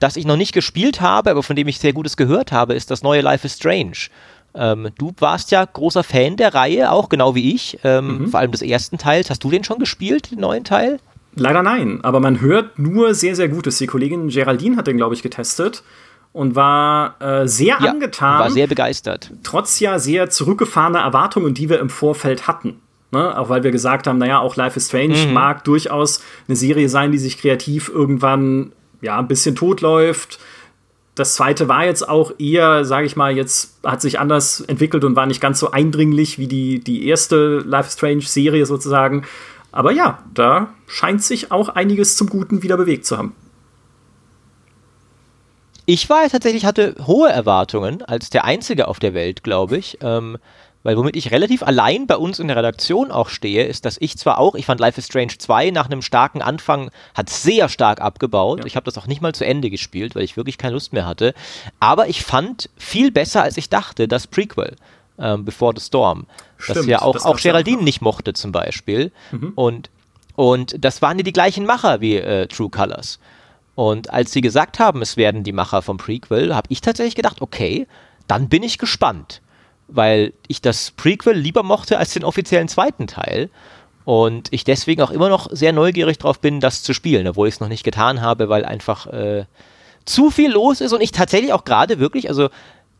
das 0.00 0.16
ich 0.16 0.26
noch 0.26 0.36
nicht 0.36 0.52
gespielt 0.52 1.00
habe, 1.00 1.30
aber 1.30 1.44
von 1.44 1.54
dem 1.54 1.68
ich 1.68 1.78
sehr 1.78 1.92
Gutes 1.92 2.16
gehört 2.16 2.50
habe, 2.50 2.74
ist 2.74 2.90
das 2.90 3.04
neue 3.04 3.20
Life 3.20 3.46
is 3.46 3.54
Strange. 3.54 4.08
Ähm, 4.56 4.88
du 4.98 5.12
warst 5.18 5.50
ja 5.50 5.64
großer 5.64 6.02
Fan 6.02 6.36
der 6.36 6.54
Reihe, 6.54 6.90
auch 6.90 7.08
genau 7.08 7.34
wie 7.34 7.54
ich, 7.54 7.78
ähm, 7.84 8.18
mhm. 8.18 8.28
vor 8.28 8.40
allem 8.40 8.52
des 8.52 8.62
ersten 8.62 8.98
Teils. 8.98 9.30
Hast 9.30 9.44
du 9.44 9.50
den 9.50 9.64
schon 9.64 9.78
gespielt, 9.78 10.30
den 10.30 10.40
neuen 10.40 10.64
Teil? 10.64 10.98
Leider 11.34 11.62
nein, 11.62 12.00
aber 12.02 12.18
man 12.20 12.40
hört 12.40 12.78
nur 12.78 13.14
sehr, 13.14 13.36
sehr 13.36 13.48
Gutes. 13.48 13.76
Die 13.76 13.86
Kollegin 13.86 14.28
Geraldine 14.28 14.76
hat 14.76 14.86
den, 14.86 14.96
glaube 14.96 15.14
ich, 15.14 15.22
getestet 15.22 15.82
und 16.32 16.54
war 16.54 17.20
äh, 17.20 17.46
sehr 17.46 17.78
ja, 17.80 17.90
angetan. 17.90 18.40
War 18.40 18.50
sehr 18.50 18.66
begeistert. 18.66 19.30
Trotz 19.42 19.78
ja 19.80 19.98
sehr 19.98 20.30
zurückgefahrener 20.30 21.00
Erwartungen, 21.00 21.52
die 21.52 21.68
wir 21.68 21.78
im 21.78 21.90
Vorfeld 21.90 22.46
hatten. 22.46 22.80
Ne? 23.10 23.38
Auch 23.38 23.50
weil 23.50 23.62
wir 23.62 23.70
gesagt 23.70 24.06
haben, 24.06 24.18
naja, 24.18 24.40
auch 24.40 24.56
Life 24.56 24.76
is 24.76 24.88
Strange 24.88 25.26
mhm. 25.26 25.32
mag 25.34 25.64
durchaus 25.64 26.22
eine 26.48 26.56
Serie 26.56 26.88
sein, 26.88 27.12
die 27.12 27.18
sich 27.18 27.38
kreativ 27.38 27.88
irgendwann 27.88 28.72
ja 29.00 29.18
ein 29.18 29.28
bisschen 29.28 29.54
totläuft 29.54 30.38
das 31.16 31.34
zweite 31.34 31.66
war 31.66 31.86
jetzt 31.86 32.06
auch 32.06 32.32
eher, 32.38 32.84
sage 32.84 33.06
ich 33.06 33.16
mal, 33.16 33.34
jetzt 33.34 33.78
hat 33.82 34.02
sich 34.02 34.20
anders 34.20 34.60
entwickelt 34.60 35.02
und 35.02 35.16
war 35.16 35.24
nicht 35.24 35.40
ganz 35.40 35.58
so 35.58 35.70
eindringlich 35.70 36.38
wie 36.38 36.46
die, 36.46 36.78
die 36.78 37.08
erste 37.08 37.58
Life 37.60 37.90
Strange 37.90 38.20
Serie 38.20 38.66
sozusagen. 38.66 39.24
Aber 39.72 39.92
ja, 39.92 40.22
da 40.34 40.68
scheint 40.86 41.22
sich 41.22 41.50
auch 41.50 41.70
einiges 41.70 42.16
zum 42.16 42.28
Guten 42.28 42.62
wieder 42.62 42.76
bewegt 42.76 43.06
zu 43.06 43.16
haben. 43.16 43.34
Ich 45.86 46.10
war 46.10 46.28
tatsächlich, 46.28 46.66
hatte 46.66 46.94
hohe 47.06 47.30
Erwartungen, 47.30 48.02
als 48.02 48.28
der 48.28 48.44
Einzige 48.44 48.86
auf 48.86 48.98
der 48.98 49.14
Welt, 49.14 49.42
glaube 49.42 49.78
ich. 49.78 49.98
Ähm, 50.02 50.36
weil 50.86 50.96
womit 50.96 51.16
ich 51.16 51.32
relativ 51.32 51.64
allein 51.64 52.06
bei 52.06 52.16
uns 52.16 52.38
in 52.38 52.46
der 52.46 52.56
Redaktion 52.56 53.10
auch 53.10 53.28
stehe, 53.28 53.64
ist, 53.64 53.84
dass 53.84 53.96
ich 53.98 54.16
zwar 54.16 54.38
auch, 54.38 54.54
ich 54.54 54.66
fand 54.66 54.78
Life 54.78 55.00
is 55.00 55.06
Strange 55.06 55.36
2 55.36 55.70
nach 55.70 55.86
einem 55.86 56.00
starken 56.00 56.42
Anfang 56.42 56.92
hat 57.12 57.28
sehr 57.28 57.68
stark 57.68 58.00
abgebaut. 58.00 58.60
Ja. 58.60 58.66
Ich 58.66 58.76
habe 58.76 58.84
das 58.84 58.96
auch 58.96 59.08
nicht 59.08 59.20
mal 59.20 59.34
zu 59.34 59.44
Ende 59.44 59.68
gespielt, 59.68 60.14
weil 60.14 60.22
ich 60.22 60.36
wirklich 60.36 60.58
keine 60.58 60.74
Lust 60.74 60.92
mehr 60.92 61.04
hatte. 61.04 61.34
Aber 61.80 62.06
ich 62.06 62.22
fand 62.22 62.70
viel 62.76 63.10
besser, 63.10 63.42
als 63.42 63.56
ich 63.56 63.68
dachte, 63.68 64.06
das 64.06 64.28
Prequel. 64.28 64.76
Ähm, 65.18 65.44
Before 65.44 65.74
the 65.76 65.84
Storm. 65.84 66.26
Stimmt, 66.56 66.78
das 66.78 66.86
ja 66.86 67.02
auch, 67.02 67.14
das 67.14 67.24
auch 67.24 67.40
Geraldine 67.40 67.82
nicht 67.82 68.00
mochte 68.00 68.32
zum 68.32 68.52
Beispiel. 68.52 69.10
Mhm. 69.32 69.54
Und, 69.56 69.90
und 70.36 70.76
das 70.84 71.02
waren 71.02 71.18
ja 71.18 71.24
die 71.24 71.32
gleichen 71.32 71.66
Macher 71.66 72.00
wie 72.00 72.14
äh, 72.14 72.46
True 72.46 72.70
Colors. 72.70 73.18
Und 73.74 74.10
als 74.10 74.30
sie 74.30 74.40
gesagt 74.40 74.78
haben, 74.78 75.02
es 75.02 75.16
werden 75.16 75.42
die 75.42 75.52
Macher 75.52 75.82
vom 75.82 75.96
Prequel, 75.96 76.54
habe 76.54 76.68
ich 76.70 76.80
tatsächlich 76.80 77.16
gedacht, 77.16 77.42
okay, 77.42 77.88
dann 78.28 78.48
bin 78.48 78.62
ich 78.62 78.78
gespannt 78.78 79.40
weil 79.88 80.32
ich 80.48 80.60
das 80.60 80.90
Prequel 80.90 81.36
lieber 81.36 81.62
mochte 81.62 81.98
als 81.98 82.12
den 82.12 82.24
offiziellen 82.24 82.68
zweiten 82.68 83.06
Teil. 83.06 83.50
Und 84.04 84.48
ich 84.52 84.62
deswegen 84.62 85.02
auch 85.02 85.10
immer 85.10 85.28
noch 85.28 85.48
sehr 85.50 85.72
neugierig 85.72 86.18
drauf 86.18 86.40
bin, 86.40 86.60
das 86.60 86.82
zu 86.82 86.94
spielen, 86.94 87.26
obwohl 87.26 87.48
ich 87.48 87.54
es 87.54 87.60
noch 87.60 87.68
nicht 87.68 87.82
getan 87.82 88.20
habe, 88.20 88.48
weil 88.48 88.64
einfach 88.64 89.08
äh, 89.08 89.46
zu 90.04 90.30
viel 90.30 90.52
los 90.52 90.80
ist 90.80 90.92
und 90.92 91.02
ich 91.02 91.10
tatsächlich 91.10 91.52
auch 91.52 91.64
gerade 91.64 91.98
wirklich, 91.98 92.28
also 92.28 92.48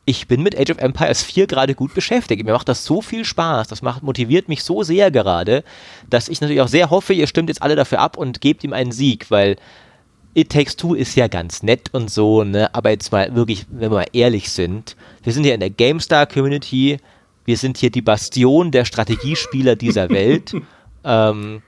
ich 0.04 0.28
bin 0.28 0.42
mit 0.42 0.58
Age 0.58 0.70
of 0.70 0.78
Empires 0.78 1.22
4 1.22 1.46
gerade 1.46 1.74
gut 1.74 1.94
beschäftigt. 1.94 2.44
Mir 2.44 2.52
macht 2.52 2.68
das 2.68 2.84
so 2.84 3.02
viel 3.02 3.24
Spaß, 3.24 3.68
das 3.68 3.82
macht, 3.82 4.02
motiviert 4.02 4.48
mich 4.48 4.62
so 4.62 4.82
sehr 4.82 5.10
gerade, 5.10 5.64
dass 6.08 6.28
ich 6.28 6.40
natürlich 6.40 6.60
auch 6.60 6.68
sehr 6.68 6.90
hoffe, 6.90 7.12
ihr 7.12 7.26
stimmt 7.26 7.48
jetzt 7.48 7.62
alle 7.62 7.76
dafür 7.76 8.00
ab 8.00 8.16
und 8.16 8.40
gebt 8.40 8.62
ihm 8.64 8.72
einen 8.72 8.92
Sieg, 8.92 9.30
weil 9.30 9.56
It 10.36 10.50
Takes 10.50 10.76
Two 10.76 10.92
ist 10.92 11.14
ja 11.16 11.28
ganz 11.28 11.62
nett 11.62 11.88
und 11.92 12.10
so, 12.10 12.44
ne? 12.44 12.74
Aber 12.74 12.90
jetzt 12.90 13.10
mal 13.10 13.34
wirklich, 13.34 13.64
wenn 13.70 13.90
wir 13.90 13.96
mal 13.96 14.06
ehrlich 14.12 14.50
sind, 14.50 14.94
wir 15.22 15.32
sind 15.32 15.46
ja 15.46 15.54
in 15.54 15.60
der 15.60 15.70
GameStar-Community, 15.70 16.98
wir 17.46 17.56
sind 17.56 17.78
hier 17.78 17.88
die 17.88 18.02
Bastion 18.02 18.70
der 18.70 18.84
Strategiespieler 18.84 19.76
dieser 19.76 20.10
Welt. 20.10 20.52
ähm, 21.04 21.62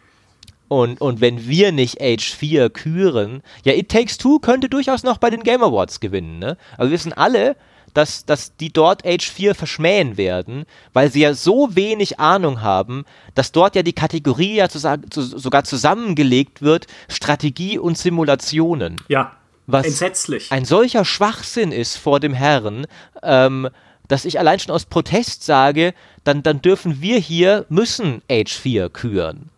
und, 0.69 1.01
und 1.01 1.23
wenn 1.23 1.49
wir 1.49 1.73
nicht 1.73 2.03
Age 2.03 2.31
4 2.35 2.69
küren, 2.69 3.43
ja, 3.65 3.73
It 3.73 3.89
Takes 3.89 4.19
Two 4.19 4.39
könnte 4.39 4.69
durchaus 4.69 5.03
noch 5.03 5.17
bei 5.17 5.31
den 5.31 5.45
Game 5.45 5.63
Awards 5.63 5.99
gewinnen, 5.99 6.39
ne? 6.39 6.59
Aber 6.77 6.89
wir 6.89 6.93
wissen 6.93 7.15
alle, 7.15 7.57
dass, 7.99 8.25
dass 8.25 8.55
die 8.55 8.73
dort 8.73 9.05
Age 9.05 9.29
4 9.29 9.57
verschmähen 9.57 10.17
werden, 10.17 10.67
weil 10.93 11.11
sie 11.11 11.23
ja 11.23 11.35
so 11.35 11.75
wenig 11.75 12.21
Ahnung 12.21 12.63
haben, 12.63 13.05
dass 13.35 13.51
dort 13.51 13.75
ja 13.75 13.83
die 13.83 13.93
Kategorie 13.93 14.55
ja 14.55 14.69
zu, 14.69 14.79
zu, 15.11 15.21
sogar 15.23 15.65
zusammengelegt 15.65 16.63
wird, 16.63 16.87
Strategie 17.09 17.77
und 17.77 17.99
Simulationen. 17.99 19.03
Ja. 19.09 19.33
Was 19.67 19.85
Entsetzlich. 19.85 20.53
ein 20.53 20.65
solcher 20.65 21.05
Schwachsinn 21.05 21.73
ist 21.73 21.97
vor 21.97 22.21
dem 22.21 22.35
Herrn, 22.35 22.87
ähm, 23.25 23.69
dass 24.07 24.25
ich 24.25 24.39
allein 24.39 24.61
schon 24.61 24.73
aus 24.73 24.87
Protest 24.87 25.43
sage, 25.43 25.93
dann, 26.23 26.45
dann 26.45 26.63
dürfen 26.63 27.03
wir 27.03 27.19
hier, 27.19 27.67
müssen 27.69 28.23
Age 28.31 28.57
4 28.57 28.91
küren. 28.91 29.51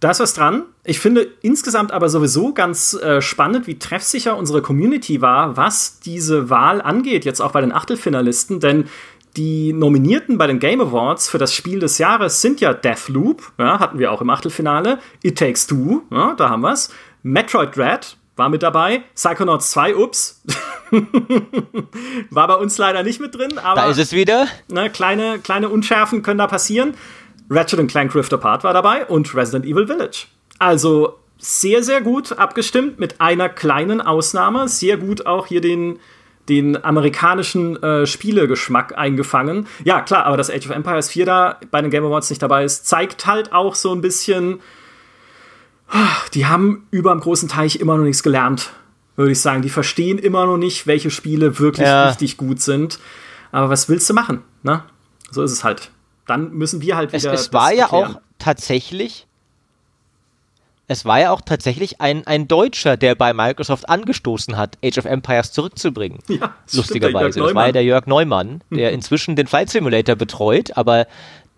Da 0.00 0.10
ist 0.10 0.20
was 0.20 0.34
dran. 0.34 0.64
Ich 0.88 1.00
finde 1.00 1.28
insgesamt 1.42 1.92
aber 1.92 2.08
sowieso 2.08 2.54
ganz 2.54 2.94
äh, 2.94 3.20
spannend, 3.20 3.66
wie 3.66 3.78
treffsicher 3.78 4.38
unsere 4.38 4.62
Community 4.62 5.20
war, 5.20 5.54
was 5.54 6.00
diese 6.00 6.48
Wahl 6.48 6.80
angeht, 6.80 7.26
jetzt 7.26 7.42
auch 7.42 7.52
bei 7.52 7.60
den 7.60 7.72
Achtelfinalisten, 7.72 8.58
denn 8.58 8.88
die 9.36 9.74
Nominierten 9.74 10.38
bei 10.38 10.46
den 10.46 10.58
Game 10.58 10.80
Awards 10.80 11.28
für 11.28 11.36
das 11.36 11.52
Spiel 11.52 11.78
des 11.78 11.98
Jahres 11.98 12.40
sind 12.40 12.62
ja 12.62 12.72
Deathloop, 12.72 13.52
ja, 13.58 13.78
hatten 13.78 13.98
wir 13.98 14.10
auch 14.10 14.22
im 14.22 14.30
Achtelfinale, 14.30 14.98
It 15.22 15.36
Takes 15.36 15.66
Two, 15.66 16.04
ja, 16.10 16.32
da 16.32 16.48
haben 16.48 16.62
wir's, 16.62 16.90
Metroid 17.22 17.76
Dread 17.76 18.16
war 18.36 18.48
mit 18.48 18.62
dabei, 18.62 19.02
Psychonauts 19.14 19.70
2, 19.72 19.94
ups, 19.94 20.42
war 22.30 22.48
bei 22.48 22.54
uns 22.54 22.78
leider 22.78 23.02
nicht 23.02 23.20
mit 23.20 23.34
drin, 23.34 23.58
aber 23.58 23.82
da 23.82 23.90
ist 23.90 23.98
es 23.98 24.12
wieder. 24.12 24.46
Ne, 24.72 24.88
kleine, 24.88 25.38
kleine 25.38 25.68
Unschärfen 25.68 26.22
können 26.22 26.38
da 26.38 26.46
passieren. 26.46 26.94
Ratchet 27.50 27.86
Clank 27.88 28.14
Rift 28.14 28.32
Apart 28.32 28.64
war 28.64 28.72
dabei 28.72 29.04
und 29.04 29.34
Resident 29.34 29.66
Evil 29.66 29.86
Village. 29.86 30.28
Also 30.58 31.18
sehr, 31.38 31.82
sehr 31.82 32.00
gut 32.00 32.32
abgestimmt 32.32 32.98
mit 32.98 33.20
einer 33.20 33.48
kleinen 33.48 34.00
Ausnahme. 34.00 34.68
Sehr 34.68 34.96
gut 34.96 35.26
auch 35.26 35.46
hier 35.46 35.60
den, 35.60 35.98
den 36.48 36.82
amerikanischen 36.82 37.80
äh, 37.82 38.06
Spielegeschmack 38.06 38.96
eingefangen. 38.96 39.66
Ja, 39.84 40.00
klar, 40.00 40.26
aber 40.26 40.36
dass 40.36 40.50
Age 40.50 40.66
of 40.66 40.70
Empires 40.70 41.10
4 41.10 41.26
da 41.26 41.60
bei 41.70 41.80
den 41.80 41.90
Game 41.90 42.04
Awards 42.04 42.30
nicht 42.30 42.42
dabei 42.42 42.64
ist, 42.64 42.86
zeigt 42.86 43.26
halt 43.26 43.52
auch 43.52 43.74
so 43.74 43.92
ein 43.92 44.00
bisschen, 44.00 44.60
die 46.34 46.46
haben 46.46 46.86
über 46.90 47.12
dem 47.12 47.20
großen 47.20 47.48
Teich 47.48 47.76
immer 47.76 47.96
noch 47.96 48.04
nichts 48.04 48.22
gelernt, 48.22 48.70
würde 49.16 49.32
ich 49.32 49.40
sagen. 49.40 49.62
Die 49.62 49.70
verstehen 49.70 50.18
immer 50.18 50.46
noch 50.46 50.58
nicht, 50.58 50.86
welche 50.86 51.10
Spiele 51.10 51.58
wirklich 51.58 51.86
ja. 51.86 52.08
richtig 52.08 52.36
gut 52.36 52.60
sind. 52.60 52.98
Aber 53.52 53.70
was 53.70 53.88
willst 53.88 54.10
du 54.10 54.14
machen? 54.14 54.42
Ne? 54.62 54.82
So 55.30 55.42
ist 55.42 55.52
es 55.52 55.62
halt 55.62 55.90
dann 56.28 56.52
müssen 56.52 56.80
wir 56.82 56.96
halt 56.96 57.12
wieder. 57.12 57.32
Es, 57.32 57.46
es 57.46 57.52
war 57.52 57.72
ja 57.72 57.90
auch 57.90 58.20
tatsächlich. 58.38 59.26
Es 60.90 61.04
war 61.04 61.20
ja 61.20 61.30
auch 61.32 61.42
tatsächlich 61.42 62.00
ein, 62.00 62.26
ein 62.26 62.48
Deutscher, 62.48 62.96
der 62.96 63.14
bei 63.14 63.34
Microsoft 63.34 63.88
angestoßen 63.88 64.56
hat, 64.56 64.78
Age 64.82 64.98
of 64.98 65.04
Empires 65.04 65.52
zurückzubringen. 65.52 66.18
Ja, 66.28 66.54
das 66.64 66.74
lustigerweise. 66.74 67.40
Das 67.40 67.54
war 67.54 67.66
ja 67.66 67.72
der 67.72 67.84
Jörg 67.84 68.06
Neumann, 68.06 68.62
der 68.70 68.92
inzwischen 68.92 69.36
den 69.36 69.46
Flight 69.46 69.68
Simulator 69.68 70.16
betreut, 70.16 70.76
aber 70.76 71.06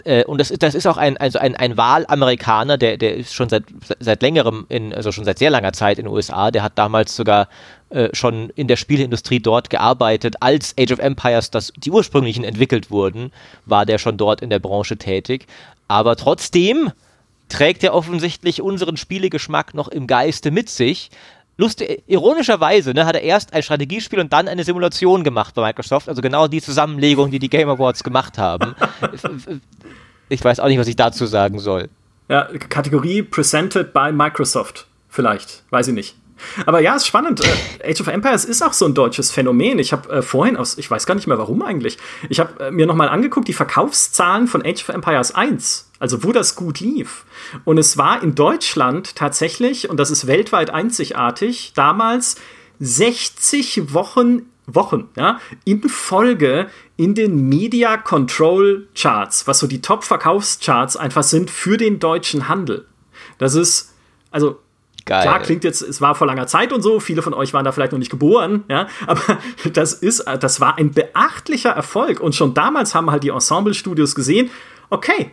äh, 0.04 0.24
und 0.24 0.38
das 0.38 0.50
ist, 0.50 0.62
das 0.62 0.74
ist 0.74 0.86
auch 0.86 0.96
ein, 0.96 1.16
also 1.16 1.38
ein, 1.38 1.56
ein 1.56 1.76
Wahlamerikaner, 1.76 2.76
der, 2.76 2.96
der 2.96 3.16
ist 3.16 3.34
schon 3.34 3.48
seit, 3.48 3.64
seit 4.00 4.22
längerem, 4.22 4.66
in, 4.68 4.92
also 4.92 5.12
schon 5.12 5.24
seit 5.24 5.38
sehr 5.38 5.50
langer 5.50 5.72
Zeit 5.72 5.98
in 5.98 6.06
den 6.06 6.14
USA, 6.14 6.50
der 6.50 6.62
hat 6.62 6.72
damals 6.76 7.14
sogar 7.14 7.48
äh, 7.90 8.08
schon 8.12 8.50
in 8.50 8.68
der 8.68 8.76
Spieleindustrie 8.76 9.40
dort 9.40 9.70
gearbeitet, 9.70 10.36
als 10.40 10.74
Age 10.78 10.92
of 10.92 10.98
Empires, 10.98 11.50
das, 11.50 11.72
die 11.76 11.90
ursprünglichen 11.90 12.44
entwickelt 12.44 12.90
wurden, 12.90 13.32
war 13.66 13.86
der 13.86 13.98
schon 13.98 14.16
dort 14.16 14.42
in 14.42 14.50
der 14.50 14.58
Branche 14.58 14.96
tätig. 14.96 15.46
Aber 15.88 16.16
trotzdem 16.16 16.92
trägt 17.50 17.84
er 17.84 17.94
offensichtlich 17.94 18.62
unseren 18.62 18.96
Spielegeschmack 18.96 19.74
noch 19.74 19.88
im 19.88 20.06
Geiste 20.06 20.50
mit 20.50 20.70
sich. 20.70 21.10
Lustig, 21.56 22.02
ironischerweise 22.06 22.94
ne, 22.94 23.04
hat 23.04 23.16
er 23.16 23.22
erst 23.22 23.52
ein 23.52 23.62
Strategiespiel 23.62 24.18
und 24.18 24.32
dann 24.32 24.48
eine 24.48 24.64
Simulation 24.64 25.24
gemacht 25.24 25.54
bei 25.54 25.66
Microsoft. 25.66 26.08
Also 26.08 26.22
genau 26.22 26.48
die 26.48 26.62
Zusammenlegung, 26.62 27.30
die 27.30 27.38
die 27.38 27.50
Game 27.50 27.68
Awards 27.68 28.02
gemacht 28.02 28.38
haben. 28.38 28.74
ich 30.30 30.42
weiß 30.42 30.60
auch 30.60 30.68
nicht, 30.68 30.78
was 30.78 30.88
ich 30.88 30.96
dazu 30.96 31.26
sagen 31.26 31.58
soll. 31.58 31.90
Ja, 32.28 32.48
Kategorie 32.70 33.22
Presented 33.22 33.92
by 33.92 34.10
Microsoft. 34.12 34.86
Vielleicht, 35.10 35.64
weiß 35.70 35.88
ich 35.88 35.94
nicht. 35.94 36.16
Aber 36.66 36.80
ja, 36.80 36.96
ist 36.96 37.06
spannend. 37.06 37.40
Äh, 37.44 37.90
Age 37.90 38.00
of 38.00 38.06
Empires 38.08 38.44
ist 38.44 38.62
auch 38.62 38.72
so 38.72 38.86
ein 38.86 38.94
deutsches 38.94 39.30
Phänomen. 39.30 39.78
Ich 39.78 39.92
habe 39.92 40.08
äh, 40.10 40.22
vorhin 40.22 40.56
aus, 40.56 40.78
ich 40.78 40.90
weiß 40.90 41.06
gar 41.06 41.14
nicht 41.14 41.26
mehr 41.26 41.38
warum 41.38 41.62
eigentlich, 41.62 41.98
ich 42.28 42.40
habe 42.40 42.64
äh, 42.64 42.70
mir 42.70 42.86
nochmal 42.86 43.08
angeguckt, 43.08 43.48
die 43.48 43.52
Verkaufszahlen 43.52 44.46
von 44.46 44.62
Age 44.64 44.82
of 44.82 44.88
Empires 44.90 45.34
1, 45.34 45.90
also 45.98 46.24
wo 46.24 46.32
das 46.32 46.56
gut 46.56 46.80
lief. 46.80 47.24
Und 47.64 47.78
es 47.78 47.96
war 47.96 48.22
in 48.22 48.34
Deutschland 48.34 49.16
tatsächlich, 49.16 49.88
und 49.88 49.98
das 49.98 50.10
ist 50.10 50.26
weltweit 50.26 50.70
einzigartig, 50.70 51.72
damals 51.74 52.36
60 52.78 53.92
Wochen 53.92 54.46
Wochen, 54.74 55.08
ja, 55.16 55.40
in 55.64 55.88
Folge 55.88 56.68
in 56.96 57.14
den 57.14 57.48
Media 57.48 57.96
Control 57.96 58.88
Charts, 58.94 59.46
was 59.46 59.58
so 59.58 59.66
die 59.66 59.80
Top-Verkaufscharts 59.80 60.96
einfach 60.96 61.22
sind 61.22 61.50
für 61.50 61.76
den 61.76 61.98
deutschen 61.98 62.48
Handel. 62.48 62.86
Das 63.38 63.54
ist, 63.54 63.94
also 64.30 64.60
Geil. 65.04 65.22
Klar, 65.22 65.40
klingt 65.40 65.64
jetzt, 65.64 65.82
es 65.82 66.00
war 66.00 66.14
vor 66.14 66.26
langer 66.26 66.46
Zeit 66.46 66.72
und 66.72 66.82
so, 66.82 67.00
viele 67.00 67.22
von 67.22 67.34
euch 67.34 67.52
waren 67.52 67.64
da 67.64 67.72
vielleicht 67.72 67.92
noch 67.92 67.98
nicht 67.98 68.10
geboren, 68.10 68.64
ja, 68.68 68.86
aber 69.06 69.38
das 69.72 69.94
ist, 69.94 70.24
das 70.40 70.60
war 70.60 70.78
ein 70.78 70.92
beachtlicher 70.92 71.70
Erfolg 71.70 72.20
und 72.20 72.34
schon 72.34 72.54
damals 72.54 72.94
haben 72.94 73.10
halt 73.10 73.22
die 73.22 73.30
Ensemble-Studios 73.30 74.14
gesehen, 74.14 74.50
okay, 74.90 75.30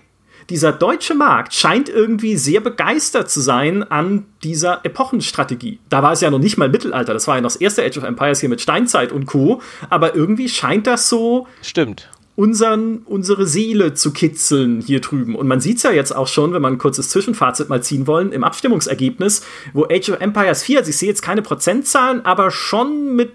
dieser 0.49 0.71
deutsche 0.71 1.13
Markt 1.13 1.53
scheint 1.53 1.89
irgendwie 1.89 2.37
sehr 2.37 2.61
begeistert 2.61 3.29
zu 3.29 3.41
sein 3.41 3.83
an 3.83 4.25
dieser 4.43 4.85
Epochenstrategie. 4.85 5.79
Da 5.89 6.01
war 6.03 6.13
es 6.13 6.21
ja 6.21 6.31
noch 6.31 6.39
nicht 6.39 6.57
mal 6.57 6.69
Mittelalter, 6.69 7.13
das 7.13 7.27
war 7.27 7.35
ja 7.35 7.41
noch 7.41 7.51
das 7.51 7.57
erste 7.57 7.83
Age 7.83 7.97
of 7.97 8.03
Empires 8.03 8.39
hier 8.39 8.47
mit 8.47 8.61
Steinzeit 8.61 9.11
und 9.11 9.25
Co. 9.25 9.61
Aber 9.89 10.15
irgendwie 10.15 10.47
scheint 10.47 10.87
das 10.87 11.09
so. 11.09 11.47
Stimmt 11.61 12.09
unseren, 12.37 12.99
unsere 12.99 13.47
Seele 13.47 13.95
zu 13.95 14.13
kitzeln 14.13 14.79
hier 14.79 15.01
drüben. 15.01 15.35
Und 15.35 15.47
man 15.47 15.59
sieht 15.59 15.77
es 15.77 15.83
ja 15.83 15.91
jetzt 15.91 16.15
auch 16.15 16.27
schon, 16.27 16.53
wenn 16.53 16.61
man 16.61 16.73
ein 16.73 16.77
kurzes 16.77 17.09
Zwischenfazit 17.09 17.67
mal 17.67 17.81
ziehen 17.81 18.05
wollen, 18.05 18.31
im 18.31 18.43
Abstimmungsergebnis, 18.43 19.41
wo 19.73 19.85
Age 19.85 20.11
of 20.11 20.21
Empires 20.21 20.61
4, 20.61 20.79
also 20.79 20.89
ich 20.91 20.97
sehe 20.97 21.09
jetzt 21.09 21.23
keine 21.23 21.41
Prozentzahlen, 21.41 22.23
aber 22.25 22.51
schon 22.51 23.15
mit, 23.15 23.31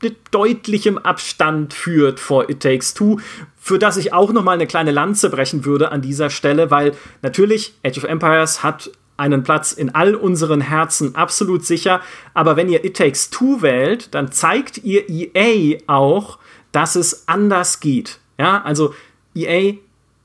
mit 0.00 0.16
deutlichem 0.30 0.96
Abstand 0.96 1.74
führt 1.74 2.18
vor 2.18 2.48
It 2.48 2.60
Takes 2.60 2.94
Two, 2.94 3.20
für 3.60 3.78
das 3.78 3.98
ich 3.98 4.14
auch 4.14 4.32
noch 4.32 4.42
mal 4.42 4.52
eine 4.52 4.66
kleine 4.66 4.90
Lanze 4.90 5.28
brechen 5.28 5.66
würde 5.66 5.92
an 5.92 6.00
dieser 6.00 6.30
Stelle, 6.30 6.70
weil 6.70 6.92
natürlich 7.20 7.74
Age 7.84 7.98
of 7.98 8.04
Empires 8.04 8.62
hat 8.62 8.90
einen 9.18 9.42
Platz 9.42 9.72
in 9.72 9.94
all 9.94 10.14
unseren 10.14 10.62
Herzen 10.62 11.14
absolut 11.14 11.66
sicher, 11.66 12.00
aber 12.32 12.56
wenn 12.56 12.70
ihr 12.70 12.86
It 12.86 12.96
Takes 12.96 13.28
Two 13.28 13.60
wählt, 13.60 14.14
dann 14.14 14.32
zeigt 14.32 14.78
ihr 14.78 15.10
EA 15.10 15.78
auch, 15.88 16.38
dass 16.72 16.96
es 16.96 17.28
anders 17.28 17.80
geht. 17.80 18.18
Ja, 18.38 18.62
also 18.62 18.94
EA 19.34 19.74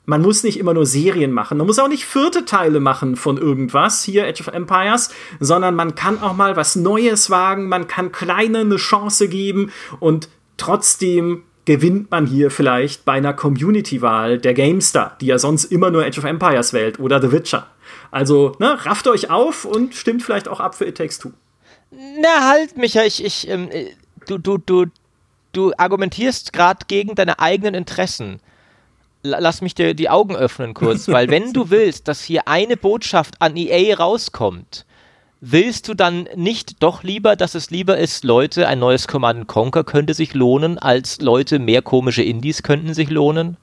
man 0.05 0.21
muss 0.21 0.43
nicht 0.43 0.59
immer 0.59 0.73
nur 0.73 0.85
Serien 0.85 1.31
machen. 1.31 1.57
Man 1.57 1.67
muss 1.67 1.79
auch 1.79 1.87
nicht 1.87 2.05
vierte 2.05 2.43
Teile 2.45 2.79
machen 2.79 3.15
von 3.15 3.37
irgendwas, 3.37 4.03
hier 4.03 4.25
Age 4.25 4.41
of 4.41 4.47
Empires, 4.47 5.09
sondern 5.39 5.75
man 5.75 5.95
kann 5.95 6.21
auch 6.21 6.35
mal 6.35 6.55
was 6.55 6.75
Neues 6.75 7.29
wagen, 7.29 7.69
man 7.69 7.87
kann 7.87 8.11
kleine 8.11 8.59
eine 8.59 8.77
Chance 8.77 9.29
geben 9.29 9.71
und 9.99 10.27
trotzdem 10.57 11.43
gewinnt 11.65 12.09
man 12.09 12.25
hier 12.25 12.49
vielleicht 12.49 13.05
bei 13.05 13.13
einer 13.13 13.33
Community-Wahl 13.33 14.39
der 14.39 14.53
GameStar, 14.53 15.15
die 15.21 15.27
ja 15.27 15.37
sonst 15.37 15.65
immer 15.65 15.91
nur 15.91 16.03
Age 16.03 16.17
of 16.17 16.23
Empires 16.23 16.73
wählt 16.73 16.99
oder 16.99 17.21
The 17.21 17.31
Witcher. 17.31 17.67
Also, 18.09 18.55
ne, 18.59 18.83
rafft 18.85 19.07
euch 19.07 19.29
auf 19.29 19.63
und 19.63 19.93
stimmt 19.93 20.23
vielleicht 20.23 20.47
auch 20.47 20.59
ab 20.59 20.75
für 20.75 20.85
It 20.85 20.97
Takes 20.97 21.19
Two. 21.19 21.31
Na 21.91 22.49
halt, 22.49 22.75
Micha, 22.77 23.03
ich, 23.03 23.23
ich, 23.23 23.47
ähm, 23.47 23.69
äh, 23.71 23.91
du, 24.27 24.37
du, 24.39 24.57
du, 24.57 24.85
du 25.51 25.73
argumentierst 25.77 26.53
gerade 26.53 26.85
gegen 26.87 27.15
deine 27.15 27.39
eigenen 27.39 27.73
Interessen. 27.73 28.39
Lass 29.23 29.61
mich 29.61 29.75
dir 29.75 29.93
die 29.93 30.09
Augen 30.09 30.35
öffnen 30.35 30.73
kurz, 30.73 31.07
weil 31.07 31.29
wenn 31.29 31.53
du 31.53 31.69
willst, 31.69 32.07
dass 32.07 32.23
hier 32.23 32.47
eine 32.47 32.77
Botschaft 32.77 33.35
an 33.39 33.55
EA 33.55 33.95
rauskommt, 33.95 34.85
willst 35.41 35.87
du 35.87 35.93
dann 35.93 36.27
nicht 36.35 36.81
doch 36.81 37.03
lieber, 37.03 37.35
dass 37.35 37.55
es 37.55 37.71
lieber 37.71 37.97
ist, 37.97 38.23
Leute, 38.23 38.67
ein 38.67 38.79
neues 38.79 39.07
Command 39.07 39.47
Conquer 39.47 39.83
könnte 39.83 40.13
sich 40.13 40.33
lohnen, 40.33 40.77
als 40.77 41.19
Leute, 41.19 41.59
mehr 41.59 41.81
komische 41.81 42.23
Indies 42.23 42.63
könnten 42.63 42.93
sich 42.93 43.09
lohnen? 43.09 43.57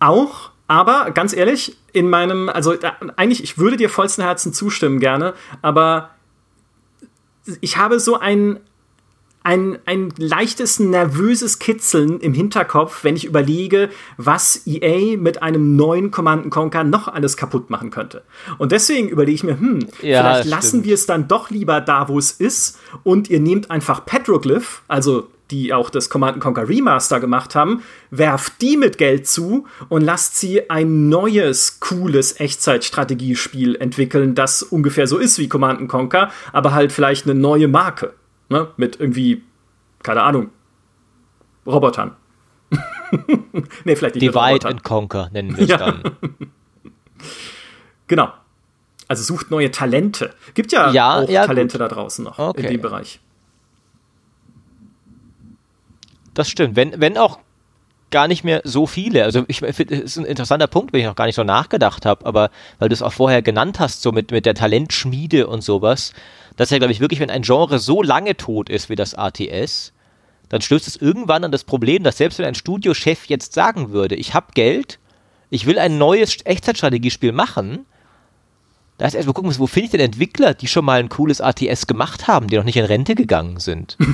Auch, 0.00 0.50
aber 0.66 1.12
ganz 1.12 1.32
ehrlich, 1.32 1.76
in 1.92 2.10
meinem, 2.10 2.48
also 2.48 2.72
äh, 2.72 2.90
eigentlich, 3.16 3.42
ich 3.42 3.58
würde 3.58 3.76
dir 3.76 3.88
vollsten 3.88 4.24
Herzen 4.24 4.52
zustimmen 4.52 5.00
gerne, 5.00 5.34
aber 5.62 6.10
ich 7.60 7.76
habe 7.76 8.00
so 8.00 8.18
ein, 8.18 8.60
ein, 9.44 9.78
ein 9.86 10.12
leichtes 10.16 10.78
nervöses 10.78 11.58
Kitzeln 11.58 12.20
im 12.20 12.34
Hinterkopf, 12.34 13.04
wenn 13.04 13.16
ich 13.16 13.24
überlege, 13.24 13.90
was 14.16 14.66
EA 14.66 15.16
mit 15.16 15.42
einem 15.42 15.76
neuen 15.76 16.10
Command 16.10 16.50
Conquer 16.50 16.84
noch 16.84 17.08
alles 17.08 17.36
kaputt 17.36 17.70
machen 17.70 17.90
könnte. 17.90 18.22
Und 18.58 18.72
deswegen 18.72 19.08
überlege 19.08 19.34
ich 19.34 19.44
mir, 19.44 19.58
hm, 19.58 19.86
ja, 20.02 20.20
vielleicht 20.20 20.48
lassen 20.48 20.84
wir 20.84 20.94
es 20.94 21.06
dann 21.06 21.28
doch 21.28 21.50
lieber 21.50 21.80
da, 21.80 22.08
wo 22.08 22.18
es 22.18 22.32
ist 22.32 22.78
und 23.02 23.30
ihr 23.30 23.40
nehmt 23.40 23.70
einfach 23.70 24.04
Petroglyph, 24.04 24.82
also 24.88 25.28
die 25.50 25.72
auch 25.72 25.90
das 25.90 26.08
Command 26.08 26.40
Conquer 26.40 26.68
Remaster 26.68 27.20
gemacht 27.20 27.54
haben, 27.54 27.82
werft 28.10 28.60
die 28.62 28.76
mit 28.76 28.96
Geld 28.96 29.28
zu 29.28 29.66
und 29.88 30.02
lasst 30.02 30.36
sie 30.36 30.70
ein 30.70 31.08
neues, 31.08 31.78
cooles 31.78 32.40
Echtzeitstrategiespiel 32.40 33.76
entwickeln, 33.76 34.34
das 34.34 34.62
ungefähr 34.62 35.06
so 35.06 35.18
ist 35.18 35.38
wie 35.38 35.48
Command 35.48 35.86
Conquer, 35.88 36.30
aber 36.52 36.72
halt 36.72 36.90
vielleicht 36.90 37.26
eine 37.26 37.38
neue 37.38 37.68
Marke. 37.68 38.14
Ne? 38.48 38.68
Mit 38.76 39.00
irgendwie, 39.00 39.42
keine 40.02 40.22
Ahnung, 40.22 40.50
Robotern. 41.66 42.16
nee, 43.84 43.96
vielleicht 43.96 44.14
nicht 44.14 44.22
Divide 44.22 44.66
and 44.66 44.82
Conquer 44.82 45.30
nennen 45.32 45.56
wir 45.56 45.64
es 45.64 45.70
ja. 45.70 45.76
dann. 45.76 46.02
genau. 48.06 48.32
Also 49.08 49.22
sucht 49.22 49.50
neue 49.50 49.70
Talente. 49.70 50.34
Gibt 50.54 50.72
ja, 50.72 50.90
ja 50.90 51.20
auch 51.20 51.28
ja, 51.28 51.46
Talente 51.46 51.78
gut. 51.78 51.80
da 51.82 51.88
draußen 51.88 52.24
noch 52.24 52.38
okay. 52.38 52.62
in 52.62 52.68
dem 52.68 52.80
Bereich. 52.80 53.20
Das 56.32 56.48
stimmt. 56.48 56.76
Wenn, 56.76 56.98
wenn 56.98 57.18
auch 57.18 57.38
gar 58.12 58.28
nicht 58.28 58.44
mehr 58.44 58.60
so 58.64 58.86
viele. 58.86 59.24
Also 59.24 59.44
ich 59.48 59.58
finde, 59.60 59.96
es 59.96 60.02
ist 60.02 60.18
ein 60.18 60.24
interessanter 60.24 60.68
Punkt, 60.68 60.92
wenn 60.92 61.00
ich 61.00 61.06
noch 61.06 61.16
gar 61.16 61.26
nicht 61.26 61.34
so 61.34 61.42
nachgedacht 61.42 62.06
habe, 62.06 62.24
aber 62.24 62.50
weil 62.78 62.88
du 62.88 62.94
es 62.94 63.02
auch 63.02 63.12
vorher 63.12 63.42
genannt 63.42 63.80
hast, 63.80 64.02
so 64.02 64.12
mit, 64.12 64.30
mit 64.30 64.46
der 64.46 64.54
Talentschmiede 64.54 65.48
und 65.48 65.62
sowas, 65.62 66.12
dass 66.56 66.70
ja, 66.70 66.78
glaube 66.78 66.92
ich, 66.92 67.00
wirklich, 67.00 67.20
wenn 67.20 67.30
ein 67.30 67.42
Genre 67.42 67.78
so 67.78 68.02
lange 68.02 68.36
tot 68.36 68.68
ist 68.68 68.88
wie 68.88 68.96
das 68.96 69.14
ATS, 69.14 69.92
dann 70.48 70.60
stößt 70.60 70.86
es 70.86 70.96
irgendwann 70.96 71.44
an 71.44 71.52
das 71.52 71.64
Problem, 71.64 72.02
dass 72.02 72.18
selbst 72.18 72.38
wenn 72.38 72.46
ein 72.46 72.54
Studiochef 72.54 73.26
jetzt 73.26 73.54
sagen 73.54 73.90
würde, 73.90 74.14
ich 74.14 74.34
habe 74.34 74.48
Geld, 74.54 74.98
ich 75.50 75.66
will 75.66 75.78
ein 75.78 75.98
neues 75.98 76.36
Echtzeitstrategiespiel 76.44 77.32
machen, 77.32 77.86
da 78.98 79.06
ist 79.06 79.14
erstmal 79.14 79.34
gucken, 79.34 79.52
wo 79.58 79.66
finde 79.66 79.86
ich 79.86 79.90
denn 79.90 80.00
Entwickler, 80.00 80.54
die 80.54 80.68
schon 80.68 80.84
mal 80.84 81.00
ein 81.00 81.08
cooles 81.08 81.40
ATS 81.40 81.86
gemacht 81.86 82.28
haben, 82.28 82.48
die 82.48 82.56
noch 82.56 82.64
nicht 82.64 82.76
in 82.76 82.84
Rente 82.84 83.14
gegangen 83.14 83.58
sind. 83.58 83.96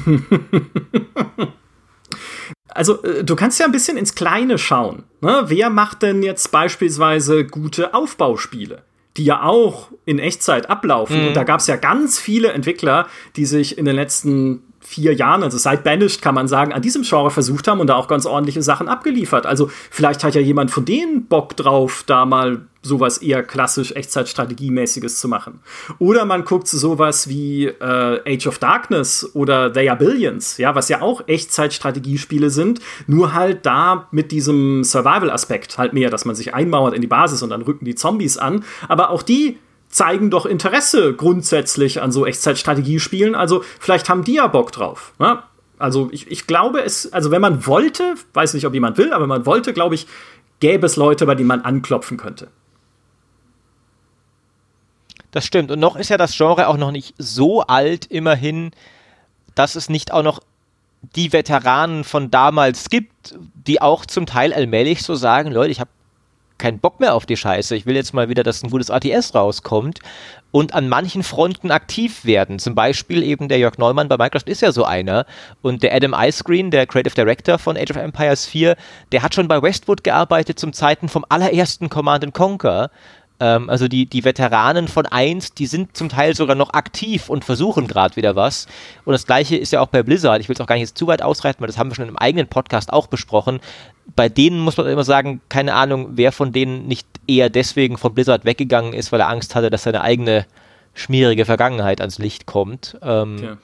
Also, 2.68 3.02
äh, 3.02 3.24
du 3.24 3.34
kannst 3.34 3.58
ja 3.58 3.66
ein 3.66 3.72
bisschen 3.72 3.96
ins 3.96 4.14
Kleine 4.14 4.58
schauen. 4.58 5.04
Ne? 5.20 5.44
Wer 5.46 5.70
macht 5.70 6.02
denn 6.02 6.22
jetzt 6.22 6.52
beispielsweise 6.52 7.44
gute 7.44 7.94
Aufbauspiele? 7.94 8.84
Die 9.18 9.24
ja 9.24 9.42
auch 9.42 9.88
in 10.04 10.18
Echtzeit 10.18 10.70
ablaufen. 10.70 11.20
Mhm. 11.20 11.28
Und 11.28 11.34
da 11.34 11.44
gab 11.44 11.60
es 11.60 11.66
ja 11.66 11.76
ganz 11.76 12.18
viele 12.18 12.52
Entwickler, 12.52 13.08
die 13.36 13.44
sich 13.44 13.76
in 13.76 13.84
den 13.84 13.96
letzten 13.96 14.62
vier 14.88 15.12
Jahren, 15.12 15.42
also 15.42 15.58
seit 15.58 15.84
Banished 15.84 16.22
kann 16.22 16.34
man 16.34 16.48
sagen, 16.48 16.72
an 16.72 16.80
diesem 16.80 17.02
Genre 17.02 17.30
versucht 17.30 17.68
haben 17.68 17.80
und 17.80 17.88
da 17.88 17.96
auch 17.96 18.08
ganz 18.08 18.24
ordentliche 18.24 18.62
Sachen 18.62 18.88
abgeliefert. 18.88 19.44
Also 19.44 19.70
vielleicht 19.90 20.24
hat 20.24 20.34
ja 20.34 20.40
jemand 20.40 20.70
von 20.70 20.86
denen 20.86 21.26
Bock 21.26 21.56
drauf, 21.56 22.04
da 22.06 22.24
mal 22.24 22.62
sowas 22.80 23.18
eher 23.18 23.42
klassisch 23.42 23.92
Echtzeitstrategiemäßiges 23.92 25.20
zu 25.20 25.28
machen. 25.28 25.60
Oder 25.98 26.24
man 26.24 26.44
guckt 26.44 26.68
sowas 26.68 27.28
wie 27.28 27.66
äh, 27.66 28.20
Age 28.26 28.46
of 28.46 28.58
Darkness 28.58 29.28
oder 29.34 29.70
They 29.72 29.90
Are 29.90 29.98
Billions, 29.98 30.56
ja, 30.56 30.74
was 30.74 30.88
ja 30.88 31.02
auch 31.02 31.28
Echtzeitstrategiespiele 31.28 32.48
sind, 32.48 32.80
nur 33.06 33.34
halt 33.34 33.66
da 33.66 34.08
mit 34.10 34.32
diesem 34.32 34.84
Survival-Aspekt 34.84 35.76
halt 35.76 35.92
mehr, 35.92 36.08
dass 36.08 36.24
man 36.24 36.34
sich 36.34 36.54
einmauert 36.54 36.94
in 36.94 37.02
die 37.02 37.08
Basis 37.08 37.42
und 37.42 37.50
dann 37.50 37.62
rücken 37.62 37.84
die 37.84 37.94
Zombies 37.94 38.38
an. 38.38 38.64
Aber 38.88 39.10
auch 39.10 39.22
die 39.22 39.58
zeigen 39.88 40.30
doch 40.30 40.46
Interesse 40.46 41.14
grundsätzlich 41.14 42.02
an 42.02 42.12
so 42.12 42.26
Echtzeitstrategiespielen. 42.26 43.34
Also 43.34 43.64
vielleicht 43.80 44.08
haben 44.08 44.24
die 44.24 44.34
ja 44.34 44.46
Bock 44.46 44.72
drauf. 44.72 45.12
Ne? 45.18 45.42
Also 45.78 46.08
ich, 46.12 46.30
ich 46.30 46.46
glaube 46.46 46.82
es, 46.82 47.12
also 47.12 47.30
wenn 47.30 47.40
man 47.40 47.66
wollte, 47.66 48.14
weiß 48.34 48.54
nicht, 48.54 48.66
ob 48.66 48.74
jemand 48.74 48.98
will, 48.98 49.12
aber 49.12 49.22
wenn 49.22 49.28
man 49.28 49.46
wollte, 49.46 49.72
glaube 49.72 49.94
ich, 49.94 50.06
gäbe 50.60 50.86
es 50.86 50.96
Leute, 50.96 51.24
bei 51.26 51.34
denen 51.34 51.48
man 51.48 51.62
anklopfen 51.62 52.16
könnte. 52.16 52.48
Das 55.30 55.44
stimmt. 55.44 55.70
Und 55.70 55.78
noch 55.78 55.96
ist 55.96 56.08
ja 56.08 56.16
das 56.16 56.36
Genre 56.36 56.68
auch 56.68 56.78
noch 56.78 56.90
nicht 56.90 57.14
so 57.18 57.62
alt, 57.62 58.06
immerhin, 58.06 58.72
dass 59.54 59.76
es 59.76 59.88
nicht 59.88 60.12
auch 60.12 60.22
noch 60.22 60.40
die 61.14 61.32
Veteranen 61.32 62.02
von 62.02 62.30
damals 62.30 62.90
gibt, 62.90 63.38
die 63.66 63.80
auch 63.80 64.04
zum 64.04 64.26
Teil 64.26 64.52
allmählich 64.52 65.02
so 65.02 65.14
sagen, 65.14 65.52
Leute, 65.52 65.70
ich 65.70 65.80
habe 65.80 65.90
keinen 66.58 66.80
Bock 66.80 67.00
mehr 67.00 67.14
auf 67.14 67.26
die 67.26 67.36
Scheiße. 67.36 67.74
Ich 67.76 67.86
will 67.86 67.96
jetzt 67.96 68.14
mal 68.14 68.28
wieder, 68.28 68.42
dass 68.42 68.62
ein 68.62 68.70
gutes 68.70 68.90
ATS 68.90 69.34
rauskommt 69.34 70.00
und 70.50 70.74
an 70.74 70.88
manchen 70.88 71.22
Fronten 71.22 71.70
aktiv 71.70 72.24
werden. 72.24 72.58
Zum 72.58 72.74
Beispiel 72.74 73.22
eben 73.22 73.48
der 73.48 73.58
Jörg 73.58 73.78
Neumann 73.78 74.08
bei 74.08 74.16
Microsoft 74.16 74.48
ist 74.48 74.62
ja 74.62 74.72
so 74.72 74.84
einer. 74.84 75.26
Und 75.62 75.82
der 75.82 75.94
Adam 75.94 76.14
Icescreen, 76.16 76.70
der 76.70 76.86
Creative 76.86 77.14
Director 77.14 77.58
von 77.58 77.76
Age 77.76 77.90
of 77.90 77.96
Empires 77.96 78.46
4, 78.46 78.76
der 79.12 79.22
hat 79.22 79.34
schon 79.34 79.48
bei 79.48 79.62
Westwood 79.62 80.04
gearbeitet 80.04 80.58
zum 80.58 80.72
Zeiten 80.72 81.08
vom 81.08 81.24
allerersten 81.28 81.88
Command 81.88 82.32
Conquer 82.32 82.90
ähm, 83.40 83.70
also 83.70 83.88
die, 83.88 84.06
die 84.06 84.24
Veteranen 84.24 84.88
von 84.88 85.06
1, 85.06 85.54
die 85.54 85.66
sind 85.66 85.96
zum 85.96 86.08
Teil 86.08 86.34
sogar 86.34 86.56
noch 86.56 86.72
aktiv 86.74 87.28
und 87.28 87.44
versuchen 87.44 87.86
gerade 87.86 88.16
wieder 88.16 88.36
was. 88.36 88.66
Und 89.04 89.12
das 89.12 89.26
gleiche 89.26 89.56
ist 89.56 89.72
ja 89.72 89.80
auch 89.80 89.88
bei 89.88 90.02
Blizzard. 90.02 90.40
Ich 90.40 90.48
will 90.48 90.54
es 90.54 90.60
auch 90.60 90.66
gar 90.66 90.74
nicht 90.74 90.82
jetzt 90.82 90.98
zu 90.98 91.06
weit 91.06 91.22
ausreiten, 91.22 91.60
weil 91.60 91.68
das 91.68 91.78
haben 91.78 91.90
wir 91.90 91.94
schon 91.94 92.08
im 92.08 92.18
eigenen 92.18 92.48
Podcast 92.48 92.92
auch 92.92 93.06
besprochen. 93.06 93.60
Bei 94.16 94.28
denen 94.28 94.60
muss 94.60 94.76
man 94.76 94.86
immer 94.86 95.04
sagen, 95.04 95.40
keine 95.48 95.74
Ahnung, 95.74 96.10
wer 96.12 96.32
von 96.32 96.52
denen 96.52 96.86
nicht 96.86 97.06
eher 97.26 97.50
deswegen 97.50 97.98
von 97.98 98.14
Blizzard 98.14 98.44
weggegangen 98.44 98.92
ist, 98.92 99.12
weil 99.12 99.20
er 99.20 99.28
Angst 99.28 99.54
hatte, 99.54 99.70
dass 99.70 99.84
seine 99.84 100.00
eigene 100.00 100.46
schmierige 100.94 101.44
Vergangenheit 101.44 102.00
ans 102.00 102.18
Licht 102.18 102.46
kommt. 102.46 102.98
Ähm, 103.02 103.58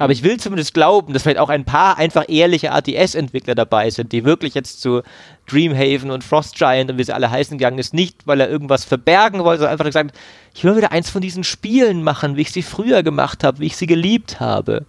aber 0.00 0.14
ich 0.14 0.22
will 0.22 0.40
zumindest 0.40 0.72
glauben, 0.72 1.12
dass 1.12 1.24
vielleicht 1.24 1.38
auch 1.38 1.50
ein 1.50 1.66
paar 1.66 1.98
einfach 1.98 2.24
ehrliche 2.26 2.72
ATS-Entwickler 2.72 3.54
dabei 3.54 3.90
sind, 3.90 4.12
die 4.12 4.24
wirklich 4.24 4.54
jetzt 4.54 4.80
zu 4.80 5.02
Dreamhaven 5.46 6.10
und 6.10 6.24
Frost 6.24 6.56
Giant 6.56 6.90
und 6.90 6.96
wie 6.96 7.04
sie 7.04 7.12
alle 7.12 7.30
heißen 7.30 7.58
gegangen 7.58 7.78
ist, 7.78 7.92
nicht 7.92 8.26
weil 8.26 8.40
er 8.40 8.48
irgendwas 8.48 8.84
verbergen 8.84 9.44
wollte, 9.44 9.58
sondern 9.58 9.72
einfach 9.72 9.84
gesagt, 9.84 10.16
ich 10.54 10.64
will 10.64 10.74
wieder 10.74 10.90
eins 10.90 11.10
von 11.10 11.20
diesen 11.20 11.44
Spielen 11.44 12.02
machen, 12.02 12.36
wie 12.36 12.40
ich 12.40 12.50
sie 12.50 12.62
früher 12.62 13.02
gemacht 13.02 13.44
habe, 13.44 13.58
wie 13.58 13.66
ich 13.66 13.76
sie 13.76 13.86
geliebt 13.86 14.40
habe. 14.40 14.86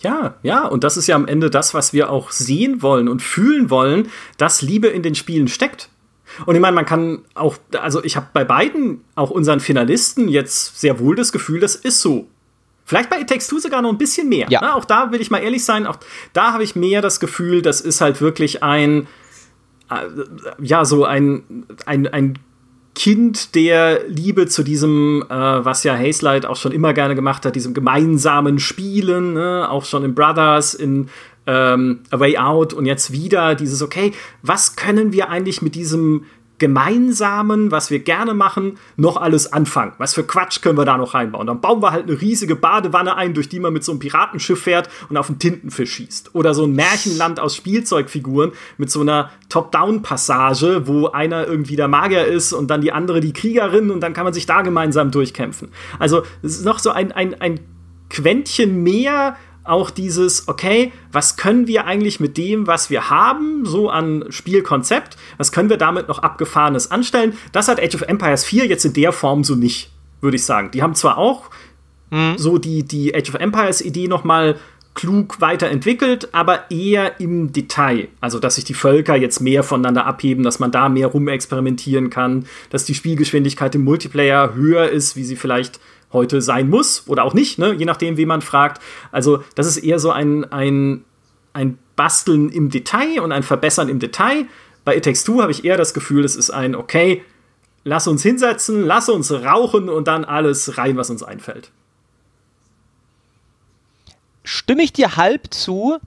Ja, 0.00 0.34
ja, 0.42 0.66
und 0.66 0.84
das 0.84 0.98
ist 0.98 1.06
ja 1.06 1.16
am 1.16 1.26
Ende 1.26 1.48
das, 1.48 1.72
was 1.72 1.94
wir 1.94 2.10
auch 2.10 2.32
sehen 2.32 2.82
wollen 2.82 3.08
und 3.08 3.22
fühlen 3.22 3.70
wollen, 3.70 4.10
dass 4.36 4.60
Liebe 4.60 4.88
in 4.88 5.02
den 5.02 5.14
Spielen 5.14 5.48
steckt. 5.48 5.88
Und 6.44 6.54
ich 6.54 6.60
meine, 6.60 6.74
man 6.74 6.84
kann 6.84 7.22
auch, 7.34 7.56
also 7.80 8.04
ich 8.04 8.16
habe 8.16 8.26
bei 8.34 8.44
beiden, 8.44 9.04
auch 9.14 9.30
unseren 9.30 9.60
Finalisten, 9.60 10.28
jetzt 10.28 10.78
sehr 10.78 10.98
wohl 10.98 11.16
das 11.16 11.32
Gefühl, 11.32 11.60
das 11.60 11.76
ist 11.76 12.02
so. 12.02 12.26
Vielleicht 12.84 13.10
bei 13.10 13.20
It 13.20 13.28
Takes 13.28 13.46
Two 13.46 13.58
sogar 13.58 13.82
noch 13.82 13.90
ein 13.90 13.98
bisschen 13.98 14.28
mehr. 14.28 14.46
Ja. 14.50 14.60
Na, 14.62 14.74
auch 14.74 14.84
da 14.84 15.10
will 15.10 15.20
ich 15.20 15.30
mal 15.30 15.38
ehrlich 15.38 15.64
sein, 15.64 15.86
auch 15.86 15.98
da 16.32 16.52
habe 16.52 16.64
ich 16.64 16.76
mehr 16.76 17.00
das 17.00 17.20
Gefühl, 17.20 17.62
das 17.62 17.80
ist 17.80 18.00
halt 18.00 18.20
wirklich 18.20 18.62
ein, 18.62 19.06
äh, 19.90 19.96
ja, 20.60 20.84
so 20.84 21.04
ein, 21.04 21.66
ein, 21.86 22.06
ein 22.06 22.38
Kind 22.94 23.54
der 23.54 24.06
Liebe 24.08 24.46
zu 24.46 24.62
diesem, 24.62 25.24
äh, 25.28 25.34
was 25.34 25.82
ja 25.82 25.96
Hazelight 25.96 26.46
auch 26.46 26.56
schon 26.56 26.72
immer 26.72 26.92
gerne 26.92 27.14
gemacht 27.14 27.44
hat, 27.44 27.56
diesem 27.56 27.74
gemeinsamen 27.74 28.58
Spielen, 28.60 29.34
ne? 29.34 29.68
auch 29.68 29.84
schon 29.84 30.04
in 30.04 30.14
Brothers, 30.14 30.74
in 30.74 31.08
ähm, 31.46 32.00
A 32.10 32.20
Way 32.20 32.38
Out 32.38 32.72
und 32.72 32.86
jetzt 32.86 33.12
wieder 33.12 33.54
dieses, 33.54 33.82
okay, 33.82 34.12
was 34.42 34.76
können 34.76 35.12
wir 35.12 35.28
eigentlich 35.28 35.60
mit 35.60 35.74
diesem 35.74 36.24
Gemeinsamen, 36.58 37.72
was 37.72 37.90
wir 37.90 37.98
gerne 37.98 38.32
machen, 38.32 38.78
noch 38.96 39.16
alles 39.16 39.52
anfangen? 39.52 39.92
Was 39.98 40.14
für 40.14 40.22
Quatsch 40.22 40.62
können 40.62 40.78
wir 40.78 40.84
da 40.84 40.96
noch 40.96 41.14
reinbauen? 41.14 41.48
Dann 41.48 41.60
bauen 41.60 41.82
wir 41.82 41.90
halt 41.90 42.08
eine 42.08 42.20
riesige 42.20 42.54
Badewanne 42.54 43.16
ein, 43.16 43.34
durch 43.34 43.48
die 43.48 43.58
man 43.58 43.72
mit 43.72 43.82
so 43.82 43.90
einem 43.90 43.98
Piratenschiff 43.98 44.62
fährt 44.62 44.88
und 45.08 45.16
auf 45.16 45.28
einen 45.28 45.40
Tintenfisch 45.40 45.92
schießt. 45.92 46.34
Oder 46.34 46.54
so 46.54 46.64
ein 46.64 46.72
Märchenland 46.72 47.40
aus 47.40 47.56
Spielzeugfiguren 47.56 48.52
mit 48.78 48.90
so 48.90 49.00
einer 49.00 49.30
Top-Down-Passage, 49.48 50.86
wo 50.86 51.08
einer 51.08 51.46
irgendwie 51.46 51.76
der 51.76 51.88
Magier 51.88 52.26
ist 52.26 52.52
und 52.52 52.68
dann 52.70 52.80
die 52.80 52.92
andere 52.92 53.20
die 53.20 53.32
Kriegerin 53.32 53.90
und 53.90 54.00
dann 54.00 54.12
kann 54.12 54.24
man 54.24 54.32
sich 54.32 54.46
da 54.46 54.62
gemeinsam 54.62 55.10
durchkämpfen. 55.10 55.70
Also 55.98 56.22
es 56.42 56.58
ist 56.58 56.64
noch 56.64 56.78
so 56.78 56.90
ein, 56.90 57.10
ein, 57.10 57.40
ein 57.40 57.60
Quäntchen 58.10 58.82
mehr 58.84 59.36
auch 59.64 59.90
dieses, 59.90 60.46
okay, 60.46 60.92
was 61.10 61.36
können 61.36 61.66
wir 61.66 61.86
eigentlich 61.86 62.20
mit 62.20 62.36
dem, 62.36 62.66
was 62.66 62.90
wir 62.90 63.10
haben, 63.10 63.64
so 63.64 63.88
an 63.88 64.26
Spielkonzept, 64.28 65.16
was 65.38 65.52
können 65.52 65.70
wir 65.70 65.78
damit 65.78 66.08
noch 66.08 66.18
Abgefahrenes 66.20 66.90
anstellen? 66.90 67.36
Das 67.52 67.68
hat 67.68 67.80
Age 67.80 67.94
of 67.94 68.02
Empires 68.02 68.44
4 68.44 68.66
jetzt 68.66 68.84
in 68.84 68.92
der 68.92 69.12
Form 69.12 69.42
so 69.42 69.54
nicht, 69.54 69.90
würde 70.20 70.36
ich 70.36 70.44
sagen. 70.44 70.70
Die 70.70 70.82
haben 70.82 70.94
zwar 70.94 71.18
auch 71.18 71.50
mhm. 72.10 72.34
so 72.36 72.58
die, 72.58 72.82
die 72.82 73.14
Age 73.14 73.30
of 73.30 73.34
Empires 73.36 73.80
Idee 73.80 74.06
noch 74.06 74.24
mal 74.24 74.56
klug 74.94 75.40
weiterentwickelt, 75.40 76.32
aber 76.32 76.70
eher 76.70 77.20
im 77.20 77.52
Detail. 77.52 78.08
Also, 78.20 78.38
dass 78.38 78.54
sich 78.54 78.64
die 78.64 78.74
Völker 78.74 79.16
jetzt 79.16 79.40
mehr 79.40 79.62
voneinander 79.62 80.06
abheben, 80.06 80.44
dass 80.44 80.60
man 80.60 80.70
da 80.70 80.88
mehr 80.88 81.08
rumexperimentieren 81.08 82.10
kann, 82.10 82.46
dass 82.70 82.84
die 82.84 82.94
Spielgeschwindigkeit 82.94 83.74
im 83.74 83.82
Multiplayer 83.82 84.54
höher 84.54 84.88
ist, 84.88 85.16
wie 85.16 85.24
sie 85.24 85.36
vielleicht 85.36 85.80
heute 86.14 86.40
sein 86.40 86.70
muss 86.70 87.04
oder 87.06 87.24
auch 87.24 87.34
nicht, 87.34 87.58
ne? 87.58 87.74
je 87.74 87.84
nachdem, 87.84 88.16
wie 88.16 88.24
man 88.24 88.40
fragt. 88.40 88.80
Also, 89.12 89.44
das 89.54 89.66
ist 89.66 89.76
eher 89.76 89.98
so 89.98 90.10
ein, 90.10 90.50
ein, 90.50 91.04
ein 91.52 91.78
Basteln 91.96 92.48
im 92.48 92.70
Detail 92.70 93.20
und 93.20 93.32
ein 93.32 93.42
Verbessern 93.42 93.90
im 93.90 93.98
Detail. 93.98 94.46
Bei 94.84 94.96
It 94.96 95.04
Takes 95.04 95.24
Two 95.24 95.42
habe 95.42 95.52
ich 95.52 95.64
eher 95.64 95.76
das 95.76 95.92
Gefühl, 95.92 96.24
es 96.24 96.36
ist 96.36 96.50
ein, 96.50 96.74
okay, 96.74 97.22
lass 97.84 98.06
uns 98.08 98.22
hinsetzen, 98.22 98.82
lass 98.82 99.08
uns 99.08 99.30
rauchen 99.30 99.90
und 99.90 100.08
dann 100.08 100.24
alles 100.24 100.78
rein, 100.78 100.96
was 100.96 101.10
uns 101.10 101.22
einfällt. 101.22 101.70
Stimme 104.42 104.82
ich 104.82 104.92
dir 104.92 105.16
halb 105.16 105.52
zu. 105.52 105.98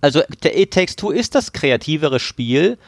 Also, 0.00 0.22
der 0.42 0.58
It 0.58 0.72
Takes 0.72 0.96
Two 0.96 1.10
ist 1.10 1.34
das 1.34 1.52
kreativere 1.52 2.18
Spiel, 2.18 2.78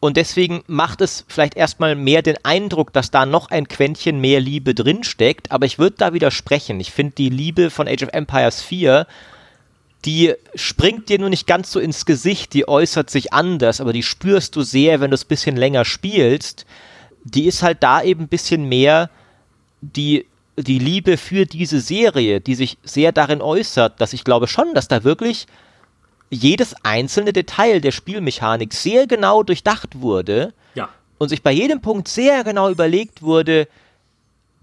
und 0.00 0.16
deswegen 0.16 0.62
macht 0.68 1.00
es 1.00 1.24
vielleicht 1.26 1.56
erstmal 1.56 1.96
mehr 1.96 2.22
den 2.22 2.36
Eindruck, 2.44 2.92
dass 2.92 3.10
da 3.10 3.26
noch 3.26 3.50
ein 3.50 3.66
Quäntchen 3.66 4.20
mehr 4.20 4.40
Liebe 4.40 4.74
drinsteckt. 4.74 5.50
Aber 5.50 5.66
ich 5.66 5.78
würde 5.78 5.96
da 5.98 6.12
widersprechen. 6.12 6.78
Ich 6.78 6.92
finde 6.92 7.14
die 7.16 7.30
Liebe 7.30 7.70
von 7.70 7.88
Age 7.88 8.04
of 8.04 8.10
Empires 8.12 8.62
4, 8.62 9.06
die 10.04 10.34
springt 10.54 11.08
dir 11.08 11.18
nur 11.18 11.30
nicht 11.30 11.48
ganz 11.48 11.72
so 11.72 11.80
ins 11.80 12.06
Gesicht, 12.06 12.54
die 12.54 12.68
äußert 12.68 13.10
sich 13.10 13.32
anders, 13.32 13.80
aber 13.80 13.92
die 13.92 14.04
spürst 14.04 14.54
du 14.54 14.62
sehr, 14.62 15.00
wenn 15.00 15.10
du 15.10 15.16
es 15.16 15.24
ein 15.24 15.28
bisschen 15.28 15.56
länger 15.56 15.84
spielst. 15.84 16.66
Die 17.24 17.46
ist 17.46 17.64
halt 17.64 17.82
da 17.82 18.00
eben 18.00 18.24
ein 18.24 18.28
bisschen 18.28 18.68
mehr 18.68 19.10
die, 19.80 20.26
die 20.56 20.78
Liebe 20.78 21.16
für 21.16 21.46
diese 21.46 21.80
Serie, 21.80 22.40
die 22.40 22.54
sich 22.54 22.78
sehr 22.84 23.10
darin 23.10 23.42
äußert, 23.42 24.00
dass 24.00 24.12
ich 24.12 24.22
glaube 24.22 24.46
schon, 24.46 24.72
dass 24.74 24.86
da 24.86 25.02
wirklich 25.02 25.48
jedes 26.30 26.74
einzelne 26.84 27.32
Detail 27.32 27.80
der 27.80 27.92
Spielmechanik 27.92 28.72
sehr 28.74 29.06
genau 29.06 29.42
durchdacht 29.42 30.00
wurde 30.00 30.52
ja. 30.74 30.88
und 31.18 31.28
sich 31.28 31.42
bei 31.42 31.52
jedem 31.52 31.80
Punkt 31.80 32.08
sehr 32.08 32.44
genau 32.44 32.70
überlegt 32.70 33.22
wurde, 33.22 33.68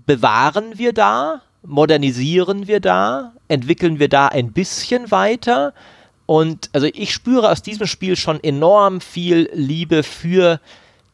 bewahren 0.06 0.78
wir 0.78 0.94
da, 0.94 1.42
modernisieren 1.64 2.68
wir 2.68 2.80
da, 2.80 3.34
entwickeln 3.48 4.00
wir 4.00 4.10
da 4.10 4.28
ein 4.28 4.52
bisschen 4.52 5.10
weiter. 5.12 5.74
Und 6.26 6.70
also 6.74 6.88
ich 6.88 7.14
spüre 7.14 7.52
aus 7.52 7.62
diesem 7.62 7.88
Spiel 7.88 8.16
schon 8.16 8.44
enorm 8.44 9.02
viel 9.02 9.50
Liebe 9.54 10.04
für 10.04 10.60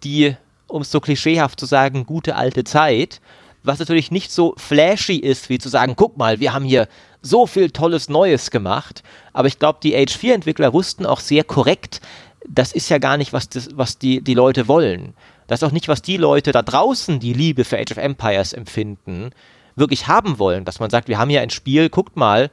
die, 0.03 0.35
um 0.67 0.81
es 0.81 0.91
so 0.91 0.99
klischeehaft 0.99 1.59
zu 1.59 1.65
sagen, 1.65 2.05
gute 2.05 2.35
alte 2.35 2.63
Zeit. 2.63 3.21
Was 3.63 3.79
natürlich 3.79 4.11
nicht 4.11 4.31
so 4.31 4.55
flashy 4.57 5.17
ist, 5.17 5.49
wie 5.49 5.59
zu 5.59 5.69
sagen, 5.69 5.95
guck 5.95 6.17
mal, 6.17 6.39
wir 6.39 6.53
haben 6.53 6.65
hier 6.65 6.87
so 7.22 7.45
viel 7.47 7.72
tolles 7.72 8.09
Neues 8.09 8.51
gemacht. 8.51 9.03
Aber 9.34 9.47
ich 9.47 9.59
glaube, 9.59 9.80
die 9.82 9.95
H4-Entwickler 9.95 10.74
wussten 10.74 11.05
auch 11.05 11.19
sehr 11.19 11.43
korrekt, 11.43 12.01
das 12.47 12.72
ist 12.72 12.89
ja 12.89 12.97
gar 12.97 13.17
nicht, 13.17 13.34
was, 13.34 13.49
das, 13.49 13.69
was 13.74 13.97
die, 13.97 14.22
die 14.22 14.34
Leute 14.34 14.67
wollen. 14.67 15.13
Das 15.47 15.61
ist 15.61 15.67
auch 15.67 15.74
nicht, 15.74 15.88
was 15.88 16.01
die 16.01 16.17
Leute 16.17 16.51
da 16.51 16.61
draußen, 16.61 17.19
die 17.19 17.34
Liebe 17.34 17.65
für 17.65 17.78
Age 17.78 17.91
of 17.91 17.97
Empires 17.97 18.53
empfinden, 18.53 19.32
wirklich 19.76 20.07
haben 20.07 20.39
wollen. 20.39 20.65
Dass 20.65 20.80
man 20.80 20.89
sagt, 20.89 21.07
wir 21.07 21.17
haben 21.17 21.30
hier 21.30 21.41
ein 21.41 21.49
Spiel, 21.49 21.89
guckt 21.89 22.15
mal, 22.15 22.49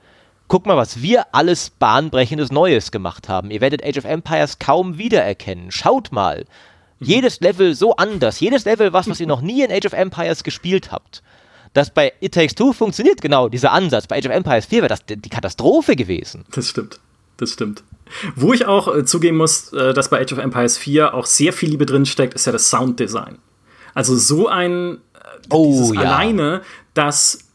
guckt 0.49 0.67
mal, 0.67 0.77
was 0.77 1.01
wir 1.01 1.27
alles 1.33 1.71
bahnbrechendes 1.71 2.51
Neues 2.53 2.91
gemacht 2.91 3.29
haben. 3.29 3.51
Ihr 3.51 3.61
werdet 3.61 3.85
Age 3.85 3.99
of 3.99 4.05
Empires 4.05 4.59
kaum 4.59 4.99
wiedererkennen. 4.99 5.71
Schaut 5.71 6.13
mal. 6.13 6.45
Mhm. 6.99 7.07
Jedes 7.07 7.41
Level 7.41 7.75
so 7.75 7.97
anders. 7.97 8.41
Jedes 8.41 8.65
Level 8.65 8.93
was, 8.93 9.09
was 9.09 9.21
ihr 9.21 9.27
noch 9.27 9.41
nie 9.41 9.63
in 9.63 9.73
Age 9.73 9.87
of 9.87 9.93
Empires 9.93 10.43
gespielt 10.45 10.93
habt 10.93 11.23
dass 11.79 11.91
bei 11.91 12.13
It 12.21 12.35
Takes 12.35 12.55
Two 12.55 12.73
funktioniert 12.73 13.23
genau 13.23 13.49
dieser 13.49 13.73
Ansatz. 13.73 14.07
Bei 14.07 14.19
Age 14.19 14.27
of 14.27 14.33
Empires 14.33 14.67
4 14.67 14.83
wäre 14.83 14.89
das 14.89 15.01
die 15.07 15.29
Katastrophe 15.29 15.97
gewesen. 15.97 16.45
Das 16.53 16.69
stimmt. 16.69 16.99
Das 17.37 17.53
stimmt. 17.53 17.85
Wo 18.35 18.53
ich 18.53 18.67
auch 18.67 18.95
äh, 18.95 19.05
zugeben 19.05 19.37
muss, 19.37 19.73
äh, 19.73 19.95
dass 19.95 20.11
bei 20.11 20.21
Age 20.21 20.33
of 20.33 20.39
Empires 20.39 20.77
4 20.77 21.15
auch 21.15 21.27
sehr 21.27 21.53
viel 21.53 21.71
Liebe 21.71 21.87
drin 21.87 22.05
steckt, 22.05 22.35
ist 22.35 22.47
ja 22.47 22.53
das 22.53 22.69
Sounddesign. 22.69 23.39
Also 23.95 24.17
so 24.17 24.49
ein 24.49 24.97
äh, 24.97 24.99
oh, 25.51 25.93
ja. 25.95 26.01
alleine, 26.01 26.63
dass 26.95 27.48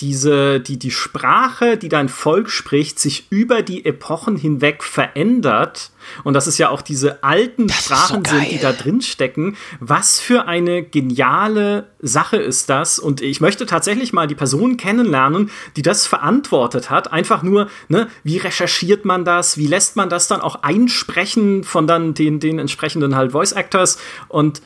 diese, 0.00 0.60
die, 0.60 0.78
die 0.78 0.90
Sprache, 0.90 1.76
die 1.76 1.88
dein 1.88 2.08
Volk 2.08 2.50
spricht, 2.50 2.98
sich 2.98 3.26
über 3.30 3.62
die 3.62 3.84
Epochen 3.84 4.36
hinweg 4.36 4.82
verändert. 4.82 5.90
Und 6.24 6.34
dass 6.34 6.46
es 6.46 6.58
ja 6.58 6.70
auch 6.70 6.82
diese 6.82 7.22
alten 7.22 7.66
das 7.66 7.84
Sprachen 7.84 8.24
so 8.24 8.34
sind, 8.34 8.50
die 8.50 8.58
da 8.58 8.72
drin 8.72 9.02
stecken. 9.02 9.56
Was 9.80 10.18
für 10.18 10.46
eine 10.46 10.82
geniale 10.82 11.88
Sache 12.00 12.38
ist 12.38 12.70
das? 12.70 12.98
Und 12.98 13.20
ich 13.20 13.40
möchte 13.40 13.66
tatsächlich 13.66 14.12
mal 14.12 14.26
die 14.26 14.34
Person 14.34 14.76
kennenlernen, 14.76 15.50
die 15.76 15.82
das 15.82 16.06
verantwortet 16.06 16.90
hat. 16.90 17.12
Einfach 17.12 17.42
nur, 17.42 17.68
ne, 17.88 18.08
wie 18.24 18.38
recherchiert 18.38 19.04
man 19.04 19.24
das? 19.24 19.58
Wie 19.58 19.66
lässt 19.66 19.96
man 19.96 20.08
das 20.08 20.26
dann 20.26 20.40
auch 20.40 20.62
einsprechen 20.62 21.64
von 21.64 21.86
dann 21.86 22.14
den, 22.14 22.40
den 22.40 22.58
entsprechenden 22.58 23.14
halt 23.14 23.32
Voice 23.32 23.52
Actors? 23.52 23.98
Und 24.28 24.62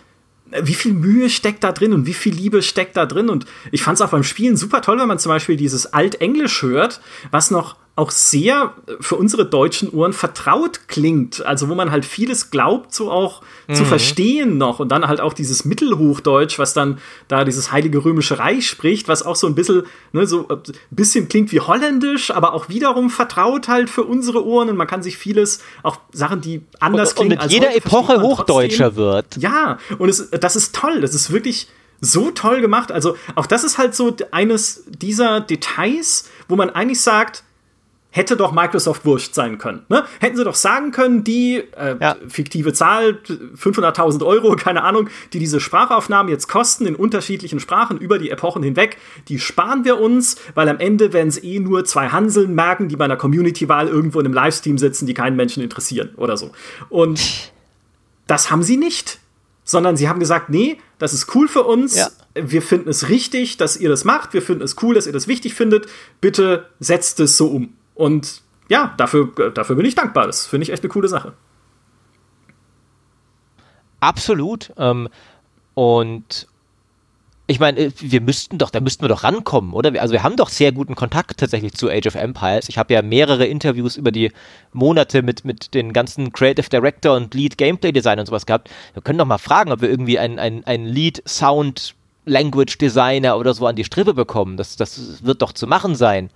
wie 0.63 0.75
viel 0.75 0.93
Mühe 0.93 1.31
steckt 1.31 1.65
da 1.65 1.73
drin 1.73 1.93
und 1.93 2.07
wie 2.07 2.15
viel 2.15 2.35
Liebe 2.35 2.63
steckt 2.63 2.97
da 2.97 3.07
drin. 3.07 3.29
Und 3.29 3.47
ich 3.73 3.83
fand 3.83 3.97
es 3.97 4.03
auch 4.03 4.11
beim 4.11 4.25
Spielen 4.25 4.57
super 4.57 4.83
toll, 4.83 4.99
wenn 4.99 5.09
man 5.09 5.19
zum 5.19 5.31
Beispiel 5.31 5.57
dieses 5.57 5.93
Altenglisch 5.93 6.63
hört, 6.63 7.01
was 7.31 7.51
noch 7.51 7.77
auch 7.97 8.11
sehr 8.11 8.75
für 8.99 9.15
unsere 9.15 9.47
deutschen 9.47 9.89
Ohren 9.91 10.13
vertraut 10.13 10.89
klingt. 10.89 11.47
Also 11.47 11.69
wo 11.69 11.77
man 11.77 11.93
halt 11.93 12.05
vieles 12.05 12.51
glaubt, 12.51 12.93
so 12.93 13.11
auch 13.11 13.43
mhm. 13.69 13.75
zu 13.75 13.85
verstehen 13.85 14.59
noch. 14.59 14.81
Und 14.81 14.89
dann 14.89 15.07
halt 15.07 15.21
auch 15.21 15.33
dieses 15.33 15.65
Mittelhochdeutsch, 15.65 16.59
was 16.59 16.75
dann 16.75 16.99
da 17.29 17.45
dieses 17.45 17.71
Heilige 17.71 18.05
Römische 18.05 18.41
Reich 18.41 18.67
spricht, 18.69 19.07
was 19.07 19.23
auch 19.23 19.37
so 19.37 19.47
ein 19.47 19.55
bisschen, 19.55 19.85
ne, 20.13 20.27
so 20.27 20.49
ein 20.49 20.61
bisschen 20.91 21.29
klingt 21.29 21.53
wie 21.53 21.61
Holländisch, 21.61 22.33
aber 22.33 22.53
auch 22.55 22.69
wiederum 22.69 23.11
vertraut 23.11 23.69
halt 23.69 23.89
für 23.89 24.03
unsere 24.03 24.45
Ohren. 24.45 24.71
Und 24.71 24.77
man 24.77 24.89
kann 24.89 25.05
sich 25.05 25.17
vieles, 25.17 25.63
auch 25.85 25.99
Sachen, 26.13 26.41
die 26.41 26.63
anders 26.81 27.11
und, 27.11 27.17
klingen. 27.17 27.39
Und 27.39 27.45
mit 27.45 27.53
jeder 27.53 27.77
Epoche 27.77 28.21
hochdeutscher 28.21 28.97
wird. 28.97 29.37
Ja, 29.37 29.79
und 29.99 30.09
es, 30.09 30.31
das 30.31 30.57
ist 30.57 30.75
toll. 30.75 31.01
Das 31.01 31.15
ist 31.15 31.31
wirklich 31.31 31.69
so 32.01 32.33
toll 32.33 32.61
gemacht. 32.61 32.91
Also 32.91 33.17
auch 33.37 33.47
das 33.47 33.63
ist 33.63 33.79
halt 33.79 33.95
so 33.95 34.17
eines 34.33 34.83
dieser 34.89 35.41
Details, 35.41 36.29
wo 36.49 36.57
man 36.57 36.71
eigentlich 36.71 37.01
sagt, 37.01 37.45
hätte 38.15 38.37
doch 38.37 38.53
Microsoft 38.53 39.05
wurscht 39.05 39.35
sein 39.35 39.59
können. 39.59 39.85
Ne? 39.89 40.05
Hätten 40.21 40.37
sie 40.37 40.45
doch 40.45 40.55
sagen 40.55 40.93
können, 40.93 41.25
die 41.25 41.57
äh, 41.77 41.97
ja. 42.01 42.17
fiktive 42.29 42.73
Zahl, 42.73 43.19
500.000 43.61 44.25
Euro, 44.25 44.55
keine 44.55 44.85
Ahnung, 44.85 45.09
die 45.33 45.41
diese 45.41 45.59
Sprachaufnahmen 45.59 46.31
jetzt 46.31 46.47
kosten 46.47 46.87
in 46.87 46.95
unterschiedlichen 46.95 47.59
Sprachen 47.59 47.99
über 47.99 48.21
die 48.21 48.31
Epochen 48.31 48.63
hinweg, 48.63 48.99
die 49.27 49.41
sparen 49.41 49.85
wir 49.85 49.99
uns, 49.99 50.37
weil 50.55 50.69
am 50.69 50.79
Ende 50.79 51.13
werden 51.13 51.27
es 51.27 51.43
eh 51.43 51.59
nur 51.59 51.85
zwei 51.87 52.09
Hanseln 52.11 52.55
merken, 52.55 52.89
die 52.89 52.95
bei 52.95 53.05
einer 53.05 53.17
Community-Wahl 53.17 53.89
irgendwo 53.89 54.21
in 54.21 54.27
einem 54.27 54.35
Livestream 54.35 54.79
sitzen, 54.79 55.07
die 55.07 55.15
keinen 55.15 55.35
Menschen 55.35 55.61
interessieren 55.61 56.11
oder 56.17 56.37
so. 56.37 56.53
Und 56.91 57.51
das 58.29 58.49
haben 58.49 58.63
sie 58.63 58.77
nicht. 58.77 59.19
Sondern 59.67 59.97
sie 59.97 60.11
haben 60.11 60.21
gesagt, 60.21 60.51
nee, 60.51 60.77
das 60.99 61.15
ist 61.15 61.35
cool 61.35 61.49
für 61.49 61.63
uns. 61.63 61.97
Ja. 61.97 62.09
Wir 62.35 62.61
finden 62.61 62.91
es 62.91 63.09
richtig, 63.09 63.57
dass 63.57 63.79
ihr 63.79 63.89
das 63.89 64.05
macht. 64.05 64.35
Wir 64.35 64.43
finden 64.43 64.63
es 64.63 64.77
cool, 64.83 64.95
dass 64.95 65.07
ihr 65.07 65.13
das 65.15 65.27
wichtig 65.27 65.55
findet. 65.55 65.87
Bitte 66.21 66.67
setzt 66.81 67.19
es 67.19 67.39
so 67.39 67.47
um. 67.47 67.73
Und 67.95 68.43
ja, 68.69 68.95
dafür, 68.97 69.33
dafür 69.55 69.77
bin 69.77 69.87
ich 69.87 69.95
dankbar. 69.95 70.27
Das 70.27 70.47
finde 70.47 70.65
ich 70.65 70.73
echt 70.73 70.83
eine 70.83 70.91
coole 70.91 71.09
Sache. 71.09 71.35
Absolut. 74.01 74.73
Ähm, 74.77 75.09
und 75.75 76.49
ich 77.47 77.61
meine, 77.61 77.79
äh, 77.79 77.93
wir 77.99 78.21
müssten 78.21 78.59
doch, 78.59 78.71
da 78.71 78.81
müssten 78.81 79.03
wir 79.03 79.09
doch 79.09 79.23
rankommen, 79.23 79.73
oder? 79.73 80.01
Also 80.01 80.13
wir 80.13 80.23
haben 80.23 80.37
doch 80.37 80.49
sehr 80.49 80.73
guten 80.73 80.95
Kontakt 80.95 81.39
tatsächlich 81.39 81.75
zu 81.75 81.91
Age 81.91 82.07
of 82.07 82.15
Empires. 82.15 82.69
Ich 82.69 82.79
habe 82.79 82.95
ja 82.95 83.03
mehrere 83.03 83.47
Interviews 83.47 83.97
über 83.97 84.11
die 84.11 84.33
Monate 84.73 85.23
mit, 85.23 85.45
mit 85.45 85.75
den 85.75 85.93
ganzen 85.93 86.33
Creative 86.33 86.69
Director 86.69 87.17
und 87.17 87.35
Lead 87.35 87.59
Gameplay 87.59 87.93
Designer 87.93 88.21
und 88.21 88.27
sowas 88.27 88.47
gehabt. 88.47 88.71
Wir 88.95 89.03
können 89.03 89.19
doch 89.19 89.27
mal 89.27 89.39
fragen, 89.39 89.73
ob 89.73 89.83
wir 89.83 89.91
irgendwie 89.91 90.19
einen 90.19 90.65
ein 90.65 90.87
Lead 90.87 91.23
Sound 91.27 91.95
Language 92.27 92.79
Designer 92.79 93.37
oder 93.37 93.53
so 93.53 93.67
an 93.67 93.77
die 93.77 93.85
Strippe 93.85 94.15
bekommen. 94.15 94.57
Das, 94.57 94.77
das 94.77 95.23
wird 95.25 95.43
doch 95.43 95.53
zu 95.53 95.67
machen 95.67 95.95
sein. 95.95 96.31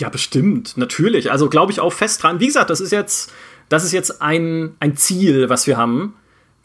Ja, 0.00 0.08
bestimmt, 0.08 0.76
natürlich. 0.76 1.30
Also 1.30 1.48
glaube 1.48 1.72
ich 1.72 1.80
auch 1.80 1.92
fest 1.92 2.22
dran. 2.22 2.40
Wie 2.40 2.46
gesagt, 2.46 2.70
das 2.70 2.80
ist 2.80 2.90
jetzt, 2.90 3.32
das 3.68 3.84
ist 3.84 3.92
jetzt 3.92 4.20
ein, 4.20 4.74
ein 4.80 4.96
Ziel, 4.96 5.48
was 5.48 5.66
wir 5.66 5.76
haben. 5.76 6.14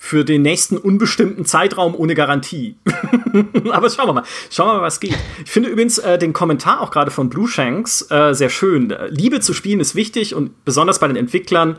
für 0.01 0.23
den 0.23 0.41
nächsten 0.43 0.77
unbestimmten 0.77 1.43
Zeitraum 1.43 1.93
ohne 1.93 2.15
Garantie. 2.15 2.77
Aber 3.69 3.89
schauen 3.89 4.07
wir 4.07 4.13
mal. 4.13 4.23
Schauen 4.49 4.69
wir 4.69 4.75
mal, 4.75 4.81
was 4.81 5.01
geht. 5.01 5.13
Ich 5.43 5.51
finde 5.51 5.67
übrigens 5.69 5.97
äh, 5.97 6.17
den 6.17 6.31
Kommentar 6.31 6.79
auch 6.79 6.89
gerade 6.89 7.11
von 7.11 7.29
Blue 7.29 7.49
Shanks 7.49 8.09
äh, 8.09 8.33
sehr 8.33 8.49
schön. 8.49 8.95
Liebe 9.09 9.41
zu 9.41 9.53
spielen 9.53 9.81
ist 9.81 9.95
wichtig 9.95 10.33
und 10.33 10.63
besonders 10.63 10.99
bei 10.99 11.07
den 11.07 11.17
Entwicklern, 11.17 11.77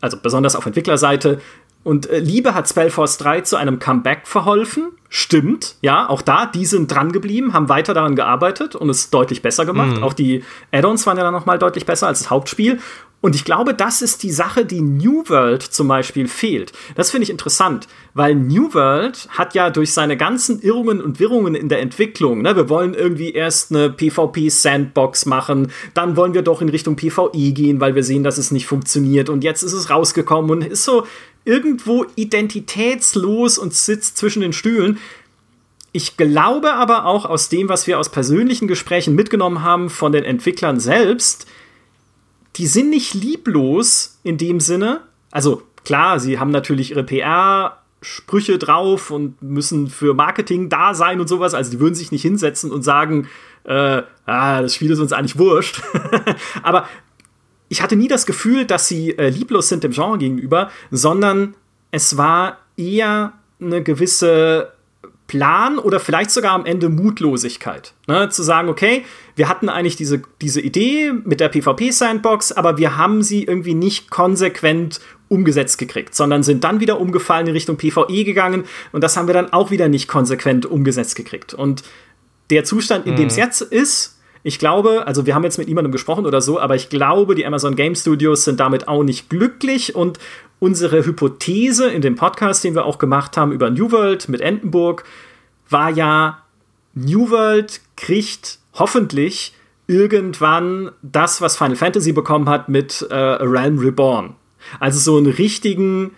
also 0.00 0.16
besonders 0.16 0.54
auf 0.54 0.64
Entwicklerseite, 0.64 1.40
und 1.86 2.10
äh, 2.10 2.18
Liebe 2.18 2.52
hat 2.52 2.68
Spellforce 2.68 3.16
3 3.18 3.42
zu 3.42 3.54
einem 3.54 3.78
Comeback 3.78 4.26
verholfen. 4.26 4.88
Stimmt, 5.08 5.76
ja, 5.82 6.08
auch 6.10 6.20
da, 6.20 6.44
die 6.44 6.66
sind 6.66 6.90
dran 6.90 7.12
geblieben, 7.12 7.52
haben 7.52 7.68
weiter 7.68 7.94
daran 7.94 8.16
gearbeitet 8.16 8.74
und 8.74 8.90
es 8.90 9.10
deutlich 9.10 9.40
besser 9.40 9.64
gemacht. 9.64 9.98
Mhm. 9.98 10.02
Auch 10.02 10.12
die 10.12 10.42
Add-ons 10.72 11.06
waren 11.06 11.16
ja 11.16 11.22
dann 11.22 11.32
nochmal 11.32 11.60
deutlich 11.60 11.86
besser 11.86 12.08
als 12.08 12.18
das 12.18 12.28
Hauptspiel. 12.28 12.80
Und 13.26 13.34
ich 13.34 13.44
glaube, 13.44 13.74
das 13.74 14.02
ist 14.02 14.22
die 14.22 14.30
Sache, 14.30 14.64
die 14.64 14.80
New 14.80 15.24
World 15.28 15.60
zum 15.60 15.88
Beispiel 15.88 16.28
fehlt. 16.28 16.72
Das 16.94 17.10
finde 17.10 17.24
ich 17.24 17.30
interessant, 17.30 17.88
weil 18.14 18.36
New 18.36 18.72
World 18.72 19.26
hat 19.30 19.52
ja 19.56 19.70
durch 19.70 19.92
seine 19.92 20.16
ganzen 20.16 20.60
Irrungen 20.60 21.00
und 21.00 21.18
Wirrungen 21.18 21.56
in 21.56 21.68
der 21.68 21.80
Entwicklung, 21.80 22.42
ne, 22.42 22.54
wir 22.54 22.68
wollen 22.68 22.94
irgendwie 22.94 23.32
erst 23.32 23.72
eine 23.72 23.90
PvP-Sandbox 23.90 25.26
machen, 25.26 25.72
dann 25.92 26.16
wollen 26.16 26.34
wir 26.34 26.42
doch 26.42 26.62
in 26.62 26.68
Richtung 26.68 26.94
PvE 26.94 27.50
gehen, 27.50 27.80
weil 27.80 27.96
wir 27.96 28.04
sehen, 28.04 28.22
dass 28.22 28.38
es 28.38 28.52
nicht 28.52 28.68
funktioniert 28.68 29.28
und 29.28 29.42
jetzt 29.42 29.64
ist 29.64 29.72
es 29.72 29.90
rausgekommen 29.90 30.48
und 30.52 30.64
ist 30.64 30.84
so 30.84 31.04
irgendwo 31.44 32.06
identitätslos 32.14 33.58
und 33.58 33.74
sitzt 33.74 34.18
zwischen 34.18 34.42
den 34.42 34.52
Stühlen. 34.52 35.00
Ich 35.90 36.16
glaube 36.16 36.74
aber 36.74 37.06
auch 37.06 37.24
aus 37.24 37.48
dem, 37.48 37.68
was 37.68 37.88
wir 37.88 37.98
aus 37.98 38.08
persönlichen 38.08 38.68
Gesprächen 38.68 39.16
mitgenommen 39.16 39.64
haben 39.64 39.90
von 39.90 40.12
den 40.12 40.22
Entwicklern 40.22 40.78
selbst, 40.78 41.48
die 42.56 42.66
sind 42.66 42.90
nicht 42.90 43.14
lieblos 43.14 44.18
in 44.22 44.38
dem 44.38 44.60
Sinne. 44.60 45.02
Also 45.30 45.62
klar, 45.84 46.20
sie 46.20 46.38
haben 46.38 46.50
natürlich 46.50 46.90
ihre 46.90 47.04
PR 47.04 47.78
Sprüche 48.02 48.58
drauf 48.58 49.10
und 49.10 49.40
müssen 49.42 49.88
für 49.88 50.14
Marketing 50.14 50.68
da 50.68 50.94
sein 50.94 51.20
und 51.20 51.28
sowas. 51.28 51.54
Also 51.54 51.70
die 51.70 51.80
würden 51.80 51.94
sich 51.94 52.12
nicht 52.12 52.22
hinsetzen 52.22 52.70
und 52.70 52.82
sagen, 52.82 53.28
äh, 53.64 54.02
ah, 54.26 54.62
das 54.62 54.74
Spiel 54.74 54.90
ist 54.90 55.00
uns 55.00 55.12
eigentlich 55.12 55.38
wurscht. 55.38 55.82
Aber 56.62 56.86
ich 57.68 57.82
hatte 57.82 57.96
nie 57.96 58.08
das 58.08 58.26
Gefühl, 58.26 58.64
dass 58.64 58.86
sie 58.86 59.10
äh, 59.18 59.28
lieblos 59.28 59.68
sind 59.68 59.82
dem 59.82 59.92
Genre 59.92 60.18
gegenüber, 60.18 60.70
sondern 60.90 61.54
es 61.90 62.16
war 62.16 62.58
eher 62.76 63.32
eine 63.60 63.82
gewisse 63.82 64.72
Plan 65.26 65.78
oder 65.78 65.98
vielleicht 65.98 66.30
sogar 66.30 66.52
am 66.52 66.66
Ende 66.66 66.88
Mutlosigkeit. 66.88 67.94
Ne? 68.06 68.28
Zu 68.28 68.42
sagen, 68.42 68.68
okay, 68.68 69.04
wir 69.34 69.48
hatten 69.48 69.68
eigentlich 69.68 69.96
diese, 69.96 70.22
diese 70.40 70.60
Idee 70.60 71.12
mit 71.24 71.40
der 71.40 71.48
PvP-Sandbox, 71.48 72.52
aber 72.52 72.78
wir 72.78 72.96
haben 72.96 73.22
sie 73.22 73.44
irgendwie 73.44 73.74
nicht 73.74 74.10
konsequent 74.10 75.00
umgesetzt 75.28 75.78
gekriegt, 75.78 76.14
sondern 76.14 76.44
sind 76.44 76.62
dann 76.62 76.78
wieder 76.78 77.00
umgefallen 77.00 77.48
in 77.48 77.52
Richtung 77.52 77.76
PvE 77.76 78.24
gegangen 78.24 78.64
und 78.92 79.02
das 79.02 79.16
haben 79.16 79.26
wir 79.26 79.34
dann 79.34 79.52
auch 79.52 79.72
wieder 79.72 79.88
nicht 79.88 80.06
konsequent 80.06 80.66
umgesetzt 80.66 81.16
gekriegt. 81.16 81.52
Und 81.52 81.82
der 82.50 82.62
Zustand, 82.62 83.06
in 83.06 83.14
mhm. 83.14 83.16
dem 83.16 83.26
es 83.26 83.36
mhm. 83.36 83.42
jetzt 83.42 83.60
ist, 83.62 84.16
ich 84.44 84.60
glaube, 84.60 85.08
also 85.08 85.26
wir 85.26 85.34
haben 85.34 85.42
jetzt 85.42 85.58
mit 85.58 85.66
niemandem 85.66 85.90
gesprochen 85.90 86.24
oder 86.24 86.40
so, 86.40 86.60
aber 86.60 86.76
ich 86.76 86.88
glaube, 86.88 87.34
die 87.34 87.44
Amazon 87.44 87.74
Game 87.74 87.96
Studios 87.96 88.44
sind 88.44 88.60
damit 88.60 88.86
auch 88.86 89.02
nicht 89.02 89.28
glücklich 89.28 89.96
und 89.96 90.20
unsere 90.58 91.04
Hypothese 91.04 91.90
in 91.90 92.02
dem 92.02 92.16
Podcast, 92.16 92.64
den 92.64 92.74
wir 92.74 92.84
auch 92.84 92.98
gemacht 92.98 93.36
haben 93.36 93.52
über 93.52 93.70
New 93.70 93.92
World 93.92 94.28
mit 94.28 94.40
Entenburg, 94.40 95.04
war 95.68 95.90
ja, 95.90 96.42
New 96.94 97.30
World 97.30 97.80
kriegt 97.96 98.58
hoffentlich 98.74 99.54
irgendwann 99.86 100.90
das, 101.02 101.40
was 101.40 101.56
Final 101.56 101.76
Fantasy 101.76 102.12
bekommen 102.12 102.48
hat 102.48 102.68
mit 102.68 103.06
äh, 103.10 103.14
A 103.14 103.36
Realm 103.42 103.78
Reborn. 103.78 104.34
Also 104.80 104.98
so 104.98 105.16
einen 105.16 105.32
richtigen, 105.32 106.12